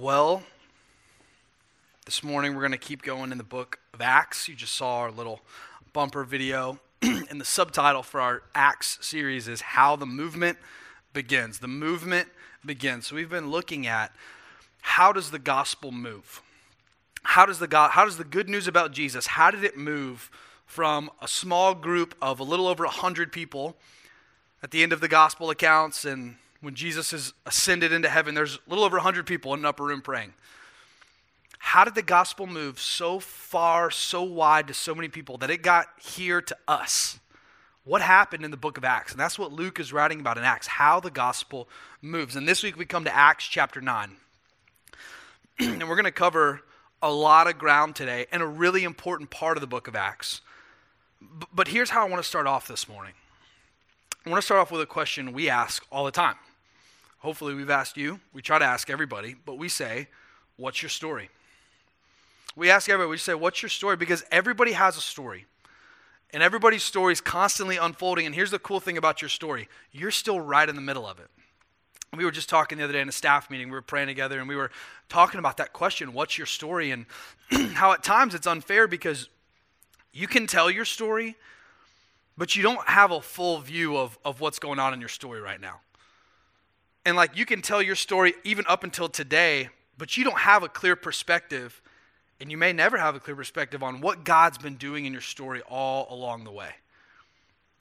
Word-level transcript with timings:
Well, 0.00 0.42
this 2.04 2.24
morning 2.24 2.56
we're 2.56 2.62
going 2.62 2.72
to 2.72 2.78
keep 2.78 3.02
going 3.02 3.30
in 3.30 3.38
the 3.38 3.44
book 3.44 3.78
of 3.92 4.00
Acts. 4.00 4.48
You 4.48 4.56
just 4.56 4.74
saw 4.74 4.96
our 4.96 5.12
little 5.12 5.40
bumper 5.92 6.24
video. 6.24 6.80
and 7.02 7.40
the 7.40 7.44
subtitle 7.44 8.02
for 8.02 8.20
our 8.20 8.42
Acts 8.56 8.98
series 9.02 9.46
is 9.46 9.60
How 9.60 9.94
the 9.94 10.04
Movement 10.04 10.58
Begins. 11.12 11.60
The 11.60 11.68
movement 11.68 12.28
begins. 12.66 13.06
So 13.06 13.14
we've 13.14 13.30
been 13.30 13.52
looking 13.52 13.86
at 13.86 14.10
how 14.80 15.12
does 15.12 15.30
the 15.30 15.38
gospel 15.38 15.92
move? 15.92 16.42
How 17.22 17.46
does 17.46 17.60
the 17.60 17.68
God, 17.68 17.92
how 17.92 18.04
does 18.04 18.16
the 18.16 18.24
good 18.24 18.48
news 18.48 18.66
about 18.66 18.90
Jesus, 18.90 19.28
how 19.28 19.52
did 19.52 19.62
it 19.62 19.76
move 19.76 20.28
from 20.66 21.08
a 21.22 21.28
small 21.28 21.72
group 21.72 22.16
of 22.20 22.40
a 22.40 22.44
little 22.44 22.66
over 22.66 22.82
100 22.82 23.30
people 23.30 23.76
at 24.60 24.72
the 24.72 24.82
end 24.82 24.92
of 24.92 25.00
the 25.00 25.06
gospel 25.06 25.50
accounts 25.50 26.04
and 26.04 26.34
when 26.64 26.74
Jesus 26.74 27.12
is 27.12 27.32
ascended 27.46 27.92
into 27.92 28.08
heaven, 28.08 28.34
there's 28.34 28.56
a 28.56 28.58
little 28.68 28.84
over 28.84 28.96
100 28.96 29.26
people 29.26 29.52
in 29.54 29.60
an 29.60 29.66
upper 29.66 29.84
room 29.84 30.00
praying. 30.00 30.32
How 31.58 31.84
did 31.84 31.94
the 31.94 32.02
gospel 32.02 32.46
move 32.46 32.78
so 32.78 33.20
far, 33.20 33.90
so 33.90 34.22
wide 34.22 34.68
to 34.68 34.74
so 34.74 34.94
many 34.94 35.08
people 35.08 35.38
that 35.38 35.50
it 35.50 35.62
got 35.62 35.86
here 36.00 36.40
to 36.42 36.56
us? 36.68 37.18
What 37.84 38.00
happened 38.00 38.44
in 38.44 38.50
the 38.50 38.56
book 38.56 38.78
of 38.78 38.84
Acts? 38.84 39.12
And 39.12 39.20
that's 39.20 39.38
what 39.38 39.52
Luke 39.52 39.78
is 39.78 39.92
writing 39.92 40.20
about 40.20 40.38
in 40.38 40.44
Acts, 40.44 40.66
how 40.66 41.00
the 41.00 41.10
gospel 41.10 41.68
moves. 42.00 42.36
And 42.36 42.48
this 42.48 42.62
week 42.62 42.78
we 42.78 42.86
come 42.86 43.04
to 43.04 43.14
Acts 43.14 43.46
chapter 43.46 43.80
9. 43.80 44.16
and 45.58 45.88
we're 45.88 45.96
going 45.96 46.04
to 46.04 46.12
cover 46.12 46.62
a 47.02 47.12
lot 47.12 47.46
of 47.46 47.58
ground 47.58 47.94
today 47.94 48.26
and 48.32 48.42
a 48.42 48.46
really 48.46 48.84
important 48.84 49.30
part 49.30 49.56
of 49.56 49.60
the 49.60 49.66
book 49.66 49.86
of 49.86 49.94
Acts. 49.94 50.40
But 51.52 51.68
here's 51.68 51.90
how 51.90 52.06
I 52.06 52.08
want 52.08 52.22
to 52.22 52.28
start 52.28 52.46
off 52.46 52.66
this 52.68 52.88
morning. 52.88 53.12
I 54.26 54.30
want 54.30 54.40
to 54.40 54.44
start 54.44 54.60
off 54.60 54.70
with 54.70 54.80
a 54.80 54.86
question 54.86 55.32
we 55.32 55.50
ask 55.50 55.84
all 55.92 56.04
the 56.04 56.10
time. 56.10 56.36
Hopefully, 57.24 57.54
we've 57.54 57.70
asked 57.70 57.96
you. 57.96 58.20
We 58.34 58.42
try 58.42 58.58
to 58.58 58.66
ask 58.66 58.90
everybody, 58.90 59.34
but 59.46 59.56
we 59.56 59.70
say, 59.70 60.08
What's 60.58 60.82
your 60.82 60.90
story? 60.90 61.30
We 62.54 62.70
ask 62.70 62.86
everybody, 62.90 63.10
we 63.12 63.16
say, 63.16 63.32
What's 63.32 63.62
your 63.62 63.70
story? 63.70 63.96
Because 63.96 64.22
everybody 64.30 64.72
has 64.72 64.98
a 64.98 65.00
story. 65.00 65.46
And 66.34 66.42
everybody's 66.42 66.82
story 66.82 67.14
is 67.14 67.22
constantly 67.22 67.78
unfolding. 67.78 68.26
And 68.26 68.34
here's 68.34 68.50
the 68.50 68.58
cool 68.58 68.78
thing 68.78 68.98
about 68.98 69.22
your 69.22 69.30
story 69.30 69.70
you're 69.90 70.10
still 70.10 70.38
right 70.38 70.68
in 70.68 70.74
the 70.74 70.82
middle 70.82 71.06
of 71.06 71.18
it. 71.18 71.30
We 72.14 72.26
were 72.26 72.30
just 72.30 72.50
talking 72.50 72.76
the 72.76 72.84
other 72.84 72.92
day 72.92 73.00
in 73.00 73.08
a 73.08 73.12
staff 73.12 73.48
meeting. 73.48 73.68
We 73.68 73.72
were 73.74 73.80
praying 73.80 74.08
together 74.08 74.38
and 74.38 74.46
we 74.46 74.54
were 74.54 74.70
talking 75.08 75.38
about 75.38 75.56
that 75.56 75.72
question 75.72 76.12
what's 76.12 76.36
your 76.36 76.46
story? 76.46 76.90
And 76.90 77.06
how 77.72 77.92
at 77.92 78.02
times 78.02 78.34
it's 78.34 78.46
unfair 78.46 78.86
because 78.86 79.30
you 80.12 80.28
can 80.28 80.46
tell 80.46 80.70
your 80.70 80.84
story, 80.84 81.36
but 82.36 82.54
you 82.54 82.62
don't 82.62 82.86
have 82.86 83.12
a 83.12 83.22
full 83.22 83.60
view 83.60 83.96
of, 83.96 84.18
of 84.26 84.42
what's 84.42 84.58
going 84.58 84.78
on 84.78 84.92
in 84.92 85.00
your 85.00 85.08
story 85.08 85.40
right 85.40 85.58
now. 85.58 85.80
And 87.04 87.16
like 87.16 87.36
you 87.36 87.46
can 87.46 87.62
tell 87.62 87.82
your 87.82 87.96
story 87.96 88.34
even 88.44 88.64
up 88.68 88.84
until 88.84 89.08
today, 89.08 89.68
but 89.98 90.16
you 90.16 90.24
don't 90.24 90.38
have 90.38 90.62
a 90.62 90.68
clear 90.68 90.96
perspective, 90.96 91.82
and 92.40 92.50
you 92.50 92.56
may 92.56 92.72
never 92.72 92.96
have 92.96 93.14
a 93.14 93.20
clear 93.20 93.36
perspective 93.36 93.82
on 93.82 94.00
what 94.00 94.24
God's 94.24 94.58
been 94.58 94.76
doing 94.76 95.04
in 95.04 95.12
your 95.12 95.22
story 95.22 95.62
all 95.68 96.06
along 96.10 96.44
the 96.44 96.50
way. 96.50 96.70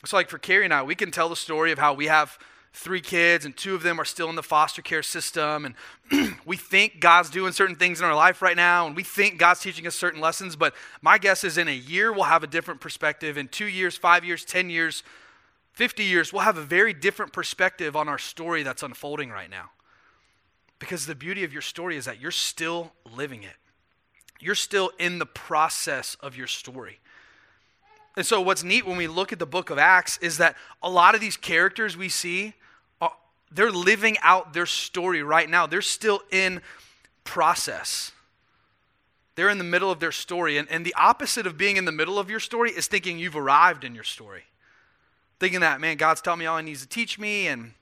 So, 0.05 0.17
like 0.17 0.29
for 0.29 0.38
Carrie 0.38 0.66
and 0.66 0.73
I, 0.73 0.83
we 0.83 0.95
can 0.95 1.11
tell 1.11 1.29
the 1.29 1.35
story 1.35 1.71
of 1.71 1.79
how 1.79 1.94
we 1.94 2.07
have 2.07 2.38
three 2.73 3.01
kids, 3.01 3.45
and 3.45 3.55
two 3.55 3.75
of 3.75 3.83
them 3.83 4.01
are 4.01 4.05
still 4.05 4.29
in 4.29 4.35
the 4.35 4.44
foster 4.44 4.81
care 4.81 5.03
system, 5.03 5.66
and 6.11 6.35
we 6.45 6.57
think 6.57 6.99
God's 6.99 7.29
doing 7.29 7.53
certain 7.53 7.75
things 7.75 7.99
in 7.99 8.05
our 8.05 8.16
life 8.16 8.41
right 8.41 8.57
now, 8.57 8.88
and 8.88 8.95
we 8.95 9.03
think 9.03 9.38
God's 9.38 9.61
teaching 9.61 9.85
us 9.88 9.95
certain 9.95 10.19
lessons. 10.19 10.55
But 10.55 10.73
my 11.01 11.17
guess 11.17 11.44
is 11.44 11.57
in 11.57 11.67
a 11.67 11.75
year, 11.75 12.11
we'll 12.11 12.23
have 12.23 12.44
a 12.44 12.47
different 12.47 12.81
perspective. 12.81 13.38
In 13.38 13.47
two 13.47 13.67
years, 13.67 13.95
five 13.95 14.25
years, 14.25 14.44
10 14.44 14.69
years, 14.71 15.03
50 15.73 16.03
years, 16.03 16.31
we'll 16.31 16.43
have 16.43 16.57
a 16.57 16.63
very 16.63 16.93
different 16.93 17.33
perspective 17.33 17.95
on 17.95 18.07
our 18.07 18.19
story 18.19 18.63
that's 18.63 18.83
unfolding 18.83 19.31
right 19.31 19.49
now. 19.49 19.71
Because 20.77 21.05
the 21.07 21.16
beauty 21.16 21.43
of 21.43 21.52
your 21.52 21.61
story 21.61 21.97
is 21.97 22.05
that 22.05 22.21
you're 22.21 22.31
still 22.31 22.93
living 23.16 23.43
it, 23.43 23.55
you're 24.39 24.55
still 24.55 24.91
in 24.99 25.19
the 25.19 25.25
process 25.25 26.16
of 26.19 26.35
your 26.38 26.47
story. 26.47 26.99
And 28.16 28.25
so, 28.25 28.41
what's 28.41 28.63
neat 28.63 28.85
when 28.85 28.97
we 28.97 29.07
look 29.07 29.33
at 29.33 29.39
the 29.39 29.47
book 29.47 29.72
of 29.72 29.79
Acts 29.79 30.19
is 30.19 30.38
that 30.38 30.56
a 30.83 30.89
lot 30.89 31.16
of 31.16 31.22
these 31.22 31.35
characters 31.35 31.97
we 31.97 32.09
see, 32.09 32.53
uh, 33.01 33.09
they're 33.51 33.72
living 33.72 34.17
out 34.22 34.53
their 34.53 34.67
story 34.67 35.23
right 35.23 35.50
now. 35.50 35.66
They're 35.66 35.81
still 35.81 36.22
in 36.29 36.62
process. 37.23 38.12
They're 39.33 39.50
in 39.50 39.57
the 39.57 39.63
middle 39.63 39.89
of 39.89 40.00
their 40.00 40.12
story. 40.12 40.59
And, 40.59 40.69
and 40.69 40.85
the 40.85 40.94
opposite 40.94 41.47
of 41.47 41.57
being 41.57 41.78
in 41.78 41.85
the 41.85 41.91
middle 41.91 42.19
of 42.19 42.29
your 42.29 42.39
story 42.39 42.69
is 42.69 42.85
thinking 42.85 43.17
you've 43.17 43.35
arrived 43.35 43.83
in 43.83 43.95
your 43.95 44.03
story 44.03 44.44
thinking 45.44 45.59
that, 45.59 45.81
man, 45.81 45.98
God's 45.98 46.22
telling 46.22 46.40
me 46.40 46.46
all 46.46 46.58
He 46.58 46.64
needs 46.64 46.84
to 46.84 46.88
teach 46.88 47.20
me, 47.20 47.48
and 47.48 47.74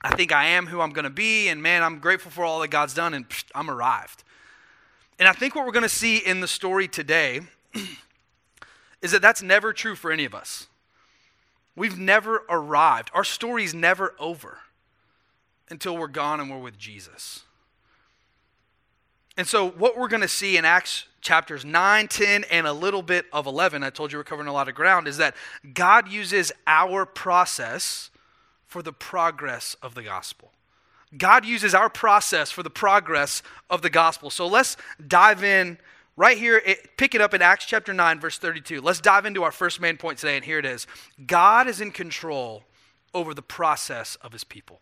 I 0.00 0.16
think 0.16 0.32
I 0.32 0.46
am 0.46 0.68
who 0.68 0.80
I'm 0.80 0.88
going 0.88 1.04
to 1.04 1.10
be, 1.10 1.48
and 1.48 1.62
man, 1.62 1.82
I'm 1.82 1.98
grateful 1.98 2.30
for 2.30 2.44
all 2.44 2.60
that 2.60 2.68
God's 2.68 2.94
done, 2.94 3.12
and 3.12 3.28
psh, 3.28 3.44
I'm 3.54 3.68
arrived. 3.68 4.24
And 5.18 5.28
I 5.28 5.32
think 5.32 5.54
what 5.54 5.66
we're 5.66 5.72
going 5.72 5.82
to 5.82 5.88
see 5.90 6.16
in 6.16 6.40
the 6.40 6.48
story 6.48 6.88
today 6.88 7.42
is 9.02 9.12
that 9.12 9.20
that's 9.20 9.42
never 9.42 9.74
true 9.74 9.94
for 9.94 10.10
any 10.10 10.24
of 10.24 10.34
us. 10.34 10.66
We've 11.76 11.98
never 11.98 12.44
arrived. 12.48 13.10
Our 13.12 13.22
story's 13.22 13.74
never 13.74 14.14
over 14.18 14.60
until 15.68 15.98
we're 15.98 16.08
gone 16.08 16.40
and 16.40 16.50
we're 16.50 16.56
with 16.56 16.78
Jesus. 16.78 17.42
And 19.36 19.46
so, 19.46 19.68
what 19.68 19.98
we're 19.98 20.08
going 20.08 20.22
to 20.22 20.28
see 20.28 20.56
in 20.56 20.64
Acts 20.64 21.04
chapters 21.24 21.64
9, 21.64 22.06
10, 22.06 22.44
and 22.44 22.66
a 22.66 22.72
little 22.72 23.02
bit 23.02 23.26
of 23.32 23.46
11, 23.46 23.82
I 23.82 23.90
told 23.90 24.12
you 24.12 24.18
we're 24.18 24.24
covering 24.24 24.46
a 24.46 24.52
lot 24.52 24.68
of 24.68 24.74
ground, 24.74 25.08
is 25.08 25.16
that 25.16 25.34
God 25.72 26.08
uses 26.08 26.52
our 26.66 27.04
process 27.04 28.10
for 28.66 28.82
the 28.82 28.92
progress 28.92 29.74
of 29.82 29.94
the 29.94 30.02
gospel. 30.02 30.52
God 31.16 31.44
uses 31.44 31.74
our 31.74 31.88
process 31.88 32.50
for 32.50 32.62
the 32.62 32.70
progress 32.70 33.42
of 33.70 33.82
the 33.82 33.90
gospel. 33.90 34.30
So 34.30 34.46
let's 34.46 34.76
dive 35.06 35.42
in 35.42 35.78
right 36.16 36.36
here, 36.36 36.62
pick 36.96 37.14
it 37.14 37.20
up 37.20 37.34
in 37.34 37.42
Acts 37.42 37.66
chapter 37.66 37.94
9, 37.94 38.20
verse 38.20 38.38
32. 38.38 38.80
Let's 38.80 39.00
dive 39.00 39.24
into 39.24 39.42
our 39.42 39.52
first 39.52 39.80
main 39.80 39.96
point 39.96 40.18
today, 40.18 40.36
and 40.36 40.44
here 40.44 40.58
it 40.58 40.66
is 40.66 40.86
God 41.26 41.68
is 41.68 41.80
in 41.80 41.90
control 41.90 42.64
over 43.14 43.32
the 43.32 43.42
process 43.42 44.16
of 44.16 44.32
his 44.32 44.44
people. 44.44 44.80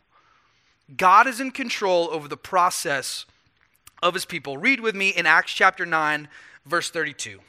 God 0.97 1.27
is 1.27 1.41
in 1.41 1.53
control 1.53 2.09
over 2.11 2.29
the 2.29 2.37
process 2.37 3.27
of 4.03 4.15
his 4.15 4.25
people. 4.25 4.59
Read 4.59 4.81
with 4.81 4.95
me 4.95 5.11
in 5.11 5.25
Acts 5.25 5.53
chapter 5.53 5.87
9, 5.87 6.29
verse 6.67 6.91
32. 6.91 7.41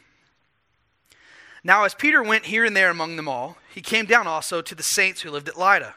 Now, 1.63 1.85
as 1.85 1.95
Peter 1.95 2.21
went 2.21 2.45
here 2.45 2.65
and 2.65 2.75
there 2.75 2.89
among 2.89 3.15
them 3.15 3.27
all, 3.27 3.57
he 3.73 3.81
came 3.81 4.05
down 4.05 4.27
also 4.27 4.61
to 4.61 4.75
the 4.75 4.83
saints 4.83 5.21
who 5.21 5.31
lived 5.31 5.47
at 5.47 5.57
Lydda. 5.57 5.95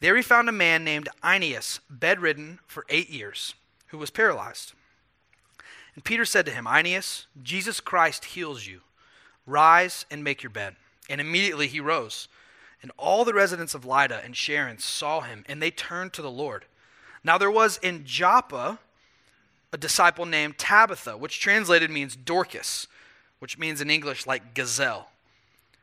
There 0.00 0.16
he 0.16 0.22
found 0.22 0.48
a 0.48 0.52
man 0.52 0.84
named 0.84 1.08
Aeneas, 1.22 1.80
bedridden 1.90 2.60
for 2.66 2.86
eight 2.88 3.10
years, 3.10 3.54
who 3.88 3.98
was 3.98 4.10
paralyzed. 4.10 4.72
And 5.94 6.04
Peter 6.04 6.24
said 6.24 6.46
to 6.46 6.52
him, 6.52 6.66
Aeneas, 6.66 7.26
Jesus 7.42 7.80
Christ 7.80 8.26
heals 8.26 8.66
you. 8.66 8.80
Rise 9.46 10.06
and 10.10 10.24
make 10.24 10.42
your 10.42 10.50
bed. 10.50 10.76
And 11.10 11.20
immediately 11.20 11.66
he 11.66 11.80
rose. 11.80 12.28
And 12.80 12.90
all 12.96 13.24
the 13.24 13.34
residents 13.34 13.74
of 13.74 13.84
Lydda 13.84 14.22
and 14.24 14.36
Sharon 14.36 14.78
saw 14.78 15.20
him, 15.20 15.44
and 15.48 15.60
they 15.60 15.70
turned 15.70 16.12
to 16.14 16.22
the 16.22 16.30
Lord. 16.30 16.64
Now 17.22 17.38
there 17.38 17.50
was 17.50 17.78
in 17.78 18.04
Joppa 18.04 18.78
a 19.72 19.78
disciple 19.78 20.26
named 20.26 20.58
Tabitha, 20.58 21.16
which 21.16 21.40
translated 21.40 21.90
means 21.90 22.14
Dorcas, 22.14 22.86
which 23.38 23.58
means 23.58 23.80
in 23.80 23.90
English 23.90 24.26
like 24.26 24.54
gazelle. 24.54 25.08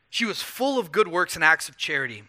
She 0.09 0.25
was 0.25 0.41
full 0.41 0.79
of 0.79 0.91
good 0.91 1.07
works 1.07 1.35
and 1.35 1.43
acts 1.43 1.69
of 1.69 1.77
charity. 1.77 2.23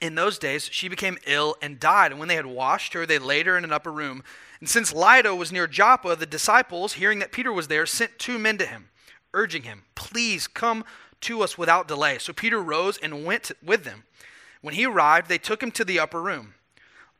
In 0.00 0.14
those 0.16 0.38
days, 0.38 0.68
she 0.70 0.88
became 0.88 1.18
ill 1.26 1.56
and 1.62 1.78
died. 1.78 2.10
And 2.10 2.18
when 2.18 2.28
they 2.28 2.36
had 2.36 2.46
washed 2.46 2.92
her, 2.92 3.06
they 3.06 3.18
laid 3.18 3.46
her 3.46 3.56
in 3.56 3.64
an 3.64 3.72
upper 3.72 3.92
room. 3.92 4.24
And 4.58 4.68
since 4.68 4.92
Lydda 4.92 5.34
was 5.34 5.52
near 5.52 5.66
Joppa, 5.66 6.16
the 6.16 6.26
disciples, 6.26 6.94
hearing 6.94 7.20
that 7.20 7.32
Peter 7.32 7.52
was 7.52 7.68
there, 7.68 7.86
sent 7.86 8.18
two 8.18 8.38
men 8.38 8.58
to 8.58 8.66
him, 8.66 8.88
urging 9.32 9.62
him, 9.62 9.84
Please 9.94 10.46
come 10.48 10.84
to 11.22 11.42
us 11.42 11.56
without 11.56 11.86
delay. 11.86 12.18
So 12.18 12.32
Peter 12.32 12.60
rose 12.60 12.98
and 12.98 13.24
went 13.24 13.52
with 13.62 13.84
them. 13.84 14.04
When 14.60 14.74
he 14.74 14.86
arrived, 14.86 15.28
they 15.28 15.38
took 15.38 15.62
him 15.62 15.70
to 15.72 15.84
the 15.84 16.00
upper 16.00 16.20
room. 16.20 16.54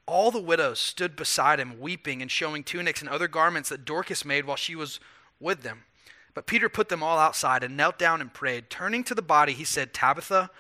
All 0.07 0.31
the 0.31 0.41
widows 0.41 0.81
stood 0.81 1.17
beside 1.17 1.61
him, 1.61 1.81
weeping 1.81 2.23
and 2.23 2.31
showing 2.31 2.65
tunics 2.65 3.01
and 3.01 3.09
other 3.09 3.29
garments 3.29 3.69
that 3.69 3.85
Dorcas 3.85 4.25
made 4.25 4.45
while 4.45 4.57
she 4.57 4.75
was 4.75 5.01
with 5.41 5.63
them. 5.63 5.85
But 6.35 6.47
Peter 6.47 6.69
put 6.69 6.89
them 6.89 7.03
all 7.03 7.19
outside 7.19 7.63
and 7.63 7.77
knelt 7.77 7.99
down 7.99 8.21
and 8.21 8.33
prayed. 8.33 8.71
Turning 8.71 9.05
to 9.05 9.15
the 9.15 9.23
body, 9.23 9.53
he 9.53 9.65
said, 9.65 9.93
Tabitha, 9.93 10.51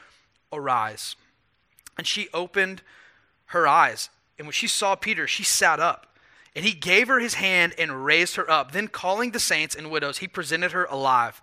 arise. 0.52 1.16
And 1.96 2.06
she 2.06 2.28
opened 2.32 2.82
her 3.46 3.66
eyes. 3.66 4.10
And 4.38 4.46
when 4.46 4.52
she 4.52 4.66
saw 4.66 4.94
Peter, 4.94 5.26
she 5.26 5.42
sat 5.42 5.80
up. 5.80 6.06
And 6.54 6.64
he 6.64 6.72
gave 6.72 7.08
her 7.08 7.18
his 7.18 7.34
hand 7.34 7.74
and 7.78 8.04
raised 8.04 8.36
her 8.36 8.50
up. 8.50 8.72
Then, 8.72 8.88
calling 8.88 9.30
the 9.30 9.40
saints 9.40 9.74
and 9.74 9.90
widows, 9.90 10.18
he 10.18 10.28
presented 10.28 10.72
her 10.72 10.84
alive. 10.84 11.40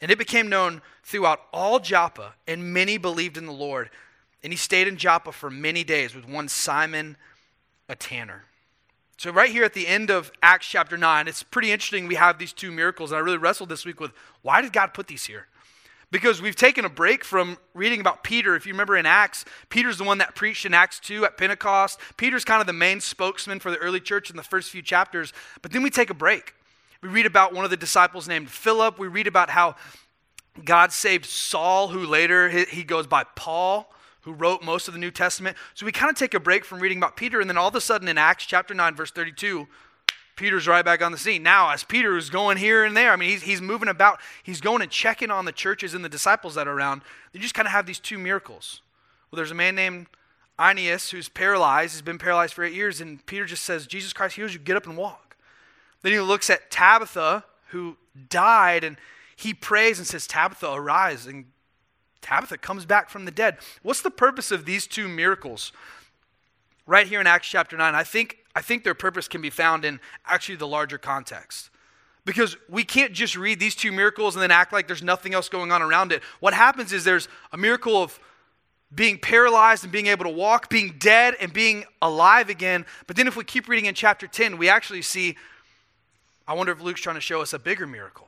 And 0.00 0.10
it 0.10 0.18
became 0.18 0.48
known 0.48 0.80
throughout 1.02 1.42
all 1.52 1.78
Joppa, 1.78 2.34
and 2.46 2.72
many 2.72 2.96
believed 2.96 3.36
in 3.36 3.46
the 3.46 3.52
Lord. 3.52 3.90
And 4.42 4.52
he 4.52 4.56
stayed 4.56 4.88
in 4.88 4.96
Joppa 4.96 5.32
for 5.32 5.50
many 5.50 5.84
days 5.84 6.14
with 6.14 6.26
one 6.28 6.48
Simon 6.48 7.16
a 7.88 7.94
tanner. 7.94 8.44
So, 9.18 9.30
right 9.30 9.50
here 9.50 9.64
at 9.64 9.72
the 9.72 9.86
end 9.86 10.10
of 10.10 10.30
Acts 10.42 10.66
chapter 10.66 10.96
9, 10.96 11.26
it's 11.26 11.42
pretty 11.42 11.72
interesting 11.72 12.06
we 12.06 12.16
have 12.16 12.38
these 12.38 12.52
two 12.52 12.70
miracles. 12.70 13.12
And 13.12 13.18
I 13.18 13.20
really 13.20 13.38
wrestled 13.38 13.70
this 13.70 13.84
week 13.84 13.98
with 13.98 14.12
why 14.42 14.60
did 14.60 14.72
God 14.72 14.92
put 14.92 15.06
these 15.06 15.24
here? 15.24 15.46
because 16.10 16.40
we've 16.40 16.56
taken 16.56 16.84
a 16.84 16.88
break 16.88 17.24
from 17.24 17.58
reading 17.74 18.00
about 18.00 18.22
Peter. 18.22 18.54
If 18.54 18.66
you 18.66 18.72
remember 18.72 18.96
in 18.96 19.06
Acts, 19.06 19.44
Peter's 19.68 19.98
the 19.98 20.04
one 20.04 20.18
that 20.18 20.34
preached 20.34 20.64
in 20.64 20.72
Acts 20.72 21.00
2 21.00 21.24
at 21.24 21.36
Pentecost. 21.36 21.98
Peter's 22.16 22.44
kind 22.44 22.60
of 22.60 22.66
the 22.66 22.72
main 22.72 23.00
spokesman 23.00 23.58
for 23.58 23.70
the 23.70 23.78
early 23.78 24.00
church 24.00 24.30
in 24.30 24.36
the 24.36 24.42
first 24.42 24.70
few 24.70 24.82
chapters. 24.82 25.32
But 25.62 25.72
then 25.72 25.82
we 25.82 25.90
take 25.90 26.10
a 26.10 26.14
break. 26.14 26.54
We 27.02 27.08
read 27.08 27.26
about 27.26 27.52
one 27.52 27.64
of 27.64 27.70
the 27.70 27.76
disciples 27.76 28.28
named 28.28 28.50
Philip. 28.50 28.98
We 28.98 29.08
read 29.08 29.26
about 29.26 29.50
how 29.50 29.76
God 30.64 30.92
saved 30.92 31.26
Saul, 31.26 31.88
who 31.88 32.06
later 32.06 32.48
he 32.48 32.84
goes 32.84 33.06
by 33.06 33.24
Paul, 33.34 33.92
who 34.26 34.32
wrote 34.32 34.60
most 34.60 34.88
of 34.88 34.94
the 34.94 34.98
New 34.98 35.12
Testament. 35.12 35.56
So 35.74 35.86
we 35.86 35.92
kind 35.92 36.10
of 36.10 36.16
take 36.16 36.34
a 36.34 36.40
break 36.40 36.64
from 36.64 36.80
reading 36.80 36.98
about 36.98 37.16
Peter. 37.16 37.40
And 37.40 37.48
then 37.48 37.56
all 37.56 37.68
of 37.68 37.76
a 37.76 37.80
sudden 37.80 38.08
in 38.08 38.18
Acts 38.18 38.44
chapter 38.44 38.74
9, 38.74 38.96
verse 38.96 39.12
32, 39.12 39.68
Peter's 40.34 40.66
right 40.66 40.84
back 40.84 41.00
on 41.00 41.12
the 41.12 41.18
scene. 41.18 41.44
Now, 41.44 41.70
as 41.70 41.84
Peter 41.84 42.16
is 42.16 42.28
going 42.28 42.56
here 42.56 42.84
and 42.84 42.96
there, 42.96 43.12
I 43.12 43.16
mean, 43.16 43.30
he's, 43.30 43.42
he's 43.42 43.62
moving 43.62 43.88
about, 43.88 44.18
he's 44.42 44.60
going 44.60 44.82
and 44.82 44.90
checking 44.90 45.30
on 45.30 45.44
the 45.44 45.52
churches 45.52 45.94
and 45.94 46.04
the 46.04 46.08
disciples 46.08 46.56
that 46.56 46.66
are 46.66 46.72
around. 46.72 47.02
You 47.32 47.38
just 47.38 47.54
kind 47.54 47.66
of 47.66 47.72
have 47.72 47.86
these 47.86 48.00
two 48.00 48.18
miracles. 48.18 48.80
Well, 49.30 49.36
there's 49.36 49.52
a 49.52 49.54
man 49.54 49.76
named 49.76 50.08
Aeneas 50.58 51.10
who's 51.10 51.28
paralyzed. 51.28 51.94
He's 51.94 52.02
been 52.02 52.18
paralyzed 52.18 52.52
for 52.52 52.64
eight 52.64 52.74
years, 52.74 53.00
and 53.00 53.24
Peter 53.26 53.44
just 53.44 53.62
says, 53.62 53.86
Jesus 53.86 54.12
Christ 54.12 54.34
heals 54.34 54.52
you, 54.52 54.58
get 54.58 54.76
up 54.76 54.88
and 54.88 54.96
walk. 54.96 55.36
Then 56.02 56.10
he 56.10 56.18
looks 56.18 56.50
at 56.50 56.68
Tabitha, 56.68 57.44
who 57.68 57.96
died, 58.28 58.82
and 58.82 58.96
he 59.36 59.54
prays 59.54 59.98
and 59.98 60.06
says, 60.06 60.26
Tabitha, 60.26 60.72
arise. 60.72 61.26
And 61.26 61.44
Tabitha 62.26 62.58
comes 62.58 62.84
back 62.84 63.08
from 63.08 63.24
the 63.24 63.30
dead. 63.30 63.56
What's 63.82 64.02
the 64.02 64.10
purpose 64.10 64.50
of 64.50 64.64
these 64.64 64.88
two 64.88 65.06
miracles? 65.06 65.70
Right 66.84 67.06
here 67.06 67.20
in 67.20 67.26
Acts 67.26 67.46
chapter 67.46 67.76
9, 67.76 67.94
I 67.94 68.02
think 68.02 68.38
I 68.56 68.62
think 68.62 68.82
their 68.82 68.94
purpose 68.94 69.28
can 69.28 69.40
be 69.40 69.50
found 69.50 69.84
in 69.84 70.00
actually 70.26 70.56
the 70.56 70.66
larger 70.66 70.98
context. 70.98 71.70
Because 72.24 72.56
we 72.68 72.82
can't 72.82 73.12
just 73.12 73.36
read 73.36 73.60
these 73.60 73.76
two 73.76 73.92
miracles 73.92 74.34
and 74.34 74.42
then 74.42 74.50
act 74.50 74.72
like 74.72 74.88
there's 74.88 75.02
nothing 75.04 75.34
else 75.34 75.48
going 75.48 75.70
on 75.70 75.82
around 75.82 76.10
it. 76.10 76.22
What 76.40 76.52
happens 76.52 76.92
is 76.92 77.04
there's 77.04 77.28
a 77.52 77.56
miracle 77.56 78.02
of 78.02 78.18
being 78.92 79.18
paralyzed 79.18 79.84
and 79.84 79.92
being 79.92 80.08
able 80.08 80.24
to 80.24 80.30
walk, 80.30 80.68
being 80.68 80.96
dead 80.98 81.36
and 81.40 81.52
being 81.52 81.84
alive 82.02 82.48
again. 82.48 82.86
But 83.06 83.14
then 83.14 83.28
if 83.28 83.36
we 83.36 83.44
keep 83.44 83.68
reading 83.68 83.84
in 83.84 83.94
chapter 83.94 84.26
10, 84.26 84.58
we 84.58 84.68
actually 84.68 85.02
see, 85.02 85.36
I 86.48 86.54
wonder 86.54 86.72
if 86.72 86.80
Luke's 86.80 87.02
trying 87.02 87.16
to 87.16 87.20
show 87.20 87.40
us 87.40 87.52
a 87.52 87.58
bigger 87.58 87.86
miracle. 87.86 88.26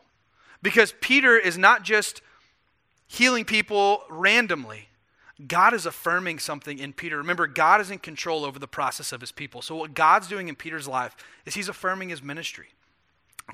Because 0.63 0.95
Peter 1.01 1.37
is 1.37 1.59
not 1.59 1.83
just 1.83 2.21
healing 3.09 3.45
people 3.45 4.03
randomly, 4.09 4.89
God 5.47 5.75
is 5.75 5.87
affirming 5.87 6.39
something 6.39 6.79
in 6.79 6.93
Peter. 6.93 7.17
Remember, 7.17 7.47
God 7.47 7.81
is 7.81 7.91
in 7.91 7.99
control 7.99 8.45
over 8.45 8.59
the 8.59 8.69
process 8.69 9.13
of 9.13 9.21
his 9.21 9.33
people. 9.33 9.63
So, 9.63 9.77
what 9.77 9.95
God's 9.95 10.29
doing 10.29 10.49
in 10.49 10.55
Peter's 10.55 10.89
life 10.89 11.17
is 11.47 11.55
he's 11.55 11.69
affirming 11.69 12.09
his 12.09 12.23
ministry. 12.23 12.69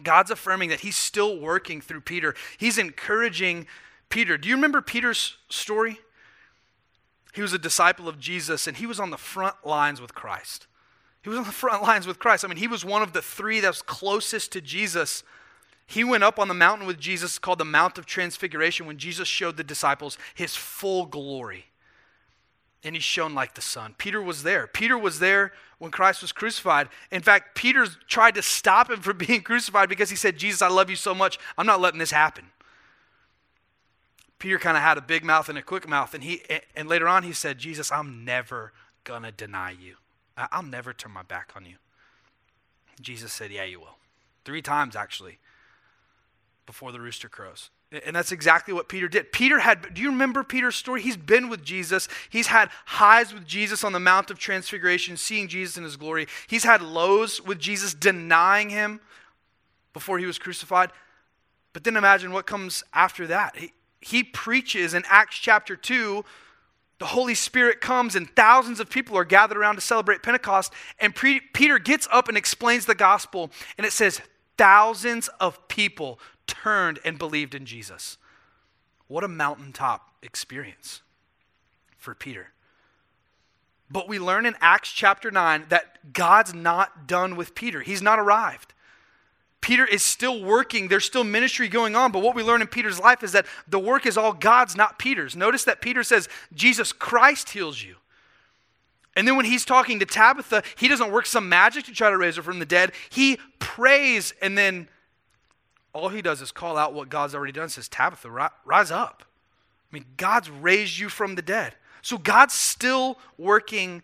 God's 0.02 0.30
affirming 0.30 0.70
that 0.70 0.80
he's 0.80 0.96
still 0.96 1.38
working 1.38 1.80
through 1.80 2.00
Peter. 2.00 2.34
He's 2.58 2.78
encouraging 2.78 3.66
Peter. 4.08 4.36
Do 4.36 4.48
you 4.48 4.56
remember 4.56 4.80
Peter's 4.80 5.36
story? 5.48 5.98
He 7.32 7.42
was 7.42 7.52
a 7.52 7.58
disciple 7.58 8.08
of 8.08 8.18
Jesus 8.18 8.66
and 8.66 8.76
he 8.76 8.86
was 8.86 8.98
on 8.98 9.10
the 9.10 9.18
front 9.18 9.56
lines 9.64 10.00
with 10.00 10.14
Christ. 10.14 10.66
He 11.22 11.28
was 11.28 11.38
on 11.38 11.44
the 11.44 11.52
front 11.52 11.82
lines 11.82 12.06
with 12.06 12.18
Christ. 12.18 12.44
I 12.44 12.48
mean, 12.48 12.58
he 12.58 12.68
was 12.68 12.84
one 12.84 13.02
of 13.02 13.12
the 13.12 13.22
three 13.22 13.60
that 13.60 13.68
was 13.68 13.82
closest 13.82 14.52
to 14.52 14.60
Jesus. 14.60 15.22
He 15.86 16.02
went 16.04 16.24
up 16.24 16.38
on 16.38 16.48
the 16.48 16.54
mountain 16.54 16.86
with 16.86 16.98
Jesus 16.98 17.38
called 17.38 17.58
the 17.58 17.64
Mount 17.64 17.98
of 17.98 18.06
Transfiguration 18.06 18.86
when 18.86 18.98
Jesus 18.98 19.28
showed 19.28 19.56
the 19.56 19.64
disciples 19.64 20.16
his 20.34 20.56
full 20.56 21.06
glory 21.06 21.66
and 22.84 22.94
he 22.94 23.00
shone 23.00 23.34
like 23.34 23.54
the 23.54 23.62
sun. 23.62 23.94
Peter 23.96 24.20
was 24.20 24.42
there. 24.42 24.66
Peter 24.66 24.96
was 24.98 25.18
there 25.18 25.52
when 25.78 25.90
Christ 25.90 26.20
was 26.20 26.32
crucified. 26.32 26.88
In 27.10 27.22
fact, 27.22 27.54
Peter 27.54 27.86
tried 28.06 28.34
to 28.34 28.42
stop 28.42 28.90
him 28.90 29.00
from 29.00 29.18
being 29.18 29.42
crucified 29.42 29.88
because 29.88 30.10
he 30.10 30.16
said, 30.16 30.36
Jesus, 30.36 30.62
I 30.62 30.68
love 30.68 30.90
you 30.90 30.96
so 30.96 31.14
much. 31.14 31.38
I'm 31.56 31.66
not 31.66 31.80
letting 31.80 31.98
this 31.98 32.10
happen. 32.10 32.46
Peter 34.38 34.58
kind 34.58 34.76
of 34.76 34.82
had 34.82 34.98
a 34.98 35.02
big 35.02 35.24
mouth 35.24 35.48
and 35.48 35.56
a 35.56 35.62
quick 35.62 35.88
mouth, 35.88 36.12
and 36.12 36.22
he 36.22 36.42
and 36.76 36.86
later 36.86 37.08
on 37.08 37.22
he 37.22 37.32
said, 37.32 37.56
Jesus, 37.56 37.90
I'm 37.90 38.26
never 38.26 38.74
gonna 39.04 39.32
deny 39.32 39.70
you. 39.70 39.96
I'll 40.36 40.62
never 40.62 40.92
turn 40.92 41.12
my 41.12 41.22
back 41.22 41.52
on 41.56 41.64
you. 41.64 41.76
Jesus 43.00 43.32
said, 43.32 43.50
Yeah, 43.50 43.64
you 43.64 43.80
will. 43.80 43.96
Three 44.44 44.60
times 44.60 44.96
actually 44.96 45.38
before 46.66 46.92
the 46.92 47.00
rooster 47.00 47.28
crows. 47.28 47.70
And 48.04 48.16
that's 48.16 48.32
exactly 48.32 48.74
what 48.74 48.88
Peter 48.88 49.08
did. 49.08 49.30
Peter 49.30 49.60
had, 49.60 49.94
do 49.94 50.02
you 50.02 50.10
remember 50.10 50.42
Peter's 50.42 50.74
story? 50.74 51.00
He's 51.00 51.16
been 51.16 51.48
with 51.48 51.62
Jesus. 51.62 52.08
He's 52.28 52.48
had 52.48 52.70
highs 52.86 53.32
with 53.32 53.46
Jesus 53.46 53.84
on 53.84 53.92
the 53.92 54.00
Mount 54.00 54.30
of 54.30 54.38
Transfiguration, 54.38 55.16
seeing 55.16 55.46
Jesus 55.46 55.76
in 55.76 55.84
his 55.84 55.96
glory. 55.96 56.26
He's 56.48 56.64
had 56.64 56.82
lows 56.82 57.40
with 57.40 57.58
Jesus, 57.58 57.94
denying 57.94 58.70
him 58.70 59.00
before 59.92 60.18
he 60.18 60.26
was 60.26 60.38
crucified. 60.38 60.90
But 61.72 61.84
then 61.84 61.96
imagine 61.96 62.32
what 62.32 62.46
comes 62.46 62.82
after 62.92 63.26
that. 63.28 63.56
He, 63.56 63.72
he 64.00 64.24
preaches 64.24 64.94
in 64.94 65.04
Acts 65.08 65.36
chapter 65.36 65.76
2. 65.76 66.24
The 66.98 67.06
Holy 67.06 67.34
Spirit 67.34 67.80
comes 67.80 68.16
and 68.16 68.28
thousands 68.34 68.80
of 68.80 68.90
people 68.90 69.16
are 69.16 69.24
gathered 69.24 69.58
around 69.58 69.76
to 69.76 69.80
celebrate 69.80 70.22
Pentecost. 70.22 70.72
And 70.98 71.14
pre- 71.14 71.40
Peter 71.40 71.78
gets 71.78 72.08
up 72.10 72.28
and 72.28 72.36
explains 72.36 72.86
the 72.86 72.94
gospel. 72.94 73.50
And 73.76 73.86
it 73.86 73.92
says, 73.92 74.20
thousands 74.56 75.28
of 75.40 75.66
people 75.68 76.18
turned 76.46 76.98
and 77.04 77.18
believed 77.18 77.54
in 77.54 77.66
Jesus. 77.66 78.18
What 79.08 79.24
a 79.24 79.28
mountaintop 79.28 80.14
experience 80.22 81.02
for 81.96 82.14
Peter. 82.14 82.48
But 83.90 84.08
we 84.08 84.18
learn 84.18 84.46
in 84.46 84.56
Acts 84.60 84.90
chapter 84.90 85.30
9 85.30 85.66
that 85.68 86.12
God's 86.12 86.54
not 86.54 87.06
done 87.06 87.36
with 87.36 87.54
Peter. 87.54 87.80
He's 87.80 88.02
not 88.02 88.18
arrived. 88.18 88.72
Peter 89.60 89.86
is 89.86 90.02
still 90.02 90.42
working. 90.42 90.88
There's 90.88 91.04
still 91.04 91.24
ministry 91.24 91.68
going 91.68 91.96
on. 91.96 92.12
But 92.12 92.22
what 92.22 92.34
we 92.34 92.42
learn 92.42 92.60
in 92.60 92.66
Peter's 92.66 92.98
life 93.00 93.22
is 93.22 93.32
that 93.32 93.46
the 93.66 93.78
work 93.78 94.04
is 94.04 94.18
all 94.18 94.32
God's, 94.32 94.76
not 94.76 94.98
Peter's. 94.98 95.36
Notice 95.36 95.64
that 95.64 95.80
Peter 95.80 96.02
says, 96.02 96.28
Jesus 96.52 96.92
Christ 96.92 97.50
heals 97.50 97.82
you. 97.82 97.96
And 99.16 99.26
then 99.26 99.36
when 99.36 99.46
he's 99.46 99.64
talking 99.64 99.98
to 100.00 100.06
Tabitha, 100.06 100.62
he 100.76 100.88
doesn't 100.88 101.12
work 101.12 101.24
some 101.24 101.48
magic 101.48 101.84
to 101.84 101.92
try 101.92 102.10
to 102.10 102.16
raise 102.16 102.36
her 102.36 102.42
from 102.42 102.58
the 102.58 102.66
dead. 102.66 102.92
He 103.08 103.38
prays 103.58 104.34
and 104.42 104.58
then 104.58 104.88
all 105.94 106.08
he 106.08 106.20
does 106.20 106.42
is 106.42 106.50
call 106.50 106.76
out 106.76 106.92
what 106.92 107.08
God's 107.08 107.34
already 107.34 107.52
done, 107.52 107.68
says, 107.68 107.88
Tabitha, 107.88 108.50
rise 108.64 108.90
up. 108.90 109.24
I 109.90 109.94
mean, 109.94 110.04
God's 110.16 110.50
raised 110.50 110.98
you 110.98 111.08
from 111.08 111.36
the 111.36 111.42
dead. 111.42 111.76
So 112.02 112.18
God's 112.18 112.52
still 112.52 113.18
working 113.38 114.02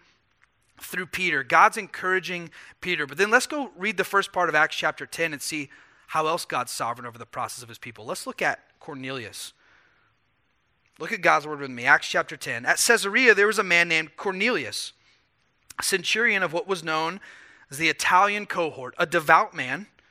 through 0.80 1.06
Peter. 1.06 1.42
God's 1.42 1.76
encouraging 1.76 2.50
Peter. 2.80 3.06
But 3.06 3.18
then 3.18 3.30
let's 3.30 3.46
go 3.46 3.72
read 3.76 3.96
the 3.96 4.04
first 4.04 4.32
part 4.32 4.48
of 4.48 4.54
Acts 4.54 4.76
chapter 4.76 5.04
10 5.04 5.32
and 5.32 5.42
see 5.42 5.68
how 6.06 6.26
else 6.26 6.44
God's 6.44 6.72
sovereign 6.72 7.06
over 7.06 7.18
the 7.18 7.26
process 7.26 7.62
of 7.62 7.68
his 7.68 7.78
people. 7.78 8.06
Let's 8.06 8.26
look 8.26 8.40
at 8.40 8.60
Cornelius. 8.78 9.52
Look 10.98 11.12
at 11.12 11.22
God's 11.22 11.46
word 11.46 11.60
with 11.60 11.70
me. 11.70 11.84
Acts 11.84 12.08
chapter 12.08 12.36
10. 12.36 12.64
At 12.64 12.78
Caesarea, 12.78 13.34
there 13.34 13.46
was 13.46 13.58
a 13.58 13.64
man 13.64 13.88
named 13.88 14.16
Cornelius, 14.16 14.92
a 15.78 15.82
centurion 15.82 16.42
of 16.42 16.52
what 16.52 16.68
was 16.68 16.84
known 16.84 17.20
as 17.70 17.78
the 17.78 17.88
Italian 17.88 18.46
cohort, 18.46 18.94
a 18.96 19.06
devout 19.06 19.54
man 19.54 19.86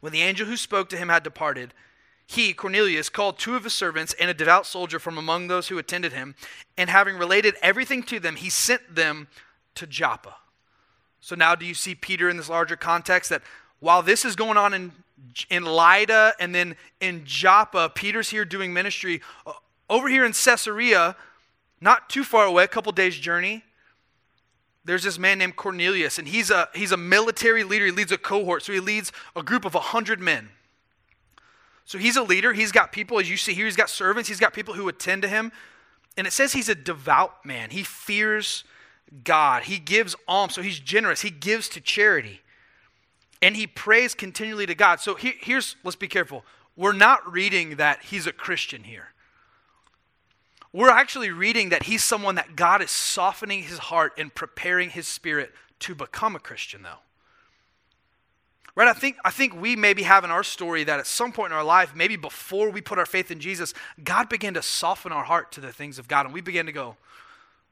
When 0.00 0.12
the 0.12 0.22
angel 0.22 0.46
who 0.46 0.56
spoke 0.56 0.88
to 0.90 0.96
him 0.96 1.08
had 1.08 1.22
departed, 1.22 1.74
he, 2.26 2.52
Cornelius, 2.52 3.08
called 3.08 3.38
two 3.38 3.56
of 3.56 3.64
his 3.64 3.72
servants 3.72 4.14
and 4.20 4.30
a 4.30 4.34
devout 4.34 4.66
soldier 4.66 4.98
from 4.98 5.16
among 5.16 5.48
those 5.48 5.68
who 5.68 5.78
attended 5.78 6.12
him, 6.12 6.34
and 6.76 6.90
having 6.90 7.16
related 7.16 7.54
everything 7.62 8.02
to 8.04 8.20
them, 8.20 8.36
he 8.36 8.50
sent 8.50 8.94
them 8.94 9.28
to 9.74 9.86
Joppa. 9.86 10.36
So 11.20 11.34
now, 11.34 11.54
do 11.54 11.64
you 11.64 11.74
see 11.74 11.94
Peter 11.94 12.28
in 12.28 12.36
this 12.36 12.48
larger 12.48 12.76
context 12.76 13.30
that 13.30 13.42
while 13.80 14.02
this 14.02 14.24
is 14.24 14.36
going 14.36 14.56
on 14.58 14.74
in, 14.74 14.92
in 15.50 15.64
Lydda 15.64 16.34
and 16.38 16.54
then 16.54 16.76
in 17.00 17.22
Joppa, 17.24 17.90
Peter's 17.94 18.28
here 18.28 18.44
doing 18.44 18.72
ministry. 18.72 19.20
Uh, 19.46 19.52
over 19.88 20.08
here 20.08 20.24
in 20.24 20.32
Caesarea, 20.32 21.16
not 21.80 22.10
too 22.10 22.24
far 22.24 22.44
away, 22.44 22.64
a 22.64 22.68
couple 22.68 22.92
days' 22.92 23.16
journey, 23.16 23.64
there's 24.88 25.02
this 25.02 25.18
man 25.18 25.38
named 25.38 25.56
Cornelius, 25.56 26.18
and 26.18 26.26
he's 26.26 26.50
a, 26.50 26.68
he's 26.74 26.92
a 26.92 26.96
military 26.96 27.62
leader. 27.62 27.84
He 27.84 27.92
leads 27.92 28.10
a 28.10 28.16
cohort, 28.16 28.62
so 28.62 28.72
he 28.72 28.80
leads 28.80 29.12
a 29.36 29.42
group 29.42 29.64
of 29.64 29.74
100 29.74 30.18
men. 30.18 30.48
So 31.84 31.98
he's 31.98 32.16
a 32.16 32.22
leader. 32.22 32.54
He's 32.54 32.72
got 32.72 32.90
people, 32.90 33.18
as 33.18 33.30
you 33.30 33.36
see 33.36 33.52
here, 33.52 33.66
he's 33.66 33.76
got 33.76 33.90
servants, 33.90 34.28
he's 34.28 34.40
got 34.40 34.54
people 34.54 34.74
who 34.74 34.88
attend 34.88 35.22
to 35.22 35.28
him. 35.28 35.52
And 36.16 36.26
it 36.26 36.32
says 36.32 36.52
he's 36.52 36.68
a 36.68 36.74
devout 36.74 37.44
man. 37.44 37.70
He 37.70 37.82
fears 37.82 38.64
God. 39.24 39.64
He 39.64 39.78
gives 39.78 40.16
alms, 40.26 40.54
so 40.54 40.62
he's 40.62 40.80
generous. 40.80 41.20
He 41.20 41.30
gives 41.30 41.68
to 41.70 41.80
charity. 41.80 42.40
And 43.40 43.56
he 43.56 43.66
prays 43.66 44.14
continually 44.14 44.66
to 44.66 44.74
God. 44.74 45.00
So 45.00 45.16
here's, 45.16 45.76
let's 45.84 45.96
be 45.96 46.08
careful. 46.08 46.44
We're 46.76 46.92
not 46.92 47.30
reading 47.30 47.76
that 47.76 48.02
he's 48.04 48.26
a 48.26 48.32
Christian 48.32 48.84
here. 48.84 49.12
We're 50.78 50.90
actually 50.90 51.32
reading 51.32 51.70
that 51.70 51.82
he's 51.82 52.04
someone 52.04 52.36
that 52.36 52.54
God 52.54 52.80
is 52.82 52.92
softening 52.92 53.64
his 53.64 53.78
heart 53.78 54.12
and 54.16 54.32
preparing 54.32 54.90
his 54.90 55.08
spirit 55.08 55.52
to 55.80 55.92
become 55.92 56.36
a 56.36 56.38
Christian, 56.38 56.84
though. 56.84 57.00
Right? 58.76 58.86
I 58.86 58.92
think, 58.92 59.16
I 59.24 59.30
think 59.30 59.60
we 59.60 59.74
maybe 59.74 60.04
have 60.04 60.22
in 60.22 60.30
our 60.30 60.44
story 60.44 60.84
that 60.84 61.00
at 61.00 61.08
some 61.08 61.32
point 61.32 61.50
in 61.50 61.58
our 61.58 61.64
life, 61.64 61.96
maybe 61.96 62.14
before 62.14 62.70
we 62.70 62.80
put 62.80 62.96
our 62.96 63.06
faith 63.06 63.32
in 63.32 63.40
Jesus, 63.40 63.74
God 64.04 64.28
began 64.28 64.54
to 64.54 64.62
soften 64.62 65.10
our 65.10 65.24
heart 65.24 65.50
to 65.50 65.60
the 65.60 65.72
things 65.72 65.98
of 65.98 66.06
God. 66.06 66.26
And 66.26 66.32
we 66.32 66.40
began 66.40 66.66
to 66.66 66.72
go, 66.72 66.96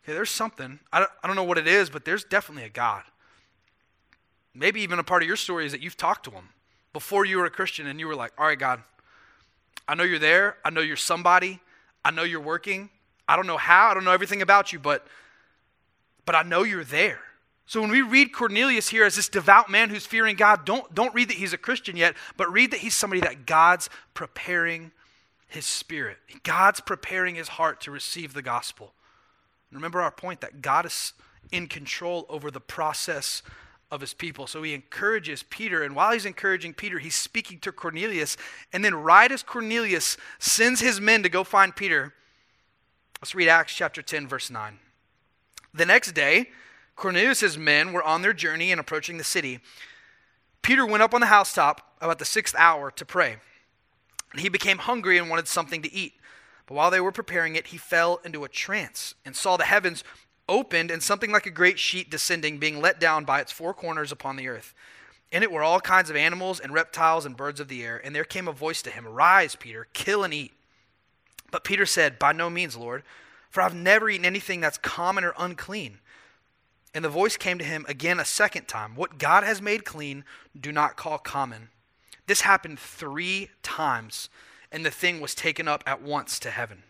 okay, 0.02 0.12
there's 0.12 0.30
something. 0.30 0.80
I 0.92 0.98
don't, 0.98 1.10
I 1.22 1.28
don't 1.28 1.36
know 1.36 1.44
what 1.44 1.58
it 1.58 1.68
is, 1.68 1.88
but 1.88 2.04
there's 2.04 2.24
definitely 2.24 2.64
a 2.64 2.70
God. 2.70 3.04
Maybe 4.52 4.80
even 4.80 4.98
a 4.98 5.04
part 5.04 5.22
of 5.22 5.28
your 5.28 5.36
story 5.36 5.64
is 5.64 5.70
that 5.70 5.80
you've 5.80 5.96
talked 5.96 6.24
to 6.24 6.32
him 6.32 6.48
before 6.92 7.24
you 7.24 7.38
were 7.38 7.44
a 7.44 7.50
Christian 7.50 7.86
and 7.86 8.00
you 8.00 8.08
were 8.08 8.16
like, 8.16 8.32
all 8.36 8.48
right, 8.48 8.58
God, 8.58 8.82
I 9.86 9.94
know 9.94 10.02
you're 10.02 10.18
there. 10.18 10.56
I 10.64 10.70
know 10.70 10.80
you're 10.80 10.96
somebody. 10.96 11.60
I 12.04 12.10
know 12.10 12.24
you're 12.24 12.40
working. 12.40 12.90
I 13.28 13.36
don't 13.36 13.46
know 13.46 13.56
how. 13.56 13.88
I 13.88 13.94
don't 13.94 14.04
know 14.04 14.12
everything 14.12 14.42
about 14.42 14.72
you, 14.72 14.78
but, 14.78 15.06
but 16.24 16.34
I 16.34 16.42
know 16.42 16.62
you're 16.62 16.84
there. 16.84 17.20
So 17.66 17.80
when 17.80 17.90
we 17.90 18.02
read 18.02 18.32
Cornelius 18.32 18.88
here 18.88 19.04
as 19.04 19.16
this 19.16 19.28
devout 19.28 19.68
man 19.68 19.90
who's 19.90 20.06
fearing 20.06 20.36
God, 20.36 20.64
don't, 20.64 20.94
don't 20.94 21.14
read 21.14 21.28
that 21.28 21.36
he's 21.36 21.52
a 21.52 21.58
Christian 21.58 21.96
yet, 21.96 22.14
but 22.36 22.50
read 22.52 22.70
that 22.70 22.80
he's 22.80 22.94
somebody 22.94 23.20
that 23.22 23.44
God's 23.44 23.90
preparing 24.14 24.92
his 25.48 25.66
spirit. 25.66 26.18
God's 26.44 26.80
preparing 26.80 27.34
his 27.34 27.48
heart 27.48 27.80
to 27.82 27.90
receive 27.90 28.34
the 28.34 28.42
gospel. 28.42 28.92
Remember 29.72 30.00
our 30.00 30.12
point 30.12 30.40
that 30.42 30.62
God 30.62 30.86
is 30.86 31.12
in 31.50 31.66
control 31.66 32.24
over 32.28 32.50
the 32.50 32.60
process 32.60 33.42
of 33.90 34.00
his 34.00 34.14
people. 34.14 34.46
So 34.46 34.62
he 34.62 34.74
encourages 34.74 35.42
Peter, 35.42 35.82
and 35.82 35.94
while 35.94 36.12
he's 36.12 36.26
encouraging 36.26 36.74
Peter, 36.74 36.98
he's 36.98 37.14
speaking 37.14 37.58
to 37.60 37.72
Cornelius. 37.72 38.36
And 38.72 38.84
then, 38.84 38.94
right 38.94 39.30
as 39.30 39.42
Cornelius 39.42 40.16
sends 40.38 40.80
his 40.80 41.00
men 41.00 41.22
to 41.22 41.28
go 41.28 41.44
find 41.44 41.74
Peter, 41.74 42.14
let's 43.20 43.34
read 43.34 43.48
Acts 43.48 43.74
chapter 43.74 44.02
10, 44.02 44.28
verse 44.28 44.50
9. 44.50 44.78
The 45.74 45.86
next 45.86 46.12
day, 46.12 46.50
Cornelius' 46.96 47.56
men 47.56 47.92
were 47.92 48.02
on 48.02 48.22
their 48.22 48.32
journey 48.32 48.72
and 48.72 48.80
approaching 48.80 49.18
the 49.18 49.24
city. 49.24 49.60
Peter 50.62 50.86
went 50.86 51.02
up 51.02 51.14
on 51.14 51.20
the 51.20 51.26
housetop 51.26 51.94
about 52.00 52.18
the 52.18 52.24
sixth 52.24 52.54
hour 52.56 52.90
to 52.90 53.04
pray. 53.04 53.36
And 54.32 54.40
he 54.40 54.48
became 54.48 54.78
hungry 54.78 55.18
and 55.18 55.30
wanted 55.30 55.48
something 55.48 55.82
to 55.82 55.92
eat. 55.92 56.14
But 56.66 56.74
while 56.74 56.90
they 56.90 57.00
were 57.00 57.12
preparing 57.12 57.54
it, 57.54 57.68
he 57.68 57.76
fell 57.76 58.20
into 58.24 58.44
a 58.44 58.48
trance 58.48 59.14
and 59.24 59.36
saw 59.36 59.56
the 59.56 59.64
heavens 59.64 60.02
opened 60.48 60.90
and 60.90 61.02
something 61.02 61.30
like 61.30 61.46
a 61.46 61.50
great 61.50 61.78
sheet 61.78 62.10
descending, 62.10 62.58
being 62.58 62.80
let 62.80 62.98
down 62.98 63.24
by 63.24 63.40
its 63.40 63.52
four 63.52 63.74
corners 63.74 64.12
upon 64.12 64.36
the 64.36 64.48
earth. 64.48 64.74
In 65.30 65.42
it 65.42 65.52
were 65.52 65.62
all 65.62 65.80
kinds 65.80 66.10
of 66.10 66.16
animals 66.16 66.60
and 66.60 66.72
reptiles 66.72 67.26
and 67.26 67.36
birds 67.36 67.60
of 67.60 67.68
the 67.68 67.84
air. 67.84 68.00
And 68.02 68.14
there 68.14 68.24
came 68.24 68.48
a 68.48 68.52
voice 68.52 68.82
to 68.82 68.90
him 68.90 69.06
Rise, 69.06 69.56
Peter, 69.56 69.86
kill 69.92 70.24
and 70.24 70.32
eat. 70.32 70.52
But 71.50 71.64
Peter 71.64 71.86
said, 71.86 72.18
By 72.18 72.32
no 72.32 72.50
means, 72.50 72.76
Lord, 72.76 73.02
for 73.50 73.62
I've 73.62 73.74
never 73.74 74.10
eaten 74.10 74.24
anything 74.24 74.60
that's 74.60 74.78
common 74.78 75.24
or 75.24 75.34
unclean. 75.38 76.00
And 76.94 77.04
the 77.04 77.10
voice 77.10 77.36
came 77.36 77.58
to 77.58 77.64
him 77.64 77.84
again 77.88 78.18
a 78.18 78.24
second 78.24 78.68
time 78.68 78.94
What 78.94 79.18
God 79.18 79.44
has 79.44 79.60
made 79.60 79.84
clean, 79.84 80.24
do 80.58 80.72
not 80.72 80.96
call 80.96 81.18
common. 81.18 81.68
This 82.26 82.40
happened 82.40 82.78
three 82.78 83.50
times, 83.62 84.28
and 84.72 84.84
the 84.84 84.90
thing 84.90 85.20
was 85.20 85.34
taken 85.34 85.68
up 85.68 85.84
at 85.86 86.02
once 86.02 86.38
to 86.40 86.50
heaven. 86.50 86.82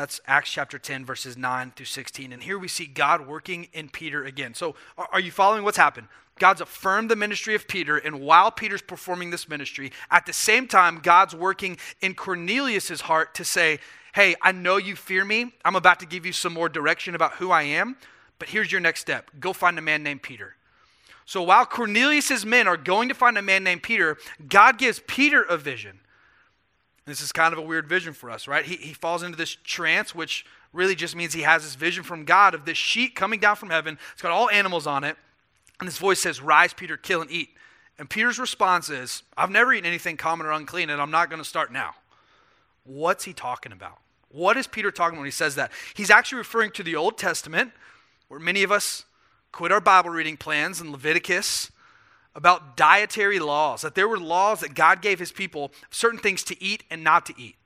That's 0.00 0.18
Acts 0.26 0.50
chapter 0.50 0.78
10, 0.78 1.04
verses 1.04 1.36
9 1.36 1.74
through 1.76 1.84
16. 1.84 2.32
And 2.32 2.42
here 2.42 2.58
we 2.58 2.68
see 2.68 2.86
God 2.86 3.26
working 3.26 3.68
in 3.74 3.90
Peter 3.90 4.24
again. 4.24 4.54
So, 4.54 4.74
are 4.96 5.20
you 5.20 5.30
following 5.30 5.62
what's 5.62 5.76
happened? 5.76 6.08
God's 6.38 6.62
affirmed 6.62 7.10
the 7.10 7.16
ministry 7.16 7.54
of 7.54 7.68
Peter, 7.68 7.98
and 7.98 8.22
while 8.22 8.50
Peter's 8.50 8.80
performing 8.80 9.28
this 9.28 9.46
ministry, 9.46 9.92
at 10.10 10.24
the 10.24 10.32
same 10.32 10.66
time, 10.66 11.00
God's 11.02 11.34
working 11.34 11.76
in 12.00 12.14
Cornelius' 12.14 13.02
heart 13.02 13.34
to 13.34 13.44
say, 13.44 13.78
Hey, 14.14 14.36
I 14.40 14.52
know 14.52 14.78
you 14.78 14.96
fear 14.96 15.22
me. 15.22 15.52
I'm 15.66 15.76
about 15.76 16.00
to 16.00 16.06
give 16.06 16.24
you 16.24 16.32
some 16.32 16.54
more 16.54 16.70
direction 16.70 17.14
about 17.14 17.34
who 17.34 17.50
I 17.50 17.64
am. 17.64 17.96
But 18.38 18.48
here's 18.48 18.72
your 18.72 18.80
next 18.80 19.02
step 19.02 19.30
go 19.38 19.52
find 19.52 19.78
a 19.78 19.82
man 19.82 20.02
named 20.02 20.22
Peter. 20.22 20.56
So 21.26 21.42
while 21.42 21.66
Cornelius' 21.66 22.46
men 22.46 22.66
are 22.66 22.78
going 22.78 23.10
to 23.10 23.14
find 23.14 23.36
a 23.36 23.42
man 23.42 23.64
named 23.64 23.82
Peter, 23.82 24.16
God 24.48 24.78
gives 24.78 25.02
Peter 25.06 25.42
a 25.42 25.58
vision. 25.58 26.00
This 27.10 27.20
is 27.20 27.32
kind 27.32 27.52
of 27.52 27.58
a 27.58 27.62
weird 27.62 27.88
vision 27.88 28.12
for 28.12 28.30
us, 28.30 28.48
right? 28.48 28.64
He, 28.64 28.76
he 28.76 28.94
falls 28.94 29.22
into 29.22 29.36
this 29.36 29.56
trance, 29.64 30.14
which 30.14 30.46
really 30.72 30.94
just 30.94 31.16
means 31.16 31.32
he 31.32 31.42
has 31.42 31.62
this 31.62 31.74
vision 31.74 32.04
from 32.04 32.24
God 32.24 32.54
of 32.54 32.64
this 32.64 32.78
sheet 32.78 33.14
coming 33.14 33.40
down 33.40 33.56
from 33.56 33.70
heaven. 33.70 33.98
It's 34.12 34.22
got 34.22 34.30
all 34.30 34.48
animals 34.50 34.86
on 34.86 35.04
it. 35.04 35.16
And 35.80 35.88
this 35.88 35.98
voice 35.98 36.20
says, 36.20 36.40
Rise, 36.40 36.72
Peter, 36.72 36.96
kill 36.96 37.20
and 37.22 37.30
eat. 37.30 37.50
And 37.98 38.08
Peter's 38.08 38.38
response 38.38 38.88
is, 38.88 39.22
I've 39.36 39.50
never 39.50 39.72
eaten 39.72 39.86
anything 39.86 40.16
common 40.16 40.46
or 40.46 40.52
unclean, 40.52 40.88
and 40.88 41.02
I'm 41.02 41.10
not 41.10 41.28
going 41.28 41.42
to 41.42 41.48
start 41.48 41.72
now. 41.72 41.94
What's 42.84 43.24
he 43.24 43.32
talking 43.32 43.72
about? 43.72 43.98
What 44.30 44.56
is 44.56 44.66
Peter 44.66 44.90
talking 44.90 45.14
about 45.14 45.22
when 45.22 45.26
he 45.26 45.32
says 45.32 45.56
that? 45.56 45.72
He's 45.94 46.10
actually 46.10 46.38
referring 46.38 46.70
to 46.72 46.82
the 46.82 46.96
Old 46.96 47.18
Testament, 47.18 47.72
where 48.28 48.40
many 48.40 48.62
of 48.62 48.70
us 48.70 49.04
quit 49.52 49.72
our 49.72 49.80
Bible 49.80 50.10
reading 50.10 50.36
plans 50.36 50.80
in 50.80 50.92
Leviticus 50.92 51.70
about 52.34 52.76
dietary 52.76 53.38
laws, 53.38 53.82
that 53.82 53.94
there 53.94 54.08
were 54.08 54.18
laws 54.18 54.60
that 54.60 54.74
God 54.74 55.02
gave 55.02 55.18
his 55.18 55.32
people, 55.32 55.72
certain 55.90 56.18
things 56.18 56.42
to 56.44 56.62
eat 56.62 56.84
and 56.90 57.02
not 57.02 57.26
to 57.26 57.34
eat. 57.36 57.56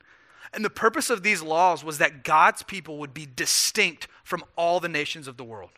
And 0.52 0.64
the 0.64 0.70
purpose 0.70 1.10
of 1.10 1.22
these 1.22 1.42
laws 1.42 1.84
was 1.84 1.98
that 1.98 2.24
God's 2.24 2.62
people 2.62 2.98
would 2.98 3.12
be 3.12 3.26
distinct 3.26 4.08
from 4.22 4.44
all 4.56 4.80
the 4.80 4.88
nations 4.88 5.28
of 5.28 5.36
the 5.36 5.44
world. 5.44 5.70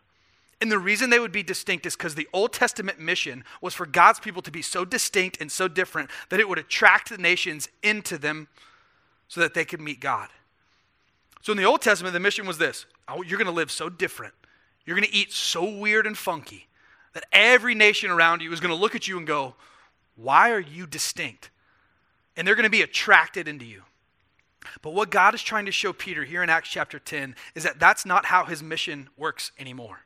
And 0.60 0.70
the 0.70 0.78
reason 0.78 1.10
they 1.10 1.18
would 1.18 1.32
be 1.32 1.42
distinct 1.42 1.84
is 1.84 1.96
because 1.96 2.14
the 2.14 2.28
Old 2.32 2.52
Testament 2.52 2.98
mission 2.98 3.44
was 3.60 3.74
for 3.74 3.86
God's 3.86 4.20
people 4.20 4.42
to 4.42 4.50
be 4.50 4.62
so 4.62 4.84
distinct 4.84 5.40
and 5.40 5.50
so 5.50 5.68
different 5.68 6.10
that 6.30 6.40
it 6.40 6.48
would 6.48 6.58
attract 6.58 7.10
the 7.10 7.18
nations 7.18 7.68
into 7.82 8.16
them 8.16 8.48
so 9.28 9.40
that 9.40 9.54
they 9.54 9.64
could 9.64 9.80
meet 9.80 10.00
God. 10.00 10.28
So 11.42 11.52
in 11.52 11.58
the 11.58 11.64
Old 11.64 11.82
Testament, 11.82 12.14
the 12.14 12.20
mission 12.20 12.46
was 12.46 12.58
this 12.58 12.86
oh, 13.08 13.22
you're 13.22 13.38
going 13.38 13.46
to 13.46 13.52
live 13.52 13.70
so 13.70 13.88
different 13.88 14.34
you're 14.86 14.96
going 14.96 15.08
to 15.08 15.14
eat 15.14 15.32
so 15.32 15.64
weird 15.64 16.06
and 16.06 16.16
funky 16.16 16.68
that 17.16 17.25
every 17.32 17.75
nation 17.75 18.11
around 18.11 18.42
you 18.42 18.52
is 18.52 18.61
going 18.61 18.75
to 18.75 18.80
look 18.80 18.94
at 18.94 19.08
you 19.08 19.16
and 19.16 19.26
go, 19.26 19.54
Why 20.16 20.50
are 20.50 20.61
you 20.61 20.87
distinct? 20.87 21.50
And 22.37 22.46
they're 22.46 22.54
going 22.54 22.64
to 22.64 22.70
be 22.70 22.82
attracted 22.82 23.49
into 23.49 23.64
you. 23.64 23.85
But 24.82 24.92
what 24.92 25.11
God 25.11 25.35
is 25.35 25.42
trying 25.42 25.64
to 25.64 25.73
show 25.73 25.94
Peter 25.94 26.25
here 26.25 26.42
in 26.42 26.50
Acts 26.50 26.68
chapter 26.68 26.99
10 26.99 27.35
is 27.54 27.62
that 27.62 27.78
that's 27.80 28.04
not 28.04 28.26
how 28.26 28.44
his 28.44 28.62
mission 28.62 29.08
works 29.16 29.50
anymore. 29.58 30.00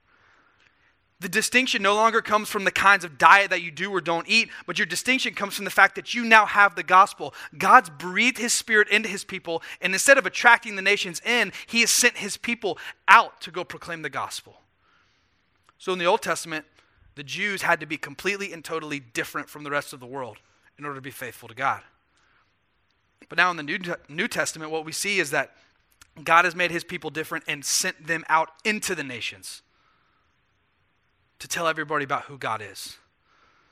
The 1.18 1.28
distinction 1.28 1.82
no 1.82 1.96
longer 1.96 2.22
comes 2.22 2.48
from 2.48 2.62
the 2.62 2.70
kinds 2.70 3.04
of 3.04 3.18
diet 3.18 3.50
that 3.50 3.60
you 3.62 3.72
do 3.72 3.90
or 3.90 4.00
don't 4.00 4.28
eat, 4.28 4.48
but 4.64 4.78
your 4.78 4.86
distinction 4.86 5.34
comes 5.34 5.54
from 5.54 5.64
the 5.64 5.70
fact 5.70 5.96
that 5.96 6.14
you 6.14 6.24
now 6.24 6.46
have 6.46 6.76
the 6.76 6.84
gospel. 6.84 7.34
God's 7.58 7.90
breathed 7.90 8.38
his 8.38 8.54
spirit 8.54 8.88
into 8.88 9.08
his 9.08 9.24
people, 9.24 9.64
and 9.80 9.92
instead 9.92 10.16
of 10.16 10.26
attracting 10.26 10.76
the 10.76 10.82
nations 10.82 11.20
in, 11.26 11.50
he 11.66 11.80
has 11.80 11.90
sent 11.90 12.18
his 12.18 12.36
people 12.36 12.78
out 13.08 13.40
to 13.40 13.50
go 13.50 13.64
proclaim 13.64 14.02
the 14.02 14.08
gospel. 14.08 14.60
So 15.76 15.94
in 15.94 15.98
the 15.98 16.04
Old 16.04 16.22
Testament, 16.22 16.66
the 17.14 17.22
Jews 17.22 17.62
had 17.62 17.80
to 17.80 17.86
be 17.86 17.96
completely 17.96 18.52
and 18.52 18.64
totally 18.64 19.00
different 19.00 19.48
from 19.48 19.64
the 19.64 19.70
rest 19.70 19.92
of 19.92 20.00
the 20.00 20.06
world 20.06 20.38
in 20.78 20.84
order 20.84 20.96
to 20.96 21.02
be 21.02 21.10
faithful 21.10 21.48
to 21.48 21.54
God. 21.54 21.82
But 23.28 23.36
now 23.36 23.50
in 23.50 23.56
the 23.56 23.98
New, 24.08 24.28
Testament, 24.28 24.70
what 24.70 24.84
we 24.84 24.92
see 24.92 25.18
is 25.18 25.30
that 25.30 25.54
God 26.24 26.44
has 26.44 26.56
made 26.56 26.70
his 26.70 26.84
people 26.84 27.10
different 27.10 27.44
and 27.46 27.64
sent 27.64 28.06
them 28.06 28.24
out 28.28 28.50
into 28.64 28.94
the 28.94 29.04
nations 29.04 29.62
to 31.38 31.48
tell 31.48 31.68
everybody 31.68 32.04
about 32.04 32.24
who 32.24 32.38
God 32.38 32.62
is. 32.62 32.96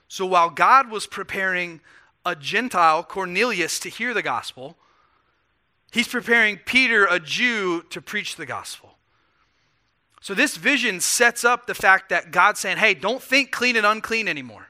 So 0.08 0.26
while 0.26 0.50
God 0.50 0.90
was 0.90 1.06
preparing 1.06 1.80
a 2.24 2.36
Gentile, 2.36 3.02
Cornelius, 3.02 3.78
to 3.80 3.88
hear 3.88 4.12
the 4.14 4.22
gospel, 4.22 4.76
he's 5.92 6.08
preparing 6.08 6.58
Peter, 6.58 7.06
a 7.06 7.18
Jew, 7.18 7.82
to 7.90 8.00
preach 8.00 8.36
the 8.36 8.46
gospel. 8.46 8.97
So, 10.28 10.34
this 10.34 10.58
vision 10.58 11.00
sets 11.00 11.42
up 11.42 11.66
the 11.66 11.74
fact 11.74 12.10
that 12.10 12.32
God's 12.32 12.60
saying, 12.60 12.76
hey, 12.76 12.92
don't 12.92 13.22
think 13.22 13.50
clean 13.50 13.76
and 13.76 13.86
unclean 13.86 14.28
anymore. 14.28 14.68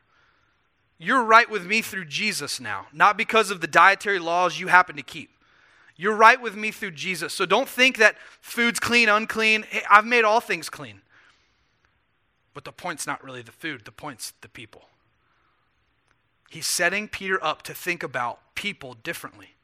You're 0.99 1.25
right 1.25 1.51
with 1.51 1.67
me 1.67 1.83
through 1.83 2.05
Jesus 2.05 2.61
now, 2.61 2.87
not 2.93 3.17
because 3.17 3.51
of 3.51 3.61
the 3.61 3.67
dietary 3.67 4.21
laws 4.21 4.61
you 4.61 4.69
happen 4.69 4.95
to 4.95 5.03
keep. 5.03 5.31
You're 5.97 6.15
right 6.15 6.41
with 6.41 6.55
me 6.55 6.71
through 6.71 6.93
Jesus. 6.93 7.35
So, 7.35 7.45
don't 7.45 7.69
think 7.69 7.97
that 7.97 8.15
food's 8.41 8.79
clean, 8.79 9.09
unclean. 9.09 9.65
Hey, 9.69 9.83
I've 9.91 10.07
made 10.07 10.23
all 10.23 10.39
things 10.39 10.71
clean. 10.71 11.01
But 12.55 12.65
the 12.65 12.71
point's 12.71 13.05
not 13.05 13.25
really 13.25 13.43
the 13.43 13.51
food, 13.51 13.85
the 13.85 13.91
point's 13.91 14.35
the 14.43 14.49
people. 14.49 14.83
He's 16.51 16.69
setting 16.69 17.09
Peter 17.09 17.43
up 17.43 17.63
to 17.63 17.75
think 17.75 18.05
about 18.05 18.55
people 18.55 18.95
differently. 18.95 19.57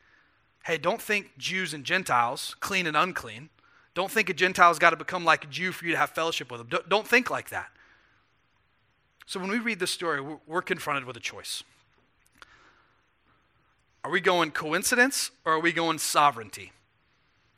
Hey, 0.64 0.76
don't 0.76 1.00
think 1.00 1.38
Jews 1.38 1.72
and 1.72 1.84
Gentiles, 1.84 2.56
clean 2.58 2.88
and 2.88 2.96
unclean. 2.96 3.50
Don't 3.94 4.10
think 4.10 4.28
a 4.28 4.34
Gentile's 4.34 4.78
got 4.78 4.90
to 4.90 4.96
become 4.96 5.24
like 5.24 5.44
a 5.44 5.46
Jew 5.46 5.72
for 5.72 5.86
you 5.86 5.92
to 5.92 5.98
have 5.98 6.10
fellowship 6.10 6.50
with 6.50 6.68
them. 6.68 6.80
Don't, 6.88 7.06
think 7.06 7.30
like 7.30 7.50
that. 7.50 7.70
So 9.26 9.38
when 9.38 9.50
we 9.50 9.58
read 9.58 9.78
this 9.78 9.92
story, 9.92 10.20
we're, 10.46 10.62
confronted 10.62 11.04
with 11.04 11.16
a 11.16 11.20
choice. 11.20 11.62
Are 14.02 14.10
we 14.10 14.20
going 14.20 14.50
coincidence 14.50 15.30
or 15.44 15.54
are 15.54 15.60
we 15.60 15.72
going 15.72 15.98
sovereignty? 15.98 16.72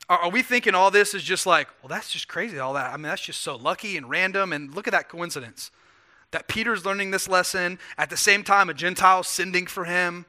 Are, 0.07 0.19
are 0.19 0.29
we 0.29 0.43
thinking 0.43 0.75
all 0.75 0.91
this 0.91 1.13
is 1.13 1.23
just 1.23 1.45
like, 1.45 1.67
well, 1.81 1.89
that's 1.89 2.11
just 2.11 2.27
crazy, 2.27 2.59
all 2.59 2.73
that? 2.73 2.93
I 2.93 2.97
mean, 2.97 3.03
that's 3.03 3.21
just 3.21 3.41
so 3.41 3.55
lucky 3.55 3.97
and 3.97 4.09
random, 4.09 4.53
and 4.53 4.73
look 4.73 4.87
at 4.87 4.91
that 4.91 5.09
coincidence. 5.09 5.71
That 6.31 6.47
Peter's 6.47 6.85
learning 6.85 7.11
this 7.11 7.27
lesson, 7.27 7.79
at 7.97 8.09
the 8.09 8.17
same 8.17 8.43
time, 8.43 8.69
a 8.69 8.73
Gentile 8.73 9.23
sending 9.23 9.65
for 9.65 9.85
him, 9.85 10.25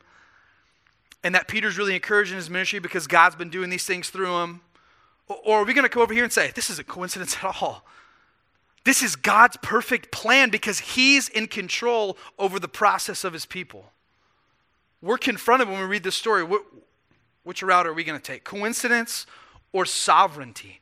and 1.22 1.34
that 1.34 1.48
Peter's 1.48 1.76
really 1.76 1.94
encouraging 1.94 2.36
his 2.36 2.48
ministry 2.48 2.78
because 2.78 3.06
God's 3.06 3.36
been 3.36 3.50
doing 3.50 3.70
these 3.70 3.84
things 3.84 4.08
through 4.08 4.36
him. 4.42 4.60
Or 5.28 5.58
are 5.58 5.64
we 5.64 5.74
going 5.74 5.84
to 5.84 5.88
come 5.88 6.02
over 6.02 6.14
here 6.14 6.24
and 6.24 6.32
say, 6.32 6.50
this 6.54 6.70
is 6.70 6.78
a 6.78 6.84
coincidence 6.84 7.36
at 7.36 7.44
all? 7.60 7.84
This 8.84 9.02
is 9.02 9.16
God's 9.16 9.58
perfect 9.60 10.10
plan 10.10 10.48
because 10.50 10.78
He's 10.78 11.28
in 11.28 11.46
control 11.46 12.16
over 12.38 12.58
the 12.58 12.68
process 12.68 13.24
of 13.24 13.32
His 13.34 13.44
people. 13.44 13.92
We're 15.02 15.18
confronted 15.18 15.68
when 15.68 15.78
we 15.78 15.84
read 15.84 16.02
this 16.02 16.16
story. 16.16 16.46
Which 17.42 17.62
route 17.62 17.86
are 17.86 17.92
we 17.92 18.04
going 18.04 18.18
to 18.18 18.24
take? 18.24 18.44
Coincidence 18.44 19.26
or 19.72 19.84
sovereignty? 19.84 20.80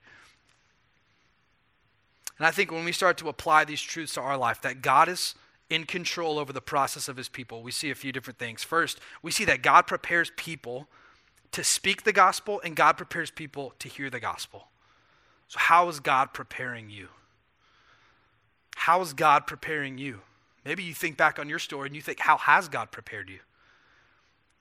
And 2.38 2.46
I 2.46 2.50
think 2.50 2.70
when 2.70 2.84
we 2.84 2.92
start 2.92 3.18
to 3.18 3.28
apply 3.28 3.64
these 3.64 3.80
truths 3.80 4.14
to 4.14 4.20
our 4.20 4.36
life, 4.36 4.60
that 4.62 4.82
God 4.82 5.08
is 5.08 5.34
in 5.68 5.84
control 5.84 6.38
over 6.38 6.52
the 6.52 6.60
process 6.60 7.08
of 7.08 7.16
his 7.16 7.28
people, 7.28 7.62
we 7.62 7.72
see 7.72 7.90
a 7.90 7.94
few 7.94 8.12
different 8.12 8.38
things. 8.38 8.62
First, 8.62 9.00
we 9.22 9.30
see 9.32 9.44
that 9.46 9.62
God 9.62 9.86
prepares 9.86 10.30
people 10.36 10.86
to 11.56 11.64
speak 11.64 12.02
the 12.02 12.12
gospel 12.12 12.60
and 12.62 12.76
God 12.76 12.98
prepares 12.98 13.30
people 13.30 13.72
to 13.78 13.88
hear 13.88 14.10
the 14.10 14.20
gospel. 14.20 14.68
So, 15.48 15.58
how 15.58 15.88
is 15.88 16.00
God 16.00 16.34
preparing 16.34 16.90
you? 16.90 17.08
How 18.76 19.00
is 19.00 19.14
God 19.14 19.46
preparing 19.46 19.96
you? 19.96 20.20
Maybe 20.66 20.82
you 20.82 20.92
think 20.92 21.16
back 21.16 21.38
on 21.38 21.48
your 21.48 21.58
story 21.58 21.86
and 21.86 21.96
you 21.96 22.02
think, 22.02 22.20
how 22.20 22.36
has 22.36 22.68
God 22.68 22.90
prepared 22.90 23.30
you? 23.30 23.38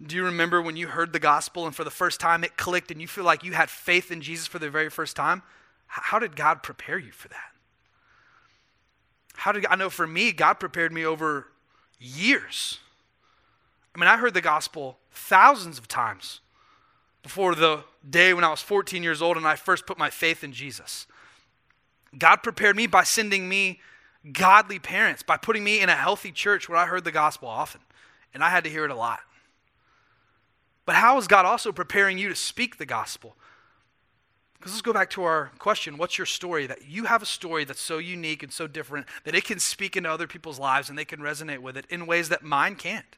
Do 0.02 0.16
you 0.16 0.24
remember 0.24 0.62
when 0.62 0.78
you 0.78 0.88
heard 0.88 1.12
the 1.12 1.20
gospel 1.20 1.66
and 1.66 1.76
for 1.76 1.84
the 1.84 1.92
first 1.92 2.22
time 2.22 2.46
it 2.46 2.56
clicked 2.56 2.92
and 2.92 3.02
you 3.02 3.08
feel 3.10 3.26
like 3.26 3.44
you 3.44 3.52
had 3.52 3.70
faith 3.70 4.10
in 4.10 4.22
Jesus 4.22 4.48
for 4.48 4.60
the 4.60 4.70
very 4.70 4.90
first 4.90 5.18
time? 5.18 5.42
How 5.88 6.18
did 6.18 6.38
God 6.38 6.64
prepare 6.64 6.98
you 6.98 7.12
for 7.12 7.28
that? 7.28 7.52
How 9.34 9.52
did 9.52 9.66
I 9.66 9.76
know 9.76 9.90
for 9.90 10.08
me, 10.08 10.32
God 10.32 10.62
prepared 10.62 10.94
me 10.94 11.06
over 11.06 11.48
years. 12.00 12.80
I 13.94 14.00
mean, 14.00 14.08
I 14.08 14.16
heard 14.16 14.34
the 14.34 14.40
gospel 14.40 14.98
thousands 15.12 15.78
of 15.78 15.90
times 15.90 16.40
before 17.26 17.56
the 17.56 17.84
day 18.08 18.36
when 18.36 18.44
I 18.44 18.52
was 18.52 18.62
14 18.62 19.02
years 19.02 19.20
old 19.20 19.36
and 19.36 19.48
I 19.48 19.56
first 19.56 19.88
put 19.88 19.98
my 19.98 20.12
faith 20.12 20.44
in 20.44 20.54
Jesus. 20.54 21.08
God 22.16 22.44
prepared 22.44 22.76
me 22.76 22.86
by 22.86 23.04
sending 23.04 23.50
me 23.50 23.80
godly 24.32 24.78
parents, 24.78 25.24
by 25.24 25.36
putting 25.36 25.64
me 25.64 25.82
in 25.82 25.90
a 25.90 25.96
healthy 25.96 26.32
church 26.32 26.70
where 26.70 26.78
I 26.78 26.86
heard 26.86 27.04
the 27.04 27.12
gospel 27.12 27.48
often. 27.48 27.82
And 28.32 28.44
I 28.44 28.50
had 28.50 28.64
to 28.66 28.70
hear 28.70 28.86
it 28.86 28.92
a 28.92 28.96
lot. 28.96 29.22
But 30.86 30.98
how 30.98 31.18
is 31.18 31.26
God 31.26 31.46
also 31.46 31.72
preparing 31.72 32.20
you 32.20 32.30
to 32.30 32.36
speak 32.36 32.78
the 32.78 32.86
gospel? 32.86 33.36
Because 34.60 34.74
let's 34.74 34.84
go 34.84 34.94
back 34.94 35.10
to 35.12 35.24
our 35.24 35.52
question 35.58 35.98
what's 35.98 36.20
your 36.20 36.28
story? 36.28 36.68
That 36.68 36.88
you 36.88 37.06
have 37.06 37.24
a 37.24 37.26
story 37.26 37.64
that's 37.64 37.82
so 37.82 37.98
unique 37.98 38.44
and 38.44 38.54
so 38.54 38.68
different 38.68 39.08
that 39.24 39.34
it 39.34 39.46
can 39.46 39.58
speak 39.58 39.98
into 39.98 40.12
other 40.12 40.28
people's 40.28 40.60
lives 40.60 40.90
and 40.90 40.98
they 40.98 41.06
can 41.06 41.22
resonate 41.22 41.58
with 41.58 41.76
it 41.76 41.88
in 41.90 42.06
ways 42.06 42.30
that 42.30 42.44
mine 42.44 42.76
can't. 42.76 43.18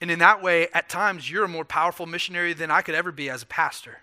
And 0.00 0.10
in 0.10 0.18
that 0.18 0.42
way, 0.42 0.68
at 0.74 0.88
times, 0.88 1.30
you're 1.30 1.44
a 1.44 1.48
more 1.48 1.64
powerful 1.64 2.06
missionary 2.06 2.52
than 2.52 2.70
I 2.70 2.82
could 2.82 2.94
ever 2.94 3.12
be 3.12 3.30
as 3.30 3.42
a 3.42 3.46
pastor. 3.46 3.98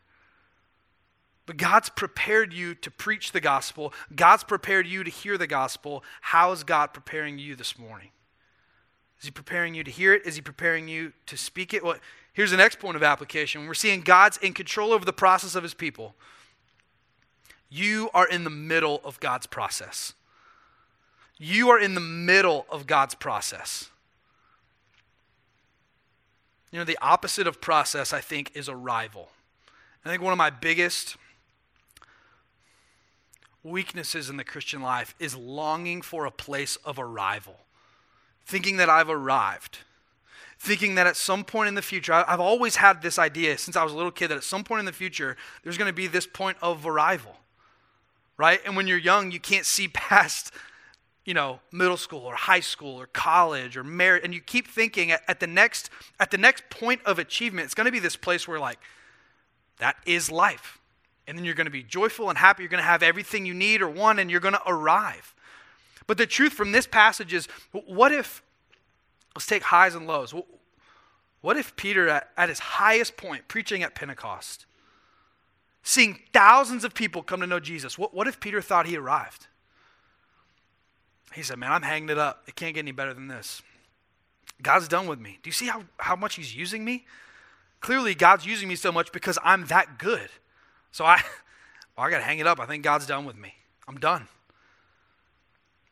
But 1.45 1.57
God's 1.57 1.89
prepared 1.89 2.53
you 2.53 2.73
to 2.75 2.89
preach 2.89 3.31
the 3.31 3.41
gospel. 3.41 3.93
God's 4.15 4.43
prepared 4.43 4.87
you 4.87 5.03
to 5.03 5.11
hear 5.11 5.37
the 5.37 5.47
gospel. 5.47 6.03
How 6.21 6.51
is 6.51 6.63
God 6.63 6.93
preparing 6.93 7.37
you 7.37 7.55
this 7.55 7.77
morning? 7.77 8.09
Is 9.19 9.25
He 9.25 9.31
preparing 9.31 9.75
you 9.75 9.83
to 9.83 9.91
hear 9.91 10.13
it? 10.13 10.25
Is 10.25 10.35
He 10.35 10.41
preparing 10.41 10.87
you 10.87 11.13
to 11.27 11.37
speak 11.37 11.73
it? 11.73 11.83
Well, 11.83 11.97
Here's 12.33 12.49
the 12.49 12.57
next 12.57 12.79
point 12.79 12.95
of 12.95 13.03
application. 13.03 13.67
We're 13.67 13.75
seeing 13.75 14.01
God's 14.01 14.37
in 14.37 14.53
control 14.53 14.91
over 14.91 15.05
the 15.05 15.13
process 15.13 15.53
of 15.53 15.61
his 15.61 15.75
people. 15.75 16.15
You 17.69 18.09
are 18.13 18.27
in 18.27 18.43
the 18.43 18.49
middle 18.49 19.01
of 19.03 19.19
God's 19.19 19.45
process. 19.45 20.13
You 21.37 21.69
are 21.69 21.79
in 21.79 21.93
the 21.93 22.01
middle 22.01 22.65
of 22.69 22.87
God's 22.87 23.13
process. 23.13 23.89
You 26.73 26.79
know, 26.79 26.85
the 26.85 26.97
opposite 27.01 27.47
of 27.47 27.61
process, 27.61 28.11
I 28.11 28.19
think, 28.19 28.51
is 28.55 28.67
arrival. 28.67 29.29
I 30.03 30.09
think 30.09 30.21
one 30.21 30.33
of 30.33 30.37
my 30.37 30.49
biggest 30.49 31.15
weaknesses 33.63 34.29
in 34.29 34.35
the 34.35 34.43
Christian 34.43 34.81
life 34.81 35.15
is 35.19 35.37
longing 35.37 36.01
for 36.01 36.25
a 36.25 36.31
place 36.31 36.75
of 36.77 36.99
arrival, 36.99 37.57
thinking 38.45 38.75
that 38.77 38.89
I've 38.89 39.09
arrived 39.09 39.79
thinking 40.63 40.95
that 40.95 41.05
at 41.05 41.17
some 41.17 41.43
point 41.43 41.67
in 41.67 41.75
the 41.75 41.81
future, 41.81 42.13
I've 42.13 42.39
always 42.39 42.77
had 42.77 43.01
this 43.01 43.19
idea 43.19 43.57
since 43.57 43.75
I 43.75 43.83
was 43.83 43.91
a 43.91 43.97
little 43.97 44.11
kid 44.11 44.29
that 44.29 44.37
at 44.37 44.45
some 44.45 44.63
point 44.63 44.79
in 44.79 44.85
the 44.85 44.93
future, 44.93 45.35
there's 45.61 45.77
going 45.77 45.89
to 45.89 45.93
be 45.93 46.07
this 46.07 46.25
point 46.25 46.55
of 46.61 46.85
arrival, 46.85 47.35
right? 48.37 48.61
And 48.65 48.77
when 48.77 48.87
you're 48.87 48.97
young, 48.97 49.33
you 49.33 49.41
can't 49.41 49.65
see 49.65 49.87
past, 49.93 50.53
you 51.25 51.33
know, 51.33 51.59
middle 51.71 51.97
school 51.97 52.21
or 52.21 52.35
high 52.35 52.59
school 52.59 52.99
or 52.99 53.07
college 53.07 53.77
or 53.77 53.83
marriage, 53.83 54.23
and 54.23 54.33
you 54.33 54.41
keep 54.41 54.67
thinking 54.67 55.11
at, 55.11 55.21
at 55.27 55.39
the 55.39 55.47
next 55.47 55.89
at 56.19 56.31
the 56.31 56.37
next 56.37 56.69
point 56.69 57.01
of 57.05 57.19
achievement, 57.19 57.65
it's 57.65 57.73
going 57.73 57.85
to 57.85 57.91
be 57.91 57.99
this 57.99 58.15
place 58.15 58.47
where 58.47 58.59
like 58.59 58.79
that 59.79 59.95
is 60.05 60.31
life, 60.31 60.79
and 61.27 61.37
then 61.37 61.45
you're 61.45 61.53
going 61.53 61.65
to 61.65 61.71
be 61.71 61.83
joyful 61.83 62.29
and 62.29 62.37
happy. 62.37 62.63
You're 62.63 62.69
going 62.69 62.83
to 62.83 62.87
have 62.87 63.03
everything 63.03 63.45
you 63.45 63.53
need 63.53 63.81
or 63.81 63.89
want, 63.89 64.19
and 64.19 64.29
you're 64.29 64.39
going 64.39 64.55
to 64.55 64.61
arrive. 64.67 65.33
But 66.05 66.17
the 66.17 66.27
truth 66.27 66.53
from 66.53 66.73
this 66.73 66.85
passage 66.85 67.33
is, 67.33 67.47
what 67.71 68.11
if 68.11 68.43
Let's 69.35 69.45
take 69.45 69.63
highs 69.63 69.95
and 69.95 70.05
lows. 70.07 70.33
What 71.41 71.57
if 71.57 71.75
Peter, 71.75 72.07
at, 72.07 72.29
at 72.37 72.49
his 72.49 72.59
highest 72.59 73.17
point, 73.17 73.47
preaching 73.47 73.83
at 73.83 73.95
Pentecost, 73.95 74.65
seeing 75.81 76.19
thousands 76.31 76.83
of 76.83 76.93
people 76.93 77.23
come 77.23 77.41
to 77.41 77.47
know 77.47 77.59
Jesus, 77.59 77.97
what, 77.97 78.13
what 78.13 78.27
if 78.27 78.39
Peter 78.39 78.61
thought 78.61 78.85
he 78.85 78.95
arrived? 78.95 79.47
He 81.33 81.43
said, 81.43 81.57
Man, 81.57 81.71
I'm 81.71 81.81
hanging 81.81 82.09
it 82.09 82.17
up. 82.17 82.43
It 82.47 82.55
can't 82.55 82.73
get 82.75 82.81
any 82.81 82.91
better 82.91 83.13
than 83.13 83.27
this. 83.27 83.61
God's 84.61 84.87
done 84.87 85.07
with 85.07 85.19
me. 85.19 85.39
Do 85.41 85.47
you 85.47 85.53
see 85.53 85.67
how, 85.67 85.83
how 85.97 86.15
much 86.15 86.35
he's 86.35 86.55
using 86.55 86.85
me? 86.85 87.05
Clearly, 87.81 88.15
God's 88.15 88.45
using 88.45 88.69
me 88.69 88.75
so 88.75 88.91
much 88.91 89.11
because 89.11 89.37
I'm 89.43 89.65
that 89.65 89.99
good. 89.99 90.29
So 90.91 91.05
I, 91.05 91.21
well, 91.97 92.07
I 92.07 92.09
got 92.09 92.17
to 92.17 92.23
hang 92.23 92.39
it 92.39 92.47
up. 92.47 92.59
I 92.59 92.65
think 92.65 92.83
God's 92.83 93.05
done 93.05 93.25
with 93.25 93.37
me. 93.37 93.55
I'm 93.87 93.99
done. 93.99 94.27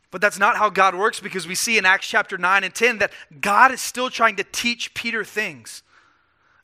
But 0.10 0.22
that's 0.22 0.40
not 0.40 0.58
how 0.58 0.70
God 0.70 0.94
works 0.96 1.20
because 1.20 1.48
we 1.48 1.56
see 1.56 1.78
in 1.78 1.86
Acts 1.86 2.08
chapter 2.08 2.38
9 2.38 2.64
and 2.64 2.74
10 2.74 3.00
that 3.00 3.12
God 3.40 3.72
is 3.72 3.82
still 3.82 4.10
trying 4.10 4.36
to 4.36 4.44
teach 4.44 4.94
Peter 4.94 5.24
things. 5.24 5.84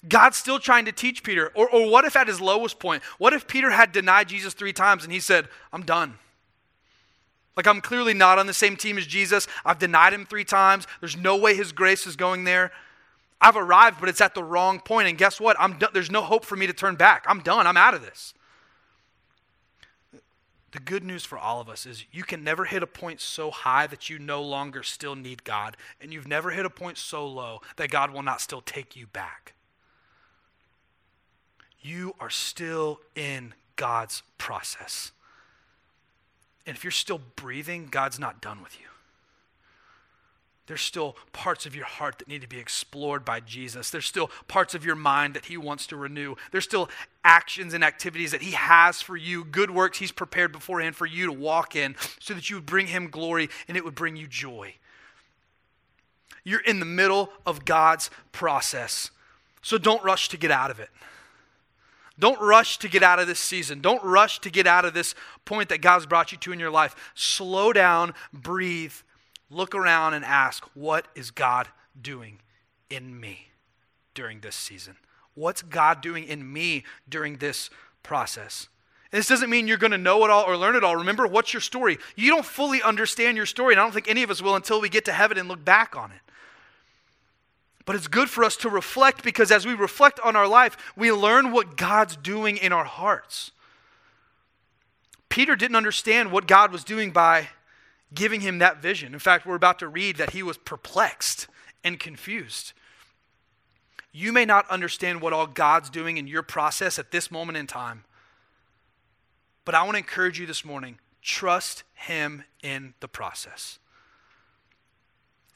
God's 0.07 0.37
still 0.37 0.59
trying 0.59 0.85
to 0.85 0.91
teach 0.91 1.23
Peter. 1.23 1.51
Or, 1.55 1.69
or 1.69 1.89
what 1.89 2.05
if 2.05 2.15
at 2.15 2.27
his 2.27 2.41
lowest 2.41 2.79
point, 2.79 3.03
what 3.17 3.33
if 3.33 3.47
Peter 3.47 3.71
had 3.71 3.91
denied 3.91 4.29
Jesus 4.29 4.53
three 4.53 4.73
times 4.73 5.03
and 5.03 5.11
he 5.11 5.19
said, 5.19 5.47
I'm 5.71 5.83
done? 5.83 6.15
Like, 7.57 7.67
I'm 7.67 7.81
clearly 7.81 8.13
not 8.13 8.37
on 8.37 8.45
the 8.45 8.53
same 8.53 8.77
team 8.77 8.99
as 8.99 9.07
Jesus. 9.07 9.47
I've 9.65 9.79
denied 9.79 10.13
him 10.13 10.25
three 10.25 10.45
times. 10.45 10.85
There's 10.99 11.17
no 11.17 11.35
way 11.35 11.55
his 11.55 11.71
grace 11.71 12.05
is 12.05 12.15
going 12.15 12.43
there. 12.43 12.71
I've 13.41 13.57
arrived, 13.57 13.99
but 13.99 14.09
it's 14.09 14.21
at 14.21 14.35
the 14.35 14.43
wrong 14.43 14.79
point. 14.79 15.07
And 15.07 15.17
guess 15.17 15.41
what? 15.41 15.57
I'm 15.59 15.79
done. 15.79 15.89
There's 15.93 16.11
no 16.11 16.21
hope 16.21 16.45
for 16.45 16.55
me 16.55 16.67
to 16.67 16.73
turn 16.73 16.95
back. 16.95 17.25
I'm 17.27 17.41
done. 17.41 17.65
I'm 17.65 17.75
out 17.75 17.95
of 17.95 18.03
this. 18.03 18.35
The 20.71 20.79
good 20.79 21.03
news 21.03 21.25
for 21.25 21.39
all 21.39 21.59
of 21.59 21.69
us 21.69 21.85
is 21.85 22.05
you 22.11 22.23
can 22.23 22.43
never 22.43 22.65
hit 22.65 22.83
a 22.83 22.87
point 22.87 23.21
so 23.21 23.49
high 23.49 23.87
that 23.87 24.09
you 24.09 24.19
no 24.19 24.43
longer 24.43 24.83
still 24.83 25.15
need 25.15 25.43
God, 25.43 25.77
and 25.99 26.13
you've 26.13 26.27
never 26.27 26.51
hit 26.51 26.65
a 26.65 26.69
point 26.69 26.97
so 26.97 27.25
low 27.25 27.61
that 27.77 27.89
God 27.89 28.11
will 28.11 28.21
not 28.21 28.41
still 28.41 28.61
take 28.61 28.95
you 28.95 29.07
back. 29.07 29.53
You 31.81 32.13
are 32.19 32.29
still 32.29 32.99
in 33.15 33.53
God's 33.77 34.21
process. 34.37 35.11
And 36.67 36.75
if 36.75 36.83
you're 36.83 36.91
still 36.91 37.21
breathing, 37.37 37.87
God's 37.89 38.19
not 38.19 38.41
done 38.41 38.61
with 38.61 38.79
you. 38.79 38.87
There's 40.67 40.81
still 40.81 41.15
parts 41.31 41.65
of 41.65 41.73
your 41.73 41.85
heart 41.85 42.19
that 42.19 42.27
need 42.27 42.41
to 42.41 42.47
be 42.47 42.59
explored 42.59 43.23
by 43.23 43.39
Jesus. 43.39 43.89
There's 43.89 44.05
still 44.05 44.29
parts 44.49 44.75
of 44.75 44.83
your 44.83 44.97
mind 44.97 45.33
that 45.33 45.45
He 45.45 45.55
wants 45.55 45.87
to 45.87 45.95
renew. 45.95 46.35
There's 46.51 46.65
still 46.65 46.89
actions 47.23 47.73
and 47.73 47.85
activities 47.85 48.31
that 48.31 48.41
He 48.41 48.51
has 48.51 49.01
for 49.01 49.15
you, 49.15 49.45
good 49.45 49.71
works 49.71 49.99
He's 49.99 50.11
prepared 50.11 50.51
beforehand 50.51 50.97
for 50.97 51.05
you 51.05 51.25
to 51.25 51.31
walk 51.31 51.77
in 51.77 51.95
so 52.19 52.33
that 52.33 52.49
you 52.49 52.57
would 52.57 52.65
bring 52.65 52.87
Him 52.87 53.09
glory 53.09 53.49
and 53.69 53.77
it 53.77 53.85
would 53.85 53.95
bring 53.95 54.17
you 54.17 54.27
joy. 54.27 54.75
You're 56.43 56.59
in 56.59 56.81
the 56.81 56.85
middle 56.85 57.29
of 57.45 57.63
God's 57.63 58.09
process. 58.33 59.09
So 59.61 59.77
don't 59.77 60.03
rush 60.03 60.27
to 60.29 60.37
get 60.37 60.51
out 60.51 60.69
of 60.69 60.81
it. 60.81 60.89
Don't 62.19 62.39
rush 62.41 62.79
to 62.79 62.89
get 62.89 63.03
out 63.03 63.19
of 63.19 63.27
this 63.27 63.39
season. 63.39 63.79
Don't 63.79 64.03
rush 64.03 64.39
to 64.39 64.49
get 64.49 64.65
out 64.65 64.85
of 64.85 64.93
this 64.93 65.13
point 65.45 65.69
that 65.69 65.81
God's 65.81 66.05
brought 66.05 66.31
you 66.31 66.37
to 66.39 66.51
in 66.51 66.59
your 66.59 66.71
life. 66.71 66.95
Slow 67.13 67.71
down, 67.73 68.13
breathe, 68.33 68.93
look 69.49 69.75
around 69.75 70.13
and 70.15 70.25
ask, 70.25 70.63
what 70.73 71.07
is 71.15 71.31
God 71.31 71.67
doing 71.99 72.39
in 72.89 73.19
me 73.19 73.49
during 74.13 74.39
this 74.39 74.55
season? 74.55 74.95
What's 75.35 75.61
God 75.61 76.01
doing 76.01 76.23
in 76.23 76.51
me 76.51 76.83
during 77.07 77.37
this 77.37 77.69
process? 78.01 78.67
And 79.11 79.19
this 79.19 79.27
doesn't 79.27 79.49
mean 79.49 79.67
you're 79.67 79.77
going 79.77 79.91
to 79.91 79.97
know 79.97 80.25
it 80.25 80.31
all 80.31 80.43
or 80.45 80.57
learn 80.57 80.75
it 80.75 80.83
all. 80.83 80.95
Remember, 80.95 81.27
what's 81.27 81.53
your 81.53 81.61
story? 81.61 81.97
You 82.15 82.31
don't 82.31 82.45
fully 82.45 82.81
understand 82.81 83.37
your 83.37 83.45
story, 83.45 83.73
and 83.73 83.79
I 83.79 83.83
don't 83.83 83.93
think 83.93 84.09
any 84.09 84.23
of 84.23 84.31
us 84.31 84.41
will 84.41 84.55
until 84.55 84.81
we 84.81 84.89
get 84.89 85.05
to 85.05 85.13
heaven 85.13 85.37
and 85.37 85.47
look 85.47 85.63
back 85.63 85.95
on 85.95 86.11
it. 86.11 86.19
But 87.87 87.95
it's 87.95 88.09
good 88.09 88.29
for 88.29 88.43
us 88.43 88.57
to 88.57 88.69
reflect 88.69 89.23
because 89.23 89.49
as 89.49 89.65
we 89.65 89.73
reflect 89.73 90.19
on 90.19 90.35
our 90.35 90.45
life, 90.45 90.75
we 90.97 91.09
learn 91.09 91.53
what 91.53 91.77
God's 91.77 92.17
doing 92.17 92.57
in 92.57 92.73
our 92.73 92.83
hearts. 92.83 93.51
Peter 95.29 95.55
didn't 95.55 95.77
understand 95.77 96.33
what 96.33 96.47
God 96.47 96.73
was 96.73 96.83
doing 96.83 97.11
by 97.11 97.47
giving 98.13 98.41
him 98.41 98.59
that 98.59 98.81
vision. 98.81 99.13
In 99.13 99.19
fact, 99.19 99.45
we're 99.45 99.55
about 99.55 99.79
to 99.79 99.87
read 99.87 100.17
that 100.17 100.31
he 100.31 100.43
was 100.43 100.57
perplexed 100.57 101.47
and 101.81 101.97
confused. 101.97 102.73
You 104.11 104.33
may 104.33 104.43
not 104.43 104.69
understand 104.69 105.21
what 105.21 105.31
all 105.31 105.47
God's 105.47 105.89
doing 105.89 106.17
in 106.17 106.27
your 106.27 106.43
process 106.43 106.99
at 106.99 107.11
this 107.11 107.31
moment 107.31 107.57
in 107.57 107.67
time, 107.67 108.03
But 109.63 109.75
I 109.75 109.83
want 109.83 109.93
to 109.93 109.99
encourage 109.99 110.39
you 110.39 110.45
this 110.45 110.65
morning 110.65 110.99
trust 111.21 111.83
Him 111.93 112.43
in 112.61 112.95
the 112.99 113.07
process. 113.07 113.79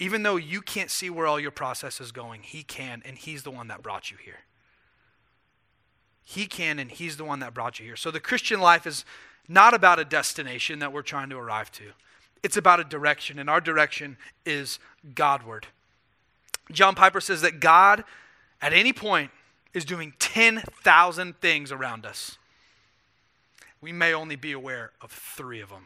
Even 0.02 0.24
though 0.24 0.36
you 0.36 0.62
can't 0.62 0.90
see 0.90 1.12
where 1.12 1.28
all 1.28 1.40
your 1.40 1.52
process 1.52 2.02
is 2.02 2.12
going, 2.12 2.42
He 2.42 2.64
can, 2.64 3.04
and 3.06 3.16
He's 3.16 3.44
the 3.44 3.52
one 3.52 3.68
that 3.68 3.84
brought 3.84 4.10
you 4.10 4.18
here. 4.18 4.40
He 6.24 6.48
can, 6.48 6.80
and 6.80 6.90
He's 6.90 7.18
the 7.18 7.24
one 7.24 7.40
that 7.42 7.54
brought 7.54 7.80
you 7.80 7.86
here. 7.86 7.96
So 7.96 8.10
the 8.10 8.20
Christian 8.20 8.60
life 8.60 8.88
is 8.88 9.06
not 9.48 9.76
about 9.76 10.00
a 10.00 10.04
destination 10.04 10.80
that 10.80 10.92
we're 10.92 11.04
trying 11.04 11.30
to 11.30 11.38
arrive 11.38 11.72
to, 11.74 11.92
it's 12.42 12.58
about 12.58 12.80
a 12.80 12.84
direction, 12.84 13.38
and 13.38 13.48
our 13.48 13.62
direction 13.62 14.18
is 14.44 14.80
Godward. 15.14 15.68
John 16.72 16.96
Piper 16.96 17.22
says 17.22 17.42
that 17.42 17.60
God, 17.60 18.04
at 18.60 18.74
any 18.74 18.94
point, 18.94 19.30
is 19.72 19.86
doing 19.86 20.14
10,000 20.18 21.40
things 21.40 21.72
around 21.72 22.08
us. 22.08 22.40
We 23.82 23.92
may 23.92 24.16
only 24.16 24.36
be 24.36 24.52
aware 24.52 24.94
of 25.00 25.12
three 25.12 25.62
of 25.62 25.70
them. 25.70 25.86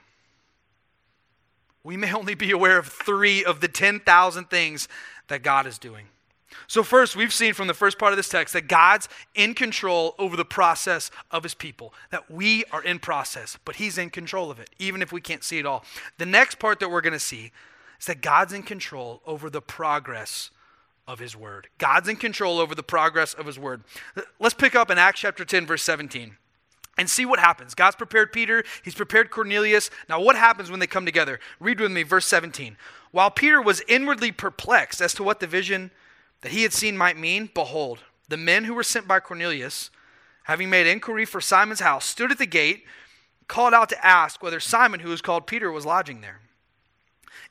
We 1.86 1.98
may 1.98 2.12
only 2.12 2.34
be 2.34 2.50
aware 2.50 2.80
of 2.80 2.88
three 2.88 3.46
of 3.46 3.62
the 3.62 3.68
10,000 3.68 4.50
things 4.50 4.88
that 5.28 5.44
God 5.44 5.68
is 5.68 5.78
doing. 5.78 6.08
So, 6.66 6.82
first, 6.82 7.16
we've 7.16 7.34
seen 7.34 7.54
from 7.54 7.68
the 7.68 7.76
first 7.76 8.00
part 8.00 8.12
of 8.12 8.18
this 8.18 8.28
text 8.28 8.56
that 8.56 8.68
God's 8.68 9.08
in 9.36 9.54
control 9.54 10.16
over 10.18 10.36
the 10.36 10.46
process 10.46 11.12
of 11.30 11.44
his 11.44 11.54
people, 11.54 11.94
that 12.10 12.32
we 12.32 12.66
are 12.72 12.82
in 12.82 12.98
process, 12.98 13.60
but 13.66 13.76
he's 13.76 14.00
in 14.00 14.10
control 14.10 14.50
of 14.50 14.60
it, 14.60 14.72
even 14.80 15.04
if 15.04 15.12
we 15.12 15.22
can't 15.22 15.44
see 15.44 15.60
it 15.60 15.66
all. 15.68 15.86
The 16.18 16.26
next 16.26 16.58
part 16.58 16.80
that 16.80 16.90
we're 16.90 17.02
going 17.02 17.14
to 17.14 17.20
see 17.20 17.52
is 18.00 18.08
that 18.08 18.22
God's 18.22 18.54
in 18.54 18.64
control 18.64 19.22
over 19.28 19.52
the 19.52 19.62
progress 19.62 20.50
of 21.08 21.20
his 21.20 21.36
word. 21.36 21.68
God's 21.78 22.10
in 22.10 22.16
control 22.16 22.58
over 22.58 22.74
the 22.74 22.82
progress 22.82 23.36
of 23.36 23.46
his 23.46 23.60
word. 23.60 23.84
Let's 24.40 24.56
pick 24.56 24.74
up 24.74 24.90
in 24.90 24.98
Acts 24.98 25.20
chapter 25.20 25.46
10, 25.46 25.68
verse 25.68 25.84
17 25.84 26.36
and 26.98 27.10
see 27.10 27.26
what 27.26 27.40
happens. 27.40 27.76
God's 27.76 27.96
prepared 27.96 28.32
Peter, 28.32 28.64
he's 28.84 28.96
prepared 28.96 29.32
Cornelius. 29.32 29.90
Now, 30.08 30.22
what 30.22 30.36
happens 30.36 30.72
when 30.72 30.80
they 30.80 30.88
come 30.88 31.06
together? 31.06 31.40
Read 31.60 31.80
with 31.80 31.92
me, 31.92 32.04
verse 32.04 32.26
17. 32.26 32.78
While 33.12 33.32
Peter 33.32 33.62
was 33.62 33.82
inwardly 33.88 34.32
perplexed 34.32 35.02
as 35.02 35.14
to 35.16 35.24
what 35.24 35.40
the 35.40 35.48
vision 35.48 35.92
that 36.42 36.52
he 36.52 36.64
had 36.64 36.74
seen 36.74 36.98
might 36.98 37.18
mean, 37.18 37.50
behold, 37.54 38.04
the 38.28 38.38
men 38.38 38.64
who 38.64 38.74
were 38.74 38.84
sent 38.84 39.08
by 39.08 39.20
Cornelius, 39.20 39.90
having 40.44 40.70
made 40.70 40.88
inquiry 40.88 41.26
for 41.26 41.42
Simon's 41.42 41.80
house, 41.80 42.06
stood 42.06 42.32
at 42.32 42.38
the 42.38 42.46
gate, 42.46 42.86
called 43.48 43.74
out 43.74 43.90
to 43.90 44.06
ask 44.06 44.42
whether 44.42 44.60
Simon, 44.60 45.02
who 45.02 45.10
was 45.10 45.22
called 45.22 45.48
Peter, 45.48 45.72
was 45.72 45.86
lodging 45.86 46.22
there. 46.22 46.42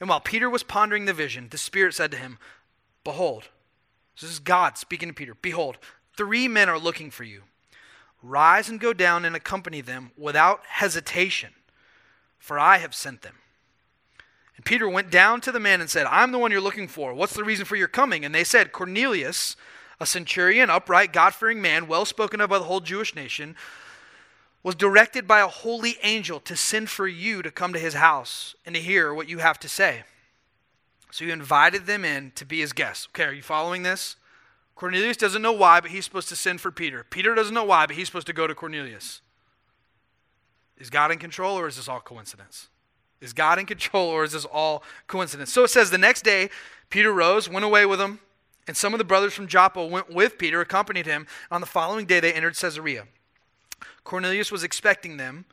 And 0.00 0.08
while 0.08 0.20
Peter 0.20 0.50
was 0.50 0.62
pondering 0.62 1.04
the 1.04 1.12
vision, 1.12 1.48
the 1.50 1.58
Spirit 1.58 1.94
said 1.94 2.10
to 2.10 2.16
him, 2.16 2.38
Behold, 3.04 3.48
this 4.20 4.30
is 4.30 4.38
God 4.38 4.76
speaking 4.78 5.08
to 5.08 5.14
Peter, 5.14 5.34
Behold, 5.40 5.78
three 6.16 6.48
men 6.48 6.68
are 6.68 6.78
looking 6.78 7.10
for 7.10 7.24
you. 7.24 7.42
Rise 8.26 8.70
and 8.70 8.80
go 8.80 8.94
down 8.94 9.26
and 9.26 9.36
accompany 9.36 9.82
them 9.82 10.10
without 10.16 10.62
hesitation, 10.66 11.50
for 12.38 12.58
I 12.58 12.78
have 12.78 12.94
sent 12.94 13.20
them. 13.20 13.34
And 14.56 14.64
Peter 14.64 14.88
went 14.88 15.10
down 15.10 15.42
to 15.42 15.52
the 15.52 15.60
men 15.60 15.82
and 15.82 15.90
said, 15.90 16.06
I'm 16.06 16.32
the 16.32 16.38
one 16.38 16.50
you're 16.50 16.60
looking 16.62 16.88
for. 16.88 17.12
What's 17.12 17.34
the 17.34 17.44
reason 17.44 17.66
for 17.66 17.76
your 17.76 17.88
coming? 17.88 18.24
And 18.24 18.34
they 18.34 18.44
said, 18.44 18.72
Cornelius, 18.72 19.56
a 20.00 20.06
centurion, 20.06 20.70
upright, 20.70 21.12
God 21.12 21.34
fearing 21.34 21.60
man, 21.60 21.86
well 21.86 22.06
spoken 22.06 22.40
of 22.40 22.48
by 22.48 22.58
the 22.58 22.64
whole 22.64 22.80
Jewish 22.80 23.14
nation, 23.14 23.56
was 24.62 24.74
directed 24.74 25.28
by 25.28 25.40
a 25.40 25.46
holy 25.46 25.98
angel 26.02 26.40
to 26.40 26.56
send 26.56 26.88
for 26.88 27.06
you 27.06 27.42
to 27.42 27.50
come 27.50 27.74
to 27.74 27.78
his 27.78 27.92
house 27.92 28.54
and 28.64 28.74
to 28.74 28.80
hear 28.80 29.12
what 29.12 29.28
you 29.28 29.38
have 29.38 29.58
to 29.58 29.68
say. 29.68 30.04
So 31.10 31.26
he 31.26 31.30
invited 31.30 31.84
them 31.84 32.06
in 32.06 32.32
to 32.36 32.46
be 32.46 32.60
his 32.60 32.72
guests. 32.72 33.06
Okay, 33.10 33.24
are 33.24 33.32
you 33.34 33.42
following 33.42 33.82
this? 33.82 34.16
Cornelius 34.74 35.16
doesn't 35.16 35.42
know 35.42 35.52
why, 35.52 35.80
but 35.80 35.90
he's 35.90 36.04
supposed 36.04 36.28
to 36.28 36.36
send 36.36 36.60
for 36.60 36.70
Peter. 36.70 37.04
Peter 37.08 37.34
doesn't 37.34 37.54
know 37.54 37.64
why, 37.64 37.86
but 37.86 37.96
he's 37.96 38.06
supposed 38.06 38.26
to 38.26 38.32
go 38.32 38.46
to 38.46 38.54
Cornelius. 38.54 39.20
Is 40.78 40.90
God 40.90 41.12
in 41.12 41.18
control 41.18 41.56
or 41.56 41.68
is 41.68 41.76
this 41.76 41.88
all 41.88 42.00
coincidence? 42.00 42.68
Is 43.20 43.32
God 43.32 43.58
in 43.58 43.66
control 43.66 44.08
or 44.08 44.24
is 44.24 44.32
this 44.32 44.44
all 44.44 44.82
coincidence? 45.06 45.52
So 45.52 45.64
it 45.64 45.68
says 45.68 45.90
the 45.90 45.98
next 45.98 46.22
day, 46.22 46.50
Peter 46.90 47.12
rose, 47.12 47.48
went 47.48 47.64
away 47.64 47.86
with 47.86 48.00
him, 48.00 48.18
and 48.66 48.76
some 48.76 48.92
of 48.92 48.98
the 48.98 49.04
brothers 49.04 49.34
from 49.34 49.46
Joppa 49.46 49.84
went 49.86 50.12
with 50.12 50.38
Peter, 50.38 50.60
accompanied 50.60 51.06
him. 51.06 51.26
On 51.50 51.60
the 51.60 51.66
following 51.66 52.06
day, 52.06 52.20
they 52.20 52.32
entered 52.32 52.56
Caesarea. 52.56 53.06
Cornelius 54.02 54.50
was 54.50 54.64
expecting 54.64 55.16
them 55.16 55.44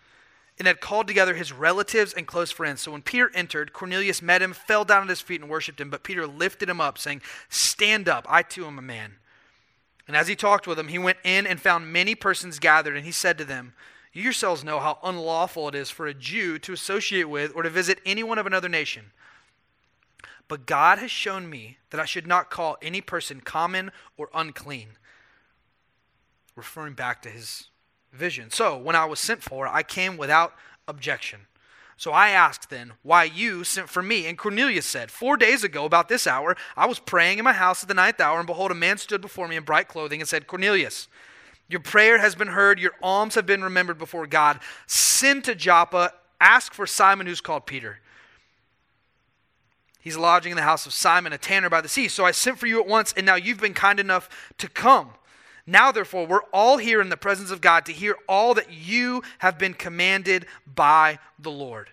and 0.62 0.68
had 0.68 0.80
called 0.80 1.08
together 1.08 1.34
his 1.34 1.52
relatives 1.52 2.14
and 2.14 2.28
close 2.28 2.52
friends. 2.52 2.82
So 2.82 2.92
when 2.92 3.02
Peter 3.02 3.32
entered, 3.34 3.74
Cornelius 3.74 4.22
met 4.22 4.44
him, 4.44 4.54
fell 4.54 4.86
down 4.86 5.02
at 5.02 5.10
his 5.10 5.20
feet, 5.20 5.42
and 5.42 5.50
worshipped 5.50 5.82
him. 5.82 5.90
But 5.90 6.04
Peter 6.04 6.28
lifted 6.28 6.70
him 6.70 6.80
up, 6.80 7.00
saying, 7.00 7.24
Stand 7.50 8.08
up, 8.08 8.28
I 8.30 8.44
too 8.44 8.68
am 8.68 8.78
a 8.78 8.84
man. 8.84 9.14
And 10.08 10.16
as 10.16 10.28
he 10.28 10.36
talked 10.36 10.68
with 10.68 10.78
them, 10.78 10.90
he 10.90 11.00
went 11.00 11.18
in 11.24 11.48
and 11.48 11.60
found 11.60 11.92
many 11.92 12.14
persons 12.14 12.60
gathered, 12.60 12.96
and 12.96 13.08
he 13.08 13.12
said 13.12 13.40
to 13.40 13.44
them, 13.44 13.74
You 14.14 14.22
yourselves 14.22 14.64
know 14.64 14.80
how 14.80 15.00
unlawful 15.04 15.68
it 15.68 15.74
is 15.74 15.90
for 15.90 16.06
a 16.06 16.14
Jew 16.14 16.60
to 16.60 16.74
associate 16.74 17.28
with 17.28 17.54
or 17.56 17.64
to 17.64 17.70
visit 17.72 18.00
anyone 18.06 18.38
of 18.38 18.46
another 18.46 18.70
nation. 18.70 19.14
But 20.48 20.68
God 20.68 21.00
has 21.00 21.10
shown 21.10 21.50
me 21.50 21.80
that 21.90 22.00
I 22.00 22.06
should 22.06 22.28
not 22.28 22.52
call 22.52 22.78
any 22.84 23.02
person 23.02 23.42
common 23.42 23.92
or 24.16 24.30
unclean. 24.32 24.90
Referring 26.56 26.94
back 26.94 27.24
to 27.24 27.30
his 27.30 27.71
vision. 28.12 28.50
So 28.52 28.78
when 28.78 28.96
I 28.96 29.06
was 29.06 29.20
sent 29.20 29.44
for, 29.44 29.68
I 29.68 29.84
came 29.84 30.18
without 30.18 30.54
objection. 30.88 31.42
So 31.98 32.12
I 32.12 32.30
asked 32.30 32.70
then, 32.70 32.94
Why 33.04 33.26
you 33.26 33.64
sent 33.64 33.88
for 33.88 34.02
me? 34.02 34.26
And 34.26 34.38
Cornelius 34.38 34.88
said, 34.88 35.12
Four 35.12 35.38
days 35.38 35.64
ago, 35.64 35.86
about 35.86 36.10
this 36.10 36.26
hour, 36.26 36.58
I 36.76 36.88
was 36.88 37.00
praying 37.00 37.38
in 37.38 37.44
my 37.44 37.54
house 37.54 37.84
at 37.84 37.88
the 37.88 37.94
ninth 37.94 38.20
hour, 38.20 38.40
and 38.40 38.48
behold, 38.48 38.72
a 38.72 38.76
man 38.76 38.98
stood 38.98 39.22
before 39.22 39.48
me 39.48 39.56
in 39.56 39.64
bright 39.64 39.88
clothing 39.88 40.20
and 40.20 40.28
said, 40.28 40.48
Cornelius, 40.48 41.08
your 41.70 41.80
prayer 41.80 42.18
has 42.18 42.34
been 42.34 42.50
heard, 42.50 42.80
your 42.80 42.94
alms 43.04 43.36
have 43.36 43.46
been 43.46 43.64
remembered 43.64 44.00
before 44.00 44.26
God. 44.26 44.60
Send 44.88 45.44
to 45.44 45.54
Joppa, 45.54 46.12
ask 46.40 46.74
for 46.74 46.88
Simon 46.88 47.28
who's 47.28 47.40
called 47.40 47.68
Peter. 47.68 48.00
He's 50.02 50.18
lodging 50.18 50.52
in 50.52 50.56
the 50.56 50.64
house 50.64 50.88
of 50.88 50.94
Simon, 50.94 51.32
a 51.32 51.38
tanner 51.38 51.70
by 51.70 51.82
the 51.82 51.88
sea. 51.88 52.08
So 52.08 52.26
I 52.26 52.32
sent 52.32 52.58
for 52.58 52.66
you 52.66 52.82
at 52.82 52.88
once, 52.88 53.14
and 53.16 53.26
now 53.26 53.36
you've 53.36 53.62
been 53.62 53.76
kind 53.76 54.00
enough 54.00 54.28
to 54.58 54.68
come. 54.68 55.12
Now, 55.68 55.92
therefore, 55.92 56.26
we're 56.26 56.44
all 56.54 56.78
here 56.78 57.02
in 57.02 57.10
the 57.10 57.18
presence 57.18 57.52
of 57.52 57.62
God 57.62 57.86
to 57.86 57.92
hear 57.92 58.16
all 58.28 58.54
that 58.56 58.72
you 58.72 59.24
have 59.40 59.58
been 59.58 59.74
commanded 59.74 60.46
by 60.66 61.20
the 61.40 61.52
Lord. 61.52 61.90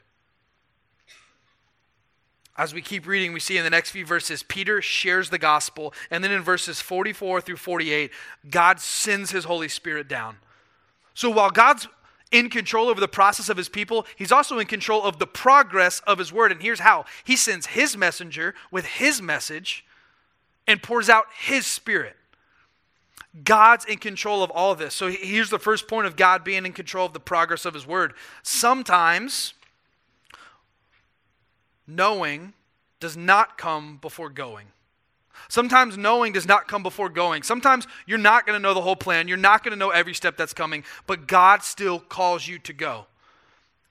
As 2.56 2.74
we 2.74 2.82
keep 2.82 3.06
reading, 3.06 3.32
we 3.32 3.38
see 3.38 3.56
in 3.56 3.62
the 3.62 3.70
next 3.70 3.92
few 3.92 4.04
verses, 4.04 4.42
Peter 4.42 4.82
shares 4.82 5.30
the 5.30 5.38
gospel. 5.38 5.94
And 6.10 6.24
then 6.24 6.32
in 6.32 6.42
verses 6.42 6.80
44 6.80 7.40
through 7.40 7.56
48, 7.56 8.10
God 8.50 8.80
sends 8.80 9.30
his 9.30 9.44
Holy 9.44 9.68
Spirit 9.68 10.08
down. 10.08 10.38
So 11.14 11.30
while 11.30 11.50
God's 11.50 11.86
in 12.30 12.50
control 12.50 12.88
over 12.88 13.00
the 13.00 13.08
process 13.08 13.48
of 13.48 13.56
his 13.56 13.68
people, 13.68 14.06
he's 14.16 14.32
also 14.32 14.58
in 14.58 14.66
control 14.66 15.04
of 15.04 15.18
the 15.18 15.26
progress 15.26 16.00
of 16.00 16.18
his 16.18 16.32
word. 16.32 16.50
And 16.50 16.60
here's 16.60 16.80
how 16.80 17.04
he 17.24 17.36
sends 17.36 17.66
his 17.66 17.96
messenger 17.96 18.54
with 18.70 18.84
his 18.84 19.22
message 19.22 19.84
and 20.66 20.82
pours 20.82 21.08
out 21.08 21.26
his 21.38 21.64
spirit. 21.64 22.16
God's 23.44 23.84
in 23.84 23.98
control 23.98 24.42
of 24.42 24.50
all 24.50 24.72
of 24.72 24.78
this. 24.78 24.94
So 24.94 25.08
here's 25.08 25.50
the 25.50 25.58
first 25.58 25.86
point 25.86 26.06
of 26.06 26.16
God 26.16 26.44
being 26.44 26.64
in 26.66 26.72
control 26.72 27.06
of 27.06 27.12
the 27.12 27.20
progress 27.20 27.64
of 27.64 27.74
His 27.74 27.86
Word. 27.86 28.14
Sometimes 28.42 29.54
knowing 31.86 32.52
does 33.00 33.16
not 33.16 33.58
come 33.58 33.98
before 33.98 34.30
going. 34.30 34.66
Sometimes 35.48 35.96
knowing 35.96 36.32
does 36.32 36.48
not 36.48 36.68
come 36.68 36.82
before 36.82 37.08
going. 37.08 37.42
Sometimes 37.42 37.86
you're 38.06 38.18
not 38.18 38.44
going 38.44 38.58
to 38.58 38.62
know 38.62 38.74
the 38.74 38.80
whole 38.80 38.96
plan. 38.96 39.28
You're 39.28 39.36
not 39.36 39.62
going 39.62 39.72
to 39.72 39.78
know 39.78 39.90
every 39.90 40.14
step 40.14 40.36
that's 40.36 40.52
coming, 40.52 40.84
but 41.06 41.26
God 41.26 41.62
still 41.62 42.00
calls 42.00 42.48
you 42.48 42.58
to 42.60 42.72
go. 42.72 43.06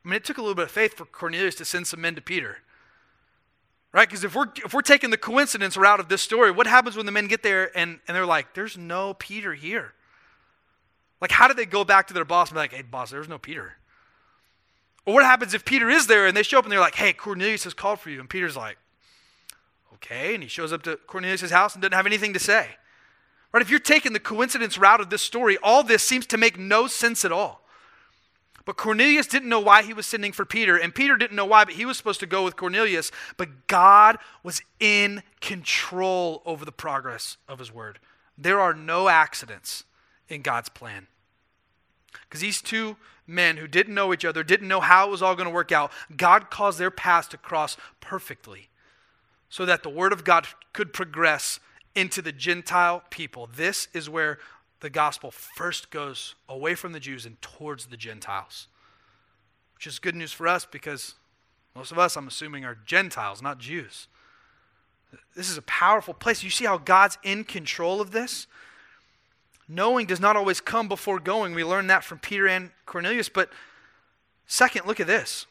I 0.03 0.09
mean, 0.09 0.17
it 0.17 0.25
took 0.25 0.37
a 0.37 0.41
little 0.41 0.55
bit 0.55 0.65
of 0.65 0.71
faith 0.71 0.93
for 0.93 1.05
Cornelius 1.05 1.55
to 1.55 1.65
send 1.65 1.87
some 1.87 2.01
men 2.01 2.15
to 2.15 2.21
Peter. 2.21 2.59
Right? 3.97 4.07
Because 4.07 4.23
if 4.23 4.35
we're, 4.35 4.45
if 4.63 4.75
we're 4.75 4.83
taking 4.83 5.09
the 5.09 5.17
coincidence 5.17 5.75
route 5.75 5.99
of 5.99 6.07
this 6.07 6.21
story, 6.21 6.51
what 6.51 6.67
happens 6.67 6.95
when 6.95 7.07
the 7.07 7.11
men 7.11 7.25
get 7.25 7.41
there 7.41 7.75
and, 7.75 7.99
and 8.07 8.15
they're 8.15 8.27
like, 8.27 8.53
there's 8.53 8.77
no 8.77 9.15
Peter 9.15 9.55
here? 9.55 9.95
Like, 11.19 11.31
how 11.31 11.47
do 11.47 11.55
they 11.55 11.65
go 11.65 11.83
back 11.83 12.05
to 12.09 12.13
their 12.13 12.23
boss 12.23 12.49
and 12.49 12.57
be 12.57 12.59
like, 12.59 12.73
hey, 12.73 12.83
boss, 12.83 13.09
there's 13.09 13.27
no 13.27 13.39
Peter? 13.39 13.73
Or 15.07 15.15
what 15.15 15.23
happens 15.23 15.55
if 15.55 15.65
Peter 15.65 15.89
is 15.89 16.05
there 16.05 16.27
and 16.27 16.37
they 16.37 16.43
show 16.43 16.59
up 16.59 16.65
and 16.65 16.71
they're 16.71 16.79
like, 16.79 16.93
hey, 16.93 17.11
Cornelius 17.11 17.63
has 17.63 17.73
called 17.73 17.99
for 17.99 18.11
you? 18.11 18.19
And 18.19 18.29
Peter's 18.29 18.55
like, 18.55 18.77
okay. 19.95 20.35
And 20.35 20.43
he 20.43 20.47
shows 20.47 20.71
up 20.71 20.83
to 20.83 20.97
Cornelius' 21.07 21.49
house 21.49 21.73
and 21.73 21.81
doesn't 21.81 21.97
have 21.97 22.05
anything 22.05 22.33
to 22.33 22.39
say. 22.39 22.67
Right? 23.51 23.63
If 23.63 23.71
you're 23.71 23.79
taking 23.79 24.13
the 24.13 24.19
coincidence 24.19 24.77
route 24.77 25.01
of 25.01 25.09
this 25.09 25.23
story, 25.23 25.57
all 25.63 25.81
this 25.81 26.03
seems 26.03 26.27
to 26.27 26.37
make 26.37 26.59
no 26.59 26.85
sense 26.85 27.25
at 27.25 27.31
all. 27.31 27.66
But 28.67 28.75
Cornelius 28.75 29.27
didn't 29.27 29.47
know 29.47 29.61
why 29.61 29.81
he 29.81 29.93
was 29.93 30.05
sending 30.05 30.33
for 30.33 30.43
Peter, 30.43 30.75
and 30.75 30.93
Peter 30.93 31.15
didn't 31.15 31.37
know 31.37 31.45
why, 31.45 31.63
but 31.63 31.75
he 31.75 31.85
was 31.85 31.95
supposed 31.95 32.19
to 32.19 32.25
go 32.25 32.43
with 32.43 32.57
Cornelius. 32.57 33.13
But 33.37 33.67
God 33.67 34.17
was 34.43 34.61
in 34.81 35.23
control 35.39 36.41
over 36.45 36.65
the 36.65 36.73
progress 36.73 37.37
of 37.47 37.59
his 37.59 37.73
word. 37.73 37.97
There 38.37 38.59
are 38.59 38.73
no 38.73 39.07
accidents 39.07 39.85
in 40.27 40.41
God's 40.41 40.67
plan. 40.67 41.07
Because 42.23 42.41
these 42.41 42.61
two 42.61 42.97
men 43.25 43.55
who 43.55 43.67
didn't 43.67 43.95
know 43.95 44.13
each 44.13 44.25
other, 44.25 44.43
didn't 44.43 44.67
know 44.67 44.81
how 44.81 45.07
it 45.07 45.11
was 45.11 45.21
all 45.21 45.33
going 45.33 45.47
to 45.47 45.55
work 45.55 45.71
out, 45.71 45.89
God 46.17 46.49
caused 46.49 46.77
their 46.77 46.91
paths 46.91 47.29
to 47.29 47.37
cross 47.37 47.77
perfectly 48.01 48.67
so 49.47 49.65
that 49.65 49.81
the 49.81 49.89
word 49.89 50.11
of 50.11 50.25
God 50.25 50.45
could 50.73 50.91
progress 50.91 51.61
into 51.95 52.21
the 52.21 52.33
Gentile 52.33 53.01
people. 53.11 53.49
This 53.55 53.87
is 53.93 54.09
where 54.09 54.39
the 54.79 54.89
gospel 54.89 55.31
first 55.31 55.89
goes 55.89 56.35
away 56.47 56.75
from 56.75 56.91
the 56.91 56.99
Jews 56.99 57.25
and 57.25 57.41
towards 57.41 57.87
the 57.87 57.97
Gentiles. 57.97 58.67
which 59.75 59.85
is 59.85 59.99
good 59.99 60.15
news 60.15 60.33
for 60.33 60.47
us 60.47 60.65
because 60.65 61.13
most 61.75 61.91
of 61.91 61.99
us, 61.99 62.15
I'm 62.15 62.27
assuming, 62.27 62.65
are 62.65 62.77
Gentiles, 62.85 63.43
not 63.43 63.59
Jews. 63.59 64.07
This 65.35 65.49
is 65.49 65.57
a 65.57 65.61
powerful 65.61 66.15
place. 66.15 66.43
You 66.43 66.49
see 66.49 66.65
how 66.65 66.79
God's 66.79 67.19
in 67.21 67.43
control 67.43 68.01
of 68.01 68.11
this? 68.11 68.47
Knowing 69.67 70.07
does 70.07 70.19
not 70.19 70.35
always 70.35 70.59
come 70.59 70.87
before 70.87 71.19
going. 71.19 71.53
We 71.53 71.63
learned 71.63 71.89
that 71.91 72.03
from 72.03 72.19
Peter 72.19 72.47
and 72.47 72.71
Cornelius. 72.85 73.29
But 73.29 73.49
second, 74.47 74.87
look 74.87 74.99
at 74.99 75.07
this 75.07 75.45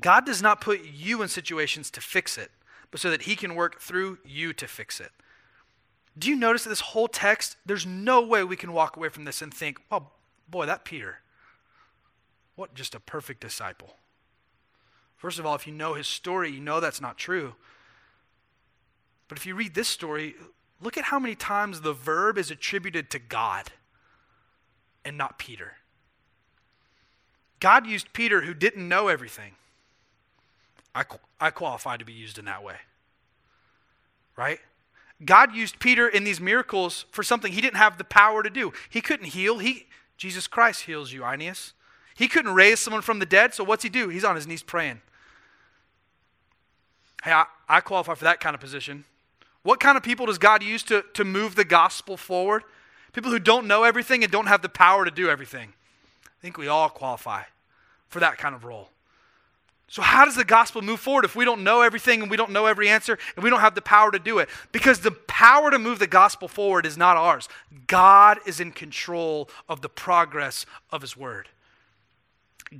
God 0.00 0.26
does 0.26 0.42
not 0.42 0.60
put 0.60 0.84
you 0.84 1.22
in 1.22 1.28
situations 1.28 1.90
to 1.92 2.00
fix 2.00 2.36
it, 2.36 2.50
but 2.90 3.00
so 3.00 3.10
that 3.10 3.22
He 3.22 3.36
can 3.36 3.54
work 3.54 3.80
through 3.80 4.18
you 4.24 4.52
to 4.52 4.66
fix 4.66 5.00
it. 5.00 5.12
Do 6.18 6.28
you 6.28 6.36
notice 6.36 6.64
that 6.64 6.70
this 6.70 6.80
whole 6.80 7.08
text, 7.08 7.56
there's 7.66 7.86
no 7.86 8.22
way 8.22 8.44
we 8.44 8.56
can 8.56 8.72
walk 8.72 8.96
away 8.96 9.08
from 9.08 9.24
this 9.24 9.42
and 9.42 9.52
think, 9.52 9.80
well, 9.90 10.12
boy, 10.48 10.66
that 10.66 10.84
Peter, 10.84 11.18
what 12.54 12.74
just 12.74 12.94
a 12.94 13.00
perfect 13.00 13.40
disciple. 13.40 13.96
First 15.16 15.38
of 15.38 15.46
all, 15.46 15.54
if 15.54 15.66
you 15.66 15.72
know 15.72 15.94
his 15.94 16.06
story, 16.06 16.50
you 16.50 16.60
know 16.60 16.80
that's 16.80 17.00
not 17.00 17.18
true. 17.18 17.54
But 19.26 19.38
if 19.38 19.46
you 19.46 19.54
read 19.54 19.74
this 19.74 19.88
story, 19.88 20.34
look 20.80 20.96
at 20.96 21.04
how 21.04 21.18
many 21.18 21.34
times 21.34 21.80
the 21.80 21.92
verb 21.92 22.38
is 22.38 22.50
attributed 22.50 23.10
to 23.10 23.18
God 23.18 23.72
and 25.04 25.18
not 25.18 25.38
Peter. 25.38 25.72
God 27.58 27.86
used 27.86 28.12
Peter 28.12 28.42
who 28.42 28.54
didn't 28.54 28.86
know 28.86 29.08
everything. 29.08 29.52
I, 30.94 31.04
I 31.40 31.50
qualify 31.50 31.96
to 31.96 32.04
be 32.04 32.12
used 32.12 32.38
in 32.38 32.44
that 32.44 32.62
way. 32.62 32.76
Right? 34.36 34.60
God 35.22 35.54
used 35.54 35.78
Peter 35.78 36.08
in 36.08 36.24
these 36.24 36.40
miracles 36.40 37.04
for 37.10 37.22
something 37.22 37.52
he 37.52 37.60
didn't 37.60 37.76
have 37.76 37.98
the 37.98 38.04
power 38.04 38.42
to 38.42 38.50
do. 38.50 38.72
He 38.88 39.00
couldn't 39.00 39.26
heal. 39.26 39.58
He, 39.58 39.86
Jesus 40.16 40.46
Christ 40.46 40.82
heals 40.82 41.12
you, 41.12 41.24
Aeneas. 41.24 41.72
He 42.14 42.28
couldn't 42.28 42.54
raise 42.54 42.80
someone 42.80 43.02
from 43.02 43.18
the 43.18 43.26
dead, 43.26 43.54
so 43.54 43.64
what's 43.64 43.82
he 43.82 43.88
do? 43.88 44.08
He's 44.08 44.24
on 44.24 44.36
his 44.36 44.46
knees 44.46 44.62
praying. 44.62 45.00
Hey, 47.22 47.32
I, 47.32 47.46
I 47.68 47.80
qualify 47.80 48.14
for 48.14 48.24
that 48.24 48.40
kind 48.40 48.54
of 48.54 48.60
position. 48.60 49.04
What 49.62 49.80
kind 49.80 49.96
of 49.96 50.02
people 50.02 50.26
does 50.26 50.38
God 50.38 50.62
use 50.62 50.82
to, 50.84 51.04
to 51.14 51.24
move 51.24 51.54
the 51.54 51.64
gospel 51.64 52.16
forward? 52.16 52.64
People 53.12 53.30
who 53.30 53.38
don't 53.38 53.66
know 53.66 53.84
everything 53.84 54.22
and 54.22 54.30
don't 54.30 54.46
have 54.46 54.62
the 54.62 54.68
power 54.68 55.04
to 55.04 55.10
do 55.10 55.28
everything. 55.28 55.72
I 56.26 56.40
think 56.42 56.58
we 56.58 56.68
all 56.68 56.90
qualify 56.90 57.44
for 58.08 58.20
that 58.20 58.36
kind 58.36 58.54
of 58.54 58.64
role. 58.64 58.90
So, 59.88 60.02
how 60.02 60.24
does 60.24 60.34
the 60.34 60.44
gospel 60.44 60.82
move 60.82 61.00
forward 61.00 61.24
if 61.24 61.36
we 61.36 61.44
don't 61.44 61.62
know 61.62 61.82
everything 61.82 62.22
and 62.22 62.30
we 62.30 62.36
don't 62.36 62.50
know 62.50 62.66
every 62.66 62.88
answer 62.88 63.18
and 63.36 63.44
we 63.44 63.50
don't 63.50 63.60
have 63.60 63.74
the 63.74 63.82
power 63.82 64.10
to 64.10 64.18
do 64.18 64.38
it? 64.38 64.48
Because 64.72 65.00
the 65.00 65.10
power 65.10 65.70
to 65.70 65.78
move 65.78 65.98
the 65.98 66.06
gospel 66.06 66.48
forward 66.48 66.86
is 66.86 66.96
not 66.96 67.16
ours. 67.16 67.48
God 67.86 68.38
is 68.46 68.60
in 68.60 68.72
control 68.72 69.48
of 69.68 69.82
the 69.82 69.88
progress 69.88 70.66
of 70.90 71.02
His 71.02 71.16
word. 71.16 71.48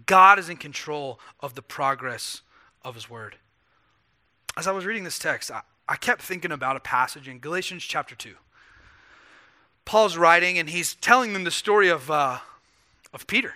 God 0.07 0.39
is 0.39 0.49
in 0.49 0.57
control 0.57 1.21
of 1.41 1.55
the 1.55 1.63
progress 1.63 2.41
of 2.83 2.95
His 2.95 3.09
word. 3.09 3.37
As 4.57 4.67
I 4.67 4.73
was 4.73 4.87
reading 4.87 5.05
this 5.05 5.19
text, 5.19 5.51
I, 5.51 5.61
I 5.89 5.97
kept 5.97 6.23
thinking 6.23 6.53
about 6.53 6.77
a 6.77 6.81
passage 6.81 7.29
in 7.29 7.39
Galatians 7.39 7.85
chapter 7.85 8.15
2. 8.15 8.35
Paul's 9.85 10.17
writing 10.17 10.59
and 10.59 10.71
he's 10.71 10.95
telling 10.95 11.33
them 11.35 11.45
the 11.45 11.51
story 11.51 11.91
of, 11.91 12.11
uh, 12.11 12.39
of 13.13 13.27
Peter. 13.27 13.55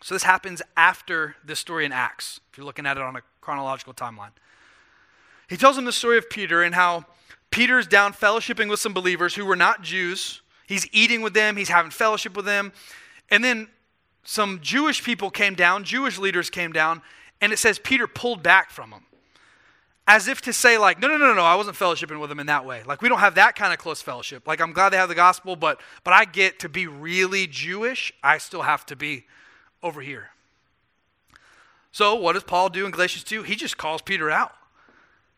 So 0.00 0.14
this 0.14 0.22
happens 0.22 0.62
after 0.76 1.36
this 1.44 1.58
story 1.58 1.84
in 1.84 1.92
Acts, 1.92 2.40
if 2.50 2.58
you're 2.58 2.66
looking 2.66 2.86
at 2.86 2.96
it 2.96 3.02
on 3.02 3.16
a 3.16 3.22
chronological 3.40 3.94
timeline. 3.94 4.30
He 5.48 5.56
tells 5.56 5.76
them 5.76 5.84
the 5.84 5.92
story 5.92 6.18
of 6.18 6.28
Peter 6.30 6.62
and 6.62 6.74
how 6.74 7.06
Peter's 7.50 7.86
down 7.86 8.12
fellowshipping 8.12 8.68
with 8.68 8.80
some 8.80 8.92
believers 8.92 9.34
who 9.34 9.44
were 9.44 9.56
not 9.56 9.82
Jews. 9.82 10.42
He's 10.66 10.86
eating 10.92 11.22
with 11.22 11.34
them, 11.34 11.56
he's 11.56 11.70
having 11.70 11.90
fellowship 11.90 12.36
with 12.36 12.44
them. 12.44 12.72
And 13.30 13.42
then 13.42 13.68
some 14.22 14.60
Jewish 14.60 15.02
people 15.02 15.30
came 15.30 15.54
down, 15.54 15.84
Jewish 15.84 16.18
leaders 16.18 16.50
came 16.50 16.72
down, 16.72 17.02
and 17.40 17.52
it 17.52 17.58
says 17.58 17.78
Peter 17.78 18.06
pulled 18.06 18.42
back 18.42 18.70
from 18.70 18.90
them. 18.90 19.06
As 20.06 20.28
if 20.28 20.40
to 20.42 20.52
say, 20.52 20.78
like, 20.78 21.00
no, 21.00 21.08
no, 21.08 21.18
no, 21.18 21.34
no, 21.34 21.42
I 21.42 21.54
wasn't 21.54 21.76
fellowshipping 21.76 22.18
with 22.18 22.30
them 22.30 22.40
in 22.40 22.46
that 22.46 22.64
way. 22.64 22.82
Like, 22.86 23.02
we 23.02 23.10
don't 23.10 23.18
have 23.18 23.34
that 23.34 23.56
kind 23.56 23.74
of 23.74 23.78
close 23.78 24.00
fellowship. 24.00 24.46
Like, 24.46 24.60
I'm 24.60 24.72
glad 24.72 24.90
they 24.90 24.96
have 24.96 25.10
the 25.10 25.14
gospel, 25.14 25.54
but 25.56 25.80
but 26.04 26.14
I 26.14 26.24
get 26.24 26.58
to 26.60 26.68
be 26.68 26.86
really 26.86 27.46
Jewish, 27.46 28.12
I 28.22 28.38
still 28.38 28.62
have 28.62 28.86
to 28.86 28.96
be 28.96 29.24
over 29.82 30.00
here. 30.00 30.30
So, 31.92 32.14
what 32.14 32.34
does 32.34 32.44
Paul 32.44 32.68
do 32.68 32.84
in 32.84 32.90
Galatians 32.90 33.24
2? 33.24 33.42
He 33.42 33.56
just 33.56 33.76
calls 33.76 34.02
Peter 34.02 34.30
out. 34.30 34.52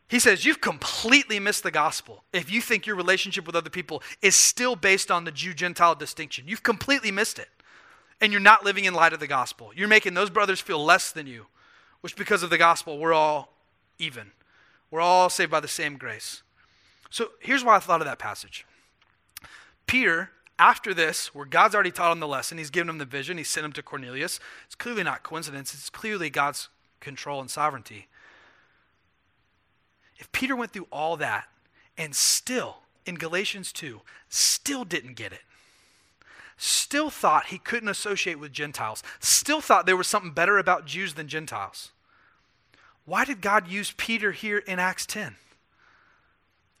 He 0.07 0.19
says, 0.19 0.43
You've 0.43 0.61
completely 0.61 1.39
missed 1.39 1.63
the 1.63 1.71
gospel 1.71 2.23
if 2.33 2.51
you 2.51 2.61
think 2.61 2.85
your 2.85 2.95
relationship 2.95 3.47
with 3.47 3.55
other 3.55 3.69
people 3.69 4.03
is 4.21 4.35
still 4.35 4.75
based 4.75 5.09
on 5.09 5.23
the 5.23 5.31
Jew 5.31 5.53
Gentile 5.53 5.95
distinction. 5.95 6.45
You've 6.47 6.63
completely 6.63 7.11
missed 7.11 7.39
it. 7.39 7.47
And 8.19 8.31
you're 8.31 8.41
not 8.41 8.65
living 8.65 8.85
in 8.85 8.93
light 8.93 9.13
of 9.13 9.19
the 9.19 9.27
gospel. 9.27 9.71
You're 9.73 9.87
making 9.87 10.13
those 10.13 10.29
brothers 10.29 10.59
feel 10.59 10.83
less 10.83 11.11
than 11.11 11.27
you, 11.27 11.47
which 12.01 12.15
because 12.15 12.43
of 12.43 12.49
the 12.49 12.57
gospel, 12.57 12.99
we're 12.99 13.13
all 13.13 13.53
even. 13.97 14.31
We're 14.91 14.99
all 14.99 15.29
saved 15.29 15.49
by 15.49 15.61
the 15.61 15.67
same 15.67 15.97
grace. 15.97 16.43
So 17.09 17.29
here's 17.39 17.63
why 17.63 17.77
I 17.77 17.79
thought 17.79 18.01
of 18.01 18.05
that 18.05 18.19
passage. 18.19 18.65
Peter 19.87 20.29
after 20.61 20.93
this, 20.93 21.33
where 21.33 21.47
God's 21.47 21.73
already 21.73 21.89
taught 21.89 22.11
him 22.11 22.19
the 22.19 22.27
lesson, 22.27 22.59
he's 22.59 22.69
given 22.69 22.87
him 22.87 22.99
the 22.99 23.05
vision, 23.05 23.39
he 23.39 23.43
sent 23.43 23.65
him 23.65 23.73
to 23.73 23.81
Cornelius. 23.81 24.39
It's 24.67 24.75
clearly 24.75 25.01
not 25.01 25.23
coincidence, 25.23 25.73
it's 25.73 25.89
clearly 25.89 26.29
God's 26.29 26.69
control 26.99 27.41
and 27.41 27.49
sovereignty. 27.49 28.07
If 30.19 30.31
Peter 30.31 30.55
went 30.55 30.71
through 30.71 30.87
all 30.91 31.17
that 31.17 31.47
and 31.97 32.15
still, 32.15 32.77
in 33.07 33.15
Galatians 33.15 33.73
2, 33.73 34.01
still 34.29 34.85
didn't 34.85 35.15
get 35.15 35.33
it, 35.33 35.41
still 36.57 37.09
thought 37.09 37.47
he 37.47 37.57
couldn't 37.57 37.89
associate 37.89 38.37
with 38.37 38.53
Gentiles, 38.53 39.01
still 39.19 39.61
thought 39.61 39.87
there 39.87 39.97
was 39.97 40.07
something 40.07 40.31
better 40.31 40.59
about 40.59 40.85
Jews 40.85 41.15
than 41.15 41.27
Gentiles, 41.27 41.89
why 43.05 43.25
did 43.25 43.41
God 43.41 43.67
use 43.67 43.95
Peter 43.97 44.31
here 44.31 44.59
in 44.59 44.77
Acts 44.77 45.07
10? 45.07 45.37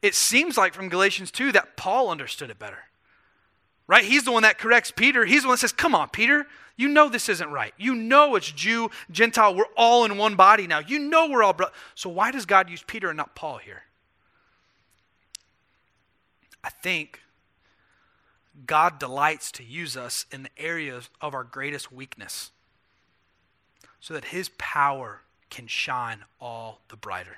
It 0.03 0.13
seems 0.13 0.55
like 0.55 0.75
from 0.75 0.87
Galatians 0.87 1.31
2 1.31 1.51
that 1.53 1.75
Paul 1.75 2.09
understood 2.09 2.51
it 2.51 2.59
better 2.59 2.83
right? 3.91 4.05
He's 4.05 4.23
the 4.23 4.31
one 4.31 4.43
that 4.43 4.57
corrects 4.57 4.89
Peter. 4.89 5.25
He's 5.25 5.41
the 5.41 5.49
one 5.49 5.55
that 5.55 5.59
says, 5.59 5.73
Come 5.73 5.93
on, 5.93 6.07
Peter, 6.07 6.47
you 6.77 6.87
know 6.87 7.09
this 7.09 7.27
isn't 7.27 7.51
right. 7.51 7.73
You 7.77 7.93
know 7.93 8.35
it's 8.35 8.49
Jew, 8.49 8.89
Gentile. 9.11 9.53
We're 9.53 9.65
all 9.75 10.05
in 10.05 10.17
one 10.17 10.35
body 10.35 10.65
now. 10.65 10.79
You 10.79 10.97
know 10.97 11.27
we're 11.29 11.43
all 11.43 11.51
brothers. 11.51 11.75
So 11.93 12.09
why 12.09 12.31
does 12.31 12.45
God 12.45 12.69
use 12.69 12.81
Peter 12.87 13.09
and 13.09 13.17
not 13.17 13.35
Paul 13.35 13.57
here? 13.57 13.83
I 16.63 16.69
think 16.69 17.19
God 18.65 18.97
delights 18.97 19.51
to 19.53 19.63
use 19.63 19.97
us 19.97 20.25
in 20.31 20.43
the 20.43 20.49
areas 20.57 21.09
of 21.19 21.33
our 21.33 21.43
greatest 21.43 21.91
weakness 21.91 22.51
so 23.99 24.13
that 24.13 24.25
his 24.25 24.49
power 24.57 25.19
can 25.49 25.67
shine 25.67 26.19
all 26.39 26.79
the 26.87 26.95
brighter. 26.95 27.37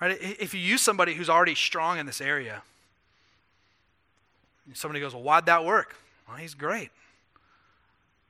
Right? 0.00 0.16
If 0.20 0.54
you 0.54 0.60
use 0.60 0.80
somebody 0.80 1.14
who's 1.14 1.28
already 1.28 1.56
strong 1.56 1.98
in 1.98 2.06
this 2.06 2.20
area, 2.20 2.62
Somebody 4.72 5.00
goes, 5.00 5.14
Well, 5.14 5.22
why'd 5.22 5.46
that 5.46 5.64
work? 5.64 5.96
Well, 6.28 6.36
he's 6.36 6.54
great. 6.54 6.90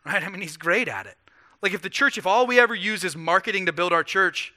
Right? 0.05 0.23
I 0.23 0.29
mean, 0.29 0.43
he's 0.43 0.57
great 0.57 0.89
at 0.89 1.07
it. 1.07 1.17
Like, 1.63 1.73
if 1.73 1.81
the 1.81 1.91
church, 1.91 2.19
if 2.19 2.27
all 2.27 2.47
we 2.47 2.61
ever 2.61 2.75
use 2.75 3.05
is 3.05 3.17
marketing 3.17 3.67
to 3.67 3.73
build 3.73 3.93
our 3.93 4.05
church, 4.05 4.53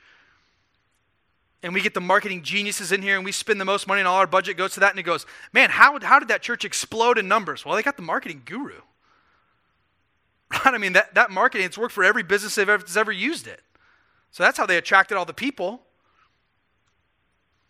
and 1.63 1.73
we 1.73 1.81
get 1.81 1.93
the 1.93 2.01
marketing 2.01 2.43
geniuses 2.43 2.91
in 2.91 3.01
here 3.01 3.15
and 3.15 3.25
we 3.25 3.31
spend 3.31 3.59
the 3.59 3.65
most 3.65 3.87
money 3.87 3.99
and 3.99 4.07
all 4.07 4.17
our 4.17 4.27
budget 4.27 4.57
goes 4.57 4.73
to 4.73 4.79
that, 4.81 4.91
and 4.91 4.99
it 4.99 5.03
goes, 5.03 5.25
Man, 5.53 5.69
how, 5.69 5.99
how 6.01 6.19
did 6.19 6.27
that 6.29 6.41
church 6.41 6.65
explode 6.65 7.17
in 7.17 7.27
numbers? 7.27 7.65
Well, 7.65 7.75
they 7.75 7.83
got 7.83 7.97
the 7.97 8.03
marketing 8.03 8.41
guru. 8.45 8.73
Right? 10.49 10.73
I 10.73 10.77
mean, 10.77 10.93
that, 10.93 11.13
that 11.15 11.29
marketing, 11.29 11.65
it's 11.65 11.77
worked 11.77 11.93
for 11.93 12.05
every 12.05 12.23
business 12.23 12.55
they've 12.55 12.65
that's 12.65 12.95
ever 12.95 13.11
used 13.11 13.47
it. 13.47 13.59
So 14.31 14.43
that's 14.43 14.57
how 14.57 14.65
they 14.65 14.77
attracted 14.77 15.17
all 15.17 15.25
the 15.25 15.33
people. 15.33 15.81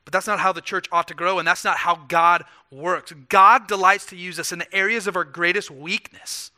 But 0.07 0.13
that's 0.13 0.25
not 0.25 0.39
how 0.39 0.53
the 0.53 0.61
church 0.61 0.87
ought 0.89 1.09
to 1.09 1.13
grow, 1.13 1.37
and 1.37 1.45
that's 1.45 1.65
not 1.65 1.79
how 1.79 1.95
God 2.07 2.45
works. 2.71 3.11
God 3.27 3.67
delights 3.67 4.05
to 4.05 4.15
use 4.15 4.39
us 4.39 4.53
in 4.53 4.59
the 4.59 4.73
areas 4.73 5.05
of 5.05 5.17
our 5.17 5.25
greatest 5.25 5.69
weakness. 5.69 6.51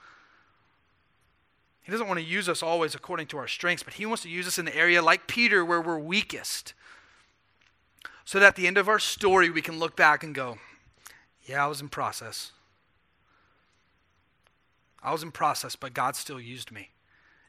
He 1.81 1.91
doesn't 1.91 2.07
want 2.07 2.19
to 2.19 2.23
use 2.23 2.47
us 2.47 2.61
always 2.61 2.93
according 2.93 3.25
to 3.29 3.39
our 3.39 3.47
strengths, 3.47 3.81
but 3.81 3.95
He 3.95 4.05
wants 4.05 4.21
to 4.21 4.29
use 4.29 4.45
us 4.45 4.59
in 4.59 4.65
the 4.65 4.75
area 4.75 5.01
like 5.01 5.25
Peter 5.25 5.65
where 5.65 5.81
we're 5.81 5.97
weakest. 5.97 6.75
So 8.23 8.39
that 8.39 8.49
at 8.49 8.55
the 8.55 8.67
end 8.67 8.77
of 8.77 8.87
our 8.87 8.99
story, 8.99 9.49
we 9.49 9.63
can 9.63 9.79
look 9.79 9.95
back 9.95 10.23
and 10.23 10.35
go, 10.35 10.59
Yeah, 11.47 11.65
I 11.65 11.67
was 11.67 11.81
in 11.81 11.89
process. 11.89 12.51
I 15.01 15.11
was 15.11 15.23
in 15.23 15.31
process, 15.31 15.75
but 15.75 15.95
God 15.95 16.15
still 16.15 16.39
used 16.39 16.71
me. 16.71 16.89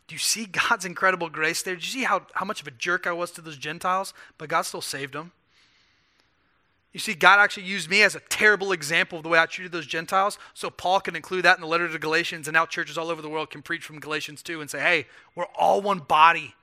Do 0.06 0.14
you 0.14 0.18
see 0.18 0.46
God's 0.70 0.86
incredible 0.86 1.28
grace 1.28 1.60
there? 1.60 1.74
Do 1.76 1.82
you 1.82 1.92
see 1.92 2.04
how, 2.04 2.22
how 2.32 2.46
much 2.46 2.62
of 2.62 2.66
a 2.66 2.70
jerk 2.70 3.06
I 3.06 3.12
was 3.12 3.30
to 3.32 3.42
those 3.42 3.58
Gentiles? 3.58 4.14
But 4.38 4.48
God 4.48 4.62
still 4.62 4.80
saved 4.80 5.12
them. 5.12 5.32
You 6.92 6.98
see, 6.98 7.14
God 7.14 7.38
actually 7.38 7.64
used 7.64 7.88
me 7.88 8.03
as 8.03 8.16
a 8.16 8.20
terrible 8.29 8.72
example 8.72 9.18
of 9.18 9.22
the 9.22 9.29
way 9.29 9.38
I 9.38 9.46
treated 9.46 9.70
those 9.70 9.87
Gentiles. 9.87 10.38
So 10.55 10.70
Paul 10.70 11.00
can 11.00 11.14
include 11.14 11.44
that 11.44 11.57
in 11.57 11.61
the 11.61 11.68
letter 11.68 11.88
to 11.88 11.98
Galatians, 11.98 12.48
and 12.48 12.55
now 12.55 12.66
churches 12.66 12.98
all 12.98 13.11
over 13.11 13.22
the 13.22 13.29
world 13.29 13.50
can 13.50 13.62
preach 13.62 13.85
from 13.85 14.00
Galatians 14.00 14.42
2 14.42 14.61
and 14.61 14.68
say, 14.68 14.81
hey, 14.81 15.07
we're 15.37 15.46
all 15.57 15.81
one 15.81 16.00
body. 16.00 16.55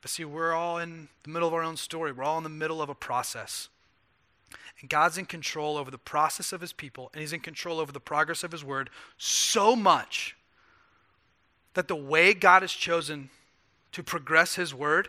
But 0.00 0.10
see, 0.10 0.24
we're 0.24 0.52
all 0.52 0.78
in 0.78 1.08
the 1.22 1.30
middle 1.30 1.46
of 1.46 1.54
our 1.54 1.62
own 1.62 1.76
story, 1.76 2.10
we're 2.10 2.24
all 2.24 2.38
in 2.38 2.44
the 2.44 2.50
middle 2.50 2.82
of 2.82 2.88
a 2.88 2.94
process. 2.94 3.68
And 4.80 4.90
God's 4.90 5.18
in 5.18 5.26
control 5.26 5.76
over 5.76 5.90
the 5.90 5.98
process 5.98 6.52
of 6.52 6.60
his 6.60 6.72
people, 6.72 7.10
and 7.12 7.20
he's 7.20 7.32
in 7.32 7.40
control 7.40 7.78
over 7.78 7.92
the 7.92 8.00
progress 8.00 8.42
of 8.42 8.50
his 8.50 8.64
word 8.64 8.90
so 9.16 9.76
much 9.76 10.36
that 11.74 11.86
the 11.86 11.96
way 11.96 12.34
God 12.34 12.62
has 12.62 12.72
chosen 12.72 13.30
to 13.92 14.02
progress 14.02 14.56
his 14.56 14.74
word 14.74 15.08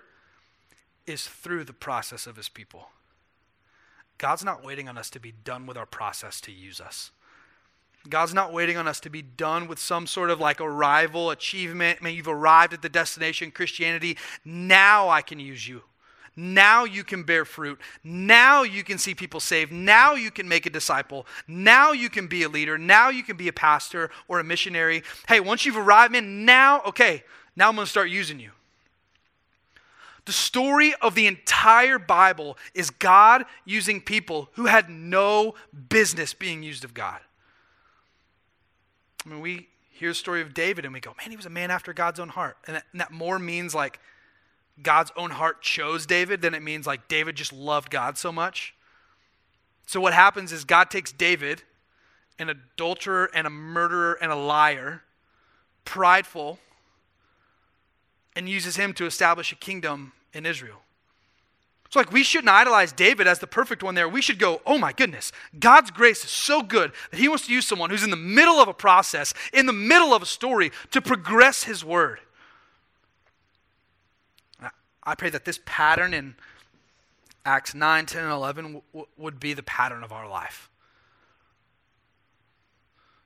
is 1.10 1.26
through 1.26 1.63
the 1.63 1.74
process 1.74 2.28
of 2.28 2.36
his 2.36 2.48
people. 2.50 2.89
God's 4.17 4.43
not 4.43 4.63
waiting 4.63 4.88
on 4.88 4.98
us 4.98 5.10
to 5.12 5.19
be 5.19 5.34
done 5.43 5.65
with 5.65 5.78
our 5.78 5.86
process 5.86 6.39
to 6.41 6.52
use 6.52 6.80
us. 6.80 7.12
God's 8.08 8.34
not 8.34 8.54
waiting 8.54 8.78
on 8.78 8.88
us 8.88 9.00
to 9.02 9.10
be 9.10 9.22
done 9.22 9.67
with 9.67 9.80
some 9.80 10.08
sort 10.08 10.30
of 10.30 10.39
like 10.39 10.62
arrival, 10.62 11.32
achievement. 11.32 12.00
I 12.00 12.04
mean, 12.04 12.15
you've 12.15 12.28
arrived 12.28 12.74
at 12.74 12.82
the 12.82 12.89
destination, 12.89 13.52
Christianity. 13.52 14.17
Now 14.45 15.10
I 15.10 15.22
can 15.22 15.39
use 15.39 15.67
you. 15.67 15.82
Now 16.36 16.86
you 16.86 17.04
can 17.04 17.24
bear 17.24 17.43
fruit. 17.43 17.80
Now 18.04 18.63
you 18.63 18.84
can 18.84 18.98
see 18.98 19.13
people 19.13 19.39
saved. 19.39 19.72
Now 19.72 20.13
you 20.13 20.32
can 20.32 20.48
make 20.48 20.65
a 20.65 20.69
disciple. 20.69 21.26
Now 21.48 21.91
you 21.91 22.10
can 22.10 22.28
be 22.28 22.43
a 22.43 22.50
leader. 22.50 22.78
Now 22.78 23.10
you 23.10 23.24
can 23.24 23.36
be 23.36 23.50
a 23.50 23.54
pastor 23.54 24.10
or 24.28 24.39
a 24.39 24.43
missionary. 24.43 25.04
Hey, 25.28 25.41
once 25.41 25.65
you've 25.65 25.76
arrived, 25.78 26.13
man, 26.13 26.45
now, 26.45 26.82
okay, 26.84 27.24
now 27.56 27.67
I'm 27.67 27.76
going 27.76 27.86
to 27.86 27.91
start 27.91 28.10
using 28.10 28.39
you. 28.39 28.52
The 30.25 30.32
story 30.32 30.93
of 31.01 31.15
the 31.15 31.27
entire 31.27 31.99
Bible 31.99 32.58
is 32.73 32.89
God 32.89 33.45
using 33.65 34.01
people 34.01 34.49
who 34.53 34.65
had 34.65 34.89
no 34.89 35.55
business 35.89 36.34
being 36.34 36.63
used 36.63 36.84
of 36.84 36.93
God. 36.93 37.19
I 39.25 39.29
mean, 39.29 39.41
we 39.41 39.67
hear 39.91 40.10
the 40.10 40.15
story 40.15 40.41
of 40.41 40.53
David 40.53 40.86
and 40.86 40.93
we 40.93 40.99
go, 40.99 41.13
man, 41.17 41.29
he 41.29 41.38
was 41.38 41.45
a 41.45 41.49
man 41.49 41.71
after 41.71 41.93
God's 41.93 42.19
own 42.19 42.29
heart. 42.29 42.58
And 42.67 42.75
that, 42.77 42.86
and 42.91 43.01
that 43.01 43.12
more 43.12 43.39
means 43.39 43.75
like 43.75 43.99
God's 44.82 45.12
own 45.17 45.32
heart 45.32 45.62
chose 45.62 46.05
David 46.05 46.41
than 46.41 46.53
it 46.53 46.62
means 46.62 46.88
like 46.88 47.08
David 47.08 47.36
just 47.36 47.51
loved 47.51 47.89
God 47.89 48.17
so 48.17 48.32
much. 48.32 48.73
So 49.86 49.99
what 49.99 50.13
happens 50.13 50.51
is 50.51 50.63
God 50.63 50.89
takes 50.89 51.12
David, 51.12 51.63
an 52.38 52.49
adulterer 52.49 53.29
and 53.34 53.45
a 53.45 53.49
murderer 53.49 54.17
and 54.21 54.32
a 54.32 54.36
liar, 54.36 55.03
prideful, 55.84 56.60
and 58.36 58.48
uses 58.48 58.76
him 58.76 58.94
to 58.94 59.06
establish 59.06 59.52
a 59.52 59.56
kingdom 59.56 60.13
in 60.34 60.46
Israel. 60.46 60.82
It's 61.86 61.96
like 61.96 62.12
we 62.12 62.22
shouldn't 62.22 62.50
idolize 62.50 62.92
David 62.92 63.26
as 63.26 63.39
the 63.39 63.48
perfect 63.48 63.82
one 63.82 63.96
there. 63.96 64.08
We 64.08 64.22
should 64.22 64.38
go, 64.38 64.62
oh 64.63 64.78
my 64.78 64.94
goodness, 64.94 65.32
God's 65.60 65.89
grace 65.89 66.24
is 66.24 66.30
so 66.30 66.62
good 66.62 66.92
that 67.10 67.20
he 67.20 67.28
wants 67.28 67.48
to 67.48 67.52
use 67.52 67.65
someone 67.65 67.89
who's 67.89 68.04
in 68.04 68.12
the 68.12 68.15
middle 68.15 68.60
of 68.60 68.68
a 68.68 68.76
process, 68.76 69.34
in 69.54 69.65
the 69.65 69.74
middle 69.74 70.13
of 70.13 70.22
a 70.22 70.28
story, 70.28 70.72
to 70.92 71.02
progress 71.02 71.63
his 71.63 71.84
word. 71.84 72.20
I 75.02 75.15
pray 75.15 75.32
that 75.32 75.46
this 75.46 75.60
pattern 75.65 76.13
in 76.13 76.36
Acts 77.44 77.74
9, 77.74 78.06
10, 78.06 78.24
and 78.24 78.32
11 78.32 78.63
w- 78.65 78.82
w- 78.94 79.08
would 79.18 79.39
be 79.39 79.54
the 79.54 79.63
pattern 79.63 80.04
of 80.04 80.12
our 80.12 80.30
life. 80.30 80.70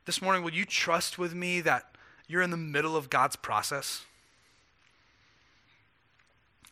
This 0.06 0.22
morning, 0.22 0.42
will 0.42 0.54
you 0.54 0.63
trust 0.63 1.18
with 1.18 1.34
me 1.34 1.60
that 1.60 1.98
you're 2.30 2.42
in 2.42 2.52
the 2.52 2.56
middle 2.56 2.96
of 2.96 3.10
God's 3.10 3.36
process? 3.36 4.06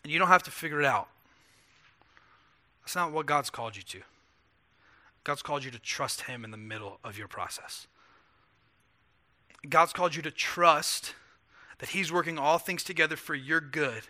And 0.03 0.11
you 0.11 0.19
don't 0.19 0.27
have 0.27 0.43
to 0.43 0.51
figure 0.51 0.79
it 0.79 0.85
out. 0.85 1.07
That's 2.81 2.95
not 2.95 3.11
what 3.11 3.25
God's 3.25 3.49
called 3.49 3.75
you 3.75 3.83
to. 3.83 4.01
God's 5.23 5.41
called 5.41 5.63
you 5.63 5.71
to 5.71 5.79
trust 5.79 6.21
Him 6.21 6.43
in 6.43 6.51
the 6.51 6.57
middle 6.57 6.99
of 7.03 7.17
your 7.17 7.27
process. 7.27 7.87
God's 9.69 9.93
called 9.93 10.15
you 10.15 10.21
to 10.23 10.31
trust 10.31 11.13
that 11.79 11.89
He's 11.89 12.11
working 12.11 12.39
all 12.39 12.57
things 12.57 12.83
together 12.83 13.15
for 13.15 13.35
your 13.35 13.61
good 13.61 14.03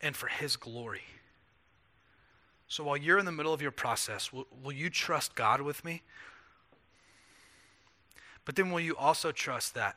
and 0.00 0.14
for 0.14 0.28
His 0.28 0.56
glory. 0.56 1.02
So 2.68 2.84
while 2.84 2.96
you're 2.96 3.18
in 3.18 3.26
the 3.26 3.32
middle 3.32 3.52
of 3.52 3.62
your 3.62 3.70
process, 3.70 4.32
will, 4.32 4.46
will 4.62 4.72
you 4.72 4.90
trust 4.90 5.34
God 5.34 5.60
with 5.60 5.84
me? 5.84 6.02
But 8.44 8.54
then 8.54 8.70
will 8.70 8.80
you 8.80 8.96
also 8.96 9.32
trust 9.32 9.74
that 9.74 9.96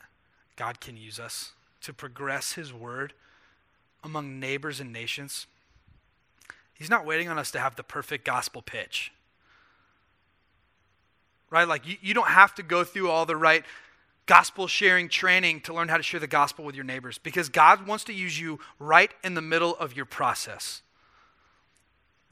God 0.56 0.80
can 0.80 0.98
use 0.98 1.20
us 1.20 1.54
to 1.82 1.94
progress 1.94 2.54
His 2.54 2.74
word 2.74 3.14
among 4.04 4.40
neighbors 4.40 4.80
and 4.80 4.92
nations? 4.92 5.48
He's 6.74 6.90
not 6.90 7.06
waiting 7.06 7.28
on 7.28 7.38
us 7.38 7.52
to 7.52 7.60
have 7.60 7.76
the 7.76 7.84
perfect 7.84 8.26
gospel 8.26 8.62
pitch. 8.62 9.12
Right? 11.50 11.68
Like, 11.68 11.86
you, 11.86 11.98
you 12.02 12.14
don't 12.14 12.30
have 12.30 12.56
to 12.56 12.64
go 12.64 12.84
through 12.84 13.10
all 13.10 13.26
the 13.26 13.36
right 13.36 13.66
gospel 14.26 14.68
sharing 14.68 15.10
training 15.10 15.60
to 15.62 15.74
learn 15.74 15.88
how 15.88 15.98
to 15.98 16.04
share 16.04 16.20
the 16.20 16.28
gospel 16.28 16.64
with 16.64 16.76
your 16.76 16.84
neighbors 16.84 17.18
because 17.18 17.50
God 17.50 17.88
wants 17.88 18.04
to 18.06 18.14
use 18.14 18.40
you 18.40 18.60
right 18.78 19.12
in 19.24 19.34
the 19.34 19.42
middle 19.42 19.76
of 19.78 19.96
your 19.96 20.06
process. 20.06 20.84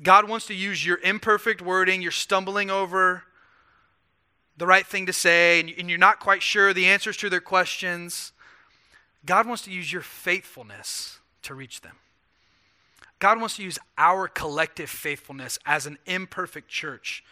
God 0.02 0.30
wants 0.30 0.46
to 0.46 0.54
use 0.54 0.86
your 0.86 1.00
imperfect 1.04 1.62
wording, 1.62 2.04
you're 2.04 2.12
stumbling 2.12 2.70
over 2.70 3.24
the 4.58 4.68
right 4.68 4.86
thing 4.86 5.08
to 5.08 5.14
say, 5.14 5.60
and 5.60 5.90
you're 5.90 5.98
not 5.98 6.20
quite 6.20 6.44
sure 6.44 6.72
the 6.72 6.86
answers 6.86 7.18
to 7.18 7.30
their 7.30 7.42
questions. 7.42 8.32
God 9.26 9.48
wants 9.48 9.64
to 9.64 9.72
use 9.72 9.92
your 9.92 10.04
faithfulness 10.04 11.18
to 11.48 11.56
reach 11.56 11.82
them. 11.82 11.96
God 13.20 13.40
wants 13.40 13.56
to 13.58 13.64
use 13.64 13.80
our 13.98 14.28
collective 14.28 14.90
faithfulness 14.90 15.58
as 15.66 15.86
an 15.86 15.98
imperfect 16.06 16.68
church 16.70 17.24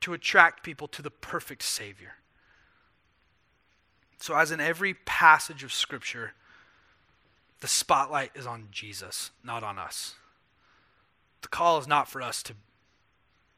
to 0.00 0.12
attract 0.12 0.62
people 0.62 0.86
to 0.88 1.02
the 1.02 1.10
perfect 1.10 1.62
Savior. 1.62 2.14
So, 4.18 4.36
as 4.36 4.50
in 4.50 4.60
every 4.60 4.94
passage 4.94 5.64
of 5.64 5.72
Scripture, 5.72 6.34
the 7.60 7.68
spotlight 7.68 8.32
is 8.34 8.46
on 8.46 8.68
Jesus, 8.70 9.30
not 9.42 9.62
on 9.62 9.78
us. 9.78 10.14
The 11.42 11.48
call 11.48 11.78
is 11.78 11.88
not 11.88 12.08
for 12.08 12.20
us 12.20 12.42
to 12.44 12.54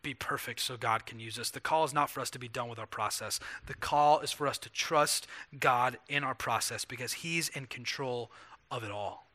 be 0.02 0.14
perfect 0.14 0.60
so 0.60 0.76
God 0.76 1.06
can 1.06 1.20
use 1.20 1.38
us. 1.38 1.50
The 1.50 1.60
call 1.60 1.84
is 1.84 1.94
not 1.94 2.10
for 2.10 2.20
us 2.20 2.30
to 2.30 2.38
be 2.38 2.48
done 2.48 2.68
with 2.68 2.78
our 2.78 2.86
process. 2.86 3.40
The 3.66 3.74
call 3.74 4.20
is 4.20 4.32
for 4.32 4.46
us 4.46 4.58
to 4.58 4.70
trust 4.70 5.26
God 5.58 5.98
in 6.08 6.22
our 6.24 6.34
process 6.34 6.84
because 6.84 7.12
He's 7.12 7.48
in 7.48 7.66
control 7.66 8.30
of 8.70 8.84
it 8.84 8.90
all. 8.90 9.26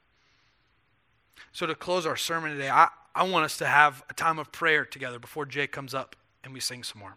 So, 1.52 1.65
to 1.65 1.76
close 1.76 2.06
our 2.06 2.15
sermon 2.15 2.52
today, 2.52 2.69
I, 2.69 2.89
I 3.15 3.23
want 3.23 3.45
us 3.45 3.58
to 3.58 3.65
have 3.65 4.04
a 4.10 4.13
time 4.13 4.39
of 4.39 4.52
prayer 4.52 4.86
together 4.86 5.19
before 5.19 5.45
Jay 5.45 5.67
comes 5.67 5.93
up 5.93 6.15
and 6.43 6.54
we 6.54 6.60
sing 6.60 6.84
some 6.84 7.00
more. 7.00 7.15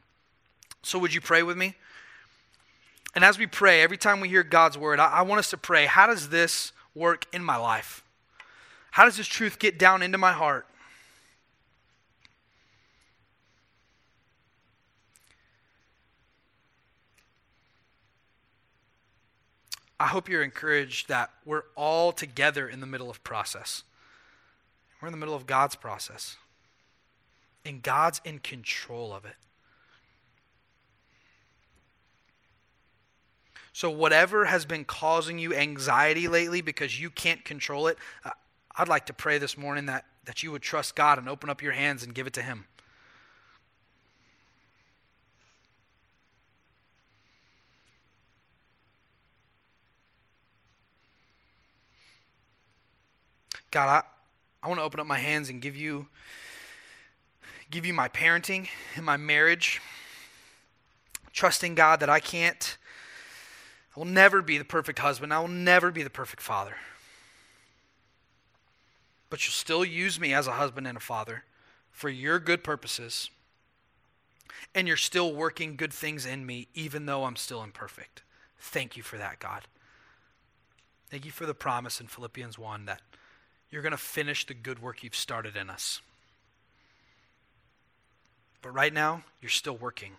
So, 0.83 0.98
would 0.98 1.12
you 1.12 1.20
pray 1.20 1.42
with 1.42 1.56
me? 1.56 1.74
And 3.14 3.24
as 3.24 3.38
we 3.38 3.46
pray, 3.46 3.83
every 3.83 3.98
time 3.98 4.20
we 4.20 4.28
hear 4.28 4.42
God's 4.42 4.78
word, 4.78 5.00
I, 5.00 5.06
I 5.06 5.22
want 5.22 5.40
us 5.40 5.50
to 5.50 5.56
pray 5.56 5.87
how 5.87 6.06
does 6.06 6.28
this 6.28 6.72
work 6.94 7.26
in 7.33 7.44
my 7.44 7.56
life? 7.56 8.02
How 8.92 9.04
does 9.04 9.16
this 9.16 9.26
truth 9.26 9.59
get 9.59 9.78
down 9.78 10.02
into 10.02 10.18
my 10.18 10.33
heart? 10.33 10.66
I 20.00 20.06
hope 20.06 20.30
you're 20.30 20.42
encouraged 20.42 21.09
that 21.09 21.30
we're 21.44 21.64
all 21.76 22.11
together 22.11 22.66
in 22.66 22.80
the 22.80 22.87
middle 22.87 23.11
of 23.11 23.22
process. 23.22 23.85
We're 25.00 25.08
in 25.08 25.12
the 25.12 25.18
middle 25.18 25.34
of 25.34 25.46
God's 25.46 25.74
process. 25.74 26.36
And 27.64 27.82
God's 27.82 28.20
in 28.24 28.38
control 28.38 29.12
of 29.12 29.24
it. 29.24 29.36
So, 33.72 33.88
whatever 33.90 34.44
has 34.44 34.66
been 34.66 34.84
causing 34.84 35.38
you 35.38 35.54
anxiety 35.54 36.28
lately 36.28 36.60
because 36.60 37.00
you 37.00 37.08
can't 37.08 37.44
control 37.44 37.86
it, 37.86 37.98
uh, 38.24 38.30
I'd 38.76 38.88
like 38.88 39.06
to 39.06 39.12
pray 39.12 39.38
this 39.38 39.56
morning 39.56 39.86
that, 39.86 40.04
that 40.24 40.42
you 40.42 40.52
would 40.52 40.62
trust 40.62 40.96
God 40.96 41.18
and 41.18 41.28
open 41.28 41.48
up 41.48 41.62
your 41.62 41.72
hands 41.72 42.02
and 42.02 42.14
give 42.14 42.26
it 42.26 42.32
to 42.34 42.42
Him. 42.42 42.66
God, 53.70 53.88
I, 53.88 54.19
I 54.62 54.68
want 54.68 54.79
to 54.81 54.85
open 54.85 55.01
up 55.01 55.07
my 55.07 55.18
hands 55.18 55.49
and 55.49 55.61
give 55.61 55.77
you 55.77 56.07
give 57.70 57.87
you 57.87 57.94
my 57.94 58.09
parenting 58.09 58.68
and 58.96 59.05
my 59.05 59.16
marriage. 59.16 59.81
Trusting 61.33 61.75
God 61.77 62.01
that 62.01 62.11
I 62.11 62.20
can't 62.20 62.76
I 63.95 63.99
will 63.99 64.07
never 64.07 64.41
be 64.41 64.57
the 64.57 64.64
perfect 64.64 65.01
husband. 65.01 65.34
I 65.34 65.41
will 65.41 65.49
never 65.49 65.91
be 65.91 66.03
the 66.03 66.11
perfect 66.11 66.43
father. 66.43 66.76
But 69.28 69.45
you'll 69.45 69.53
still 69.53 69.84
use 69.84 70.20
me 70.20 70.32
as 70.32 70.47
a 70.47 70.53
husband 70.53 70.87
and 70.87 70.97
a 70.97 71.01
father 71.01 71.45
for 71.91 72.09
your 72.09 72.39
good 72.39 72.62
purposes. 72.62 73.30
And 74.74 74.87
you're 74.87 74.97
still 74.97 75.34
working 75.34 75.76
good 75.76 75.93
things 75.93 76.24
in 76.24 76.47
me, 76.47 76.68
even 76.74 77.07
though 77.07 77.24
I'm 77.24 77.37
still 77.37 77.62
imperfect. 77.62 78.22
Thank 78.59 78.97
you 78.97 79.03
for 79.03 79.18
that, 79.18 79.41
God. 79.41 79.62
Thank 81.09 81.24
you 81.24 81.32
for 81.32 81.47
the 81.47 81.55
promise 81.55 82.01
in 82.01 82.07
Philippians 82.07 82.59
1 82.59 82.84
that 82.84 83.01
you're 83.71 83.83
going 83.83 83.93
to 83.93 83.99
finish 83.99 84.47
the 84.47 84.55
good 84.55 84.83
work 84.83 85.03
you've 85.03 85.14
started 85.14 85.57
in 85.57 85.71
us. 85.71 86.01
But 88.62 88.71
right 88.71 88.93
now, 88.93 89.23
you're 89.41 89.49
still 89.49 89.77
working. 89.77 90.12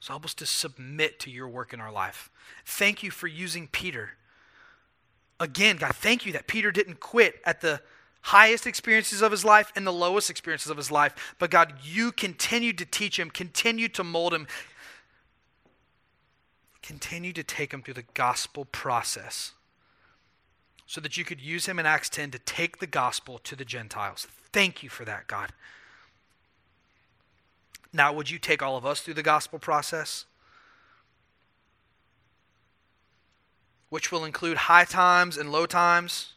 So 0.00 0.12
help 0.12 0.24
us 0.24 0.34
to 0.34 0.46
submit 0.46 1.18
to 1.20 1.30
your 1.30 1.48
work 1.48 1.72
in 1.72 1.80
our 1.80 1.92
life. 1.92 2.30
Thank 2.64 3.02
you 3.02 3.10
for 3.10 3.26
using 3.26 3.68
Peter. 3.68 4.12
Again, 5.40 5.76
God, 5.76 5.94
thank 5.94 6.26
you 6.26 6.32
that 6.32 6.46
Peter 6.46 6.70
didn't 6.70 7.00
quit 7.00 7.40
at 7.44 7.60
the 7.60 7.80
highest 8.22 8.66
experiences 8.66 9.22
of 9.22 9.30
his 9.30 9.44
life 9.44 9.72
and 9.76 9.86
the 9.86 9.92
lowest 9.92 10.30
experiences 10.30 10.70
of 10.70 10.76
his 10.76 10.90
life. 10.90 11.34
But 11.38 11.50
God, 11.50 11.74
you 11.82 12.12
continued 12.12 12.78
to 12.78 12.86
teach 12.86 13.18
him, 13.18 13.30
continue 13.30 13.88
to 13.88 14.04
mold 14.04 14.34
him, 14.34 14.46
continue 16.82 17.32
to 17.32 17.42
take 17.42 17.72
him 17.72 17.82
through 17.82 17.94
the 17.94 18.04
gospel 18.14 18.64
process 18.66 19.52
so 20.86 21.00
that 21.00 21.16
you 21.16 21.24
could 21.24 21.40
use 21.40 21.66
him 21.66 21.78
in 21.78 21.86
Acts 21.86 22.08
10 22.08 22.30
to 22.32 22.38
take 22.38 22.78
the 22.78 22.86
gospel 22.86 23.38
to 23.38 23.56
the 23.56 23.64
Gentiles. 23.64 24.26
Thank 24.52 24.82
you 24.82 24.88
for 24.88 25.04
that, 25.04 25.26
God. 25.26 25.52
Now, 27.92 28.12
would 28.12 28.30
you 28.30 28.38
take 28.38 28.62
all 28.62 28.76
of 28.76 28.84
us 28.84 29.00
through 29.00 29.14
the 29.14 29.22
gospel 29.22 29.58
process? 29.58 30.26
Which 33.88 34.10
will 34.10 34.24
include 34.24 34.56
high 34.56 34.84
times 34.84 35.36
and 35.36 35.52
low 35.52 35.66
times 35.66 36.34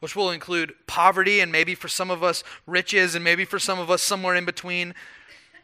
which 0.00 0.14
will 0.14 0.30
include 0.30 0.74
poverty 0.86 1.40
and 1.40 1.50
maybe 1.50 1.74
for 1.74 1.88
some 1.88 2.10
of 2.10 2.22
us 2.22 2.44
riches 2.66 3.14
and 3.14 3.24
maybe 3.24 3.44
for 3.44 3.58
some 3.58 3.78
of 3.78 3.90
us 3.90 4.02
somewhere 4.02 4.34
in 4.34 4.44
between, 4.44 4.94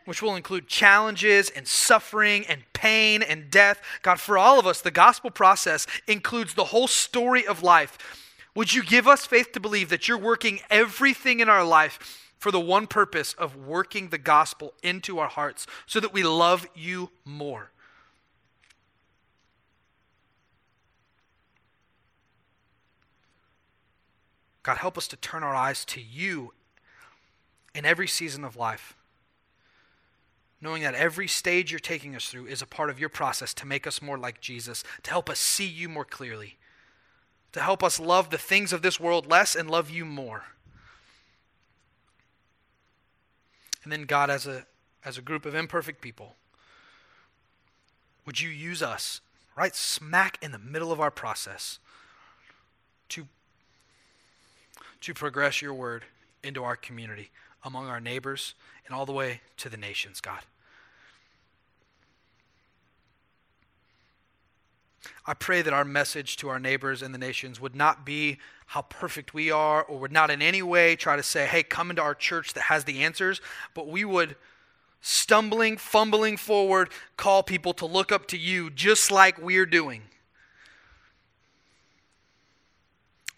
which 0.05 0.23
will 0.23 0.37
include 0.37 0.69
challenges 0.69 1.51
and 1.51 1.67
suffering 1.67 2.47
and 2.47 2.63
pain 2.73 3.23
and 3.23 3.51
death. 3.51 3.81
God, 4.03 4.21
for 4.21 4.37
all 4.37 4.59
of 4.59 4.67
us, 4.67 4.81
the 4.81 4.91
gospel 4.91 5.31
process 5.31 5.87
includes 6.07 6.55
the 6.55 6.65
whole 6.65 6.89
story 6.89 7.47
of 7.47 7.63
life. 7.63 7.99
Would 8.55 8.75
you 8.75 8.83
give 8.83 9.09
us 9.09 9.25
faith 9.25 9.53
to 9.53 9.61
believe 9.61 9.89
that 9.89 10.09
you're 10.09 10.19
working 10.19 10.61
everything 10.69 11.41
in 11.41 11.49
our 11.49 11.65
life 11.65 12.33
for 12.39 12.51
the 12.51 12.61
one 12.61 12.87
purpose 12.87 13.33
of 13.35 13.57
working 13.57 14.09
the 14.09 14.19
gospel 14.19 14.75
into 14.83 15.19
our 15.19 15.29
hearts 15.29 15.67
so 15.87 16.01
that 16.01 16.13
we 16.13 16.23
love 16.23 16.69
you 16.75 17.11
more? 17.25 17.71
God, 24.63 24.79
help 24.79 24.97
us 24.97 25.09
to 25.09 25.17
turn 25.17 25.43
our 25.43 25.55
eyes 25.55 25.85
to 25.87 26.01
you 26.01 26.53
in 27.75 27.85
every 27.85 28.07
season 28.07 28.45
of 28.45 28.57
life. 28.57 28.97
Knowing 30.63 30.83
that 30.83 30.95
every 30.95 31.29
stage 31.29 31.71
you're 31.71 31.81
taking 31.81 32.17
us 32.17 32.29
through 32.29 32.47
is 32.47 32.63
a 32.63 32.67
part 32.67 32.89
of 32.89 32.99
your 32.99 33.09
process 33.09 33.53
to 33.53 33.67
make 33.67 33.87
us 33.87 34.01
more 34.01 34.17
like 34.17 34.41
Jesus, 34.41 34.83
to 35.03 35.11
help 35.11 35.29
us 35.29 35.39
see 35.39 35.67
you 35.67 35.89
more 35.89 36.05
clearly, 36.05 36.57
to 37.53 37.61
help 37.61 37.83
us 37.83 38.01
love 38.01 38.31
the 38.31 38.39
things 38.39 38.73
of 38.73 38.81
this 38.81 38.99
world 38.99 39.29
less 39.29 39.55
and 39.55 39.71
love 39.71 39.91
you 39.91 40.05
more. 40.05 40.45
And 43.83 43.93
then, 43.93 44.05
God, 44.05 44.31
as 44.31 44.47
a, 44.47 44.65
as 45.05 45.19
a 45.19 45.23
group 45.23 45.45
of 45.45 45.55
imperfect 45.55 46.01
people, 46.01 46.37
would 48.25 48.41
you 48.41 48.49
use 48.49 48.83
us 48.83 49.21
right 49.57 49.75
smack 49.75 50.39
in 50.41 50.53
the 50.53 50.59
middle 50.59 50.93
of 50.93 51.01
our 51.01 51.11
process 51.11 51.81
to 53.11 53.27
to 55.01 55.13
progress 55.13 55.61
your 55.61 55.75
word 55.75 56.05
into 56.45 56.63
our 56.63 56.77
community, 56.77 57.31
among 57.65 57.89
our 57.89 58.01
neighbors, 58.01 58.55
and 58.87 58.95
all 58.95 59.05
the 59.05 59.13
way 59.13 59.41
to 59.57 59.69
the 59.69 59.77
nations, 59.77 60.21
God. 60.21 60.41
I 65.27 65.35
pray 65.35 65.63
that 65.63 65.73
our 65.73 65.85
message 65.85 66.37
to 66.39 66.49
our 66.49 66.59
neighbors 66.59 67.03
and 67.03 67.15
the 67.15 67.19
nations 67.19 67.61
would 67.61 67.75
not 67.75 68.05
be 68.05 68.39
how 68.67 68.83
perfect 68.83 69.35
we 69.35 69.51
are, 69.51 69.83
or 69.83 69.99
would 69.99 70.13
not 70.13 70.31
in 70.31 70.41
any 70.41 70.63
way 70.63 70.97
try 70.97 71.17
to 71.17 71.23
say, 71.23 71.47
hey, 71.47 71.63
come 71.63 71.91
into 71.91 72.03
our 72.03 72.15
church 72.15 72.55
that 72.55 72.63
has 72.63 72.85
the 72.85 73.03
answers, 73.03 73.41
but 73.75 73.89
we 73.89 74.05
would, 74.05 74.37
stumbling, 75.01 75.77
fumbling 75.77 76.37
forward, 76.37 76.89
call 77.17 77.43
people 77.43 77.75
to 77.75 77.87
look 77.87 78.13
up 78.13 78.27
to 78.29 78.39
you 78.39 78.71
just 78.71 79.11
like 79.11 79.39
we're 79.39 79.67
doing. 79.67 80.03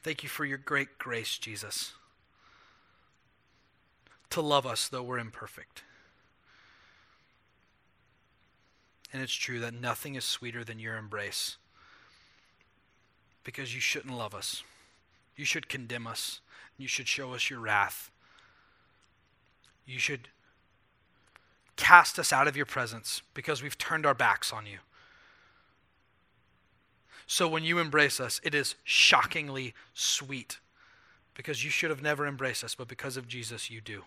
Thank 0.03 0.23
you 0.23 0.29
for 0.29 0.45
your 0.45 0.59
great 0.59 0.99
grace, 0.99 1.39
Jesus, 1.39 1.93
to 4.29 4.43
love 4.43 4.67
us 4.67 4.87
though 4.87 5.03
we're 5.03 5.19
imperfect. 5.19 5.84
And 9.15 9.23
it's 9.23 9.33
true 9.33 9.61
that 9.61 9.73
nothing 9.73 10.17
is 10.17 10.25
sweeter 10.25 10.65
than 10.65 10.81
your 10.81 10.97
embrace 10.97 11.57
because 13.45 13.73
you 13.73 13.81
shouldn't 13.81 14.19
love 14.19 14.35
us. 14.35 14.65
You 15.37 15.45
should 15.45 15.69
condemn 15.69 16.09
us. 16.09 16.41
You 16.77 16.89
should 16.89 17.07
show 17.07 17.33
us 17.33 17.49
your 17.49 17.61
wrath. 17.61 18.11
You 19.87 20.01
should 20.01 20.31
cast 21.77 22.19
us 22.19 22.33
out 22.33 22.49
of 22.49 22.57
your 22.57 22.67
presence 22.67 23.23
because 23.35 23.63
we've 23.63 23.79
turned 23.79 24.05
our 24.05 24.15
backs 24.15 24.53
on 24.53 24.67
you. 24.67 24.79
So 27.29 27.47
when 27.47 27.63
you 27.63 27.79
embrace 27.79 28.19
us, 28.19 28.41
it 28.43 28.53
is 28.53 28.75
shockingly 28.83 29.75
sweet 29.95 30.59
because 31.35 31.63
you 31.63 31.71
should 31.71 31.91
have 31.91 32.03
never 32.03 32.27
embraced 32.27 32.65
us, 32.65 32.75
but 32.75 32.89
because 32.89 33.17
of 33.17 33.29
Jesus, 33.29 33.71
you 33.71 33.81
do. 33.81 34.03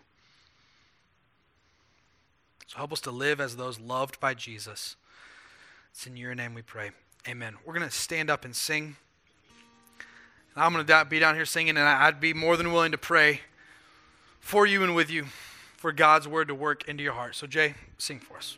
So 2.68 2.78
help 2.78 2.92
us 2.92 3.02
to 3.02 3.12
live 3.12 3.40
as 3.40 3.56
those 3.56 3.80
loved 3.80 4.20
by 4.20 4.34
Jesus. 4.34 4.98
It's 5.92 6.06
in 6.06 6.18
your 6.18 6.36
name 6.36 6.54
we 6.54 6.62
pray. 6.62 6.92
Amen. 7.28 7.56
We're 7.66 7.74
going 7.74 7.88
to 7.88 7.96
stand 7.96 8.30
up 8.30 8.46
and 8.46 8.56
sing. 8.56 8.98
And 10.54 10.64
I'm 10.64 10.74
going 10.74 10.86
to 10.86 11.06
be 11.06 11.20
down 11.20 11.36
here 11.36 11.46
singing, 11.46 11.78
and 11.78 11.80
I'd 11.80 12.20
be 12.20 12.34
more 12.34 12.58
than 12.58 12.72
willing 12.72 12.92
to 12.92 12.98
pray 12.98 13.42
for 14.40 14.66
you 14.66 14.84
and 14.84 14.96
with 14.96 15.10
you 15.10 15.26
for 15.78 15.92
God's 15.92 16.28
word 16.28 16.50
to 16.50 16.56
work 16.56 16.88
into 16.88 17.04
your 17.04 17.14
heart. 17.14 17.36
So, 17.36 17.48
Jay, 17.48 17.76
sing 17.98 18.20
for 18.20 18.38
us. 18.38 18.58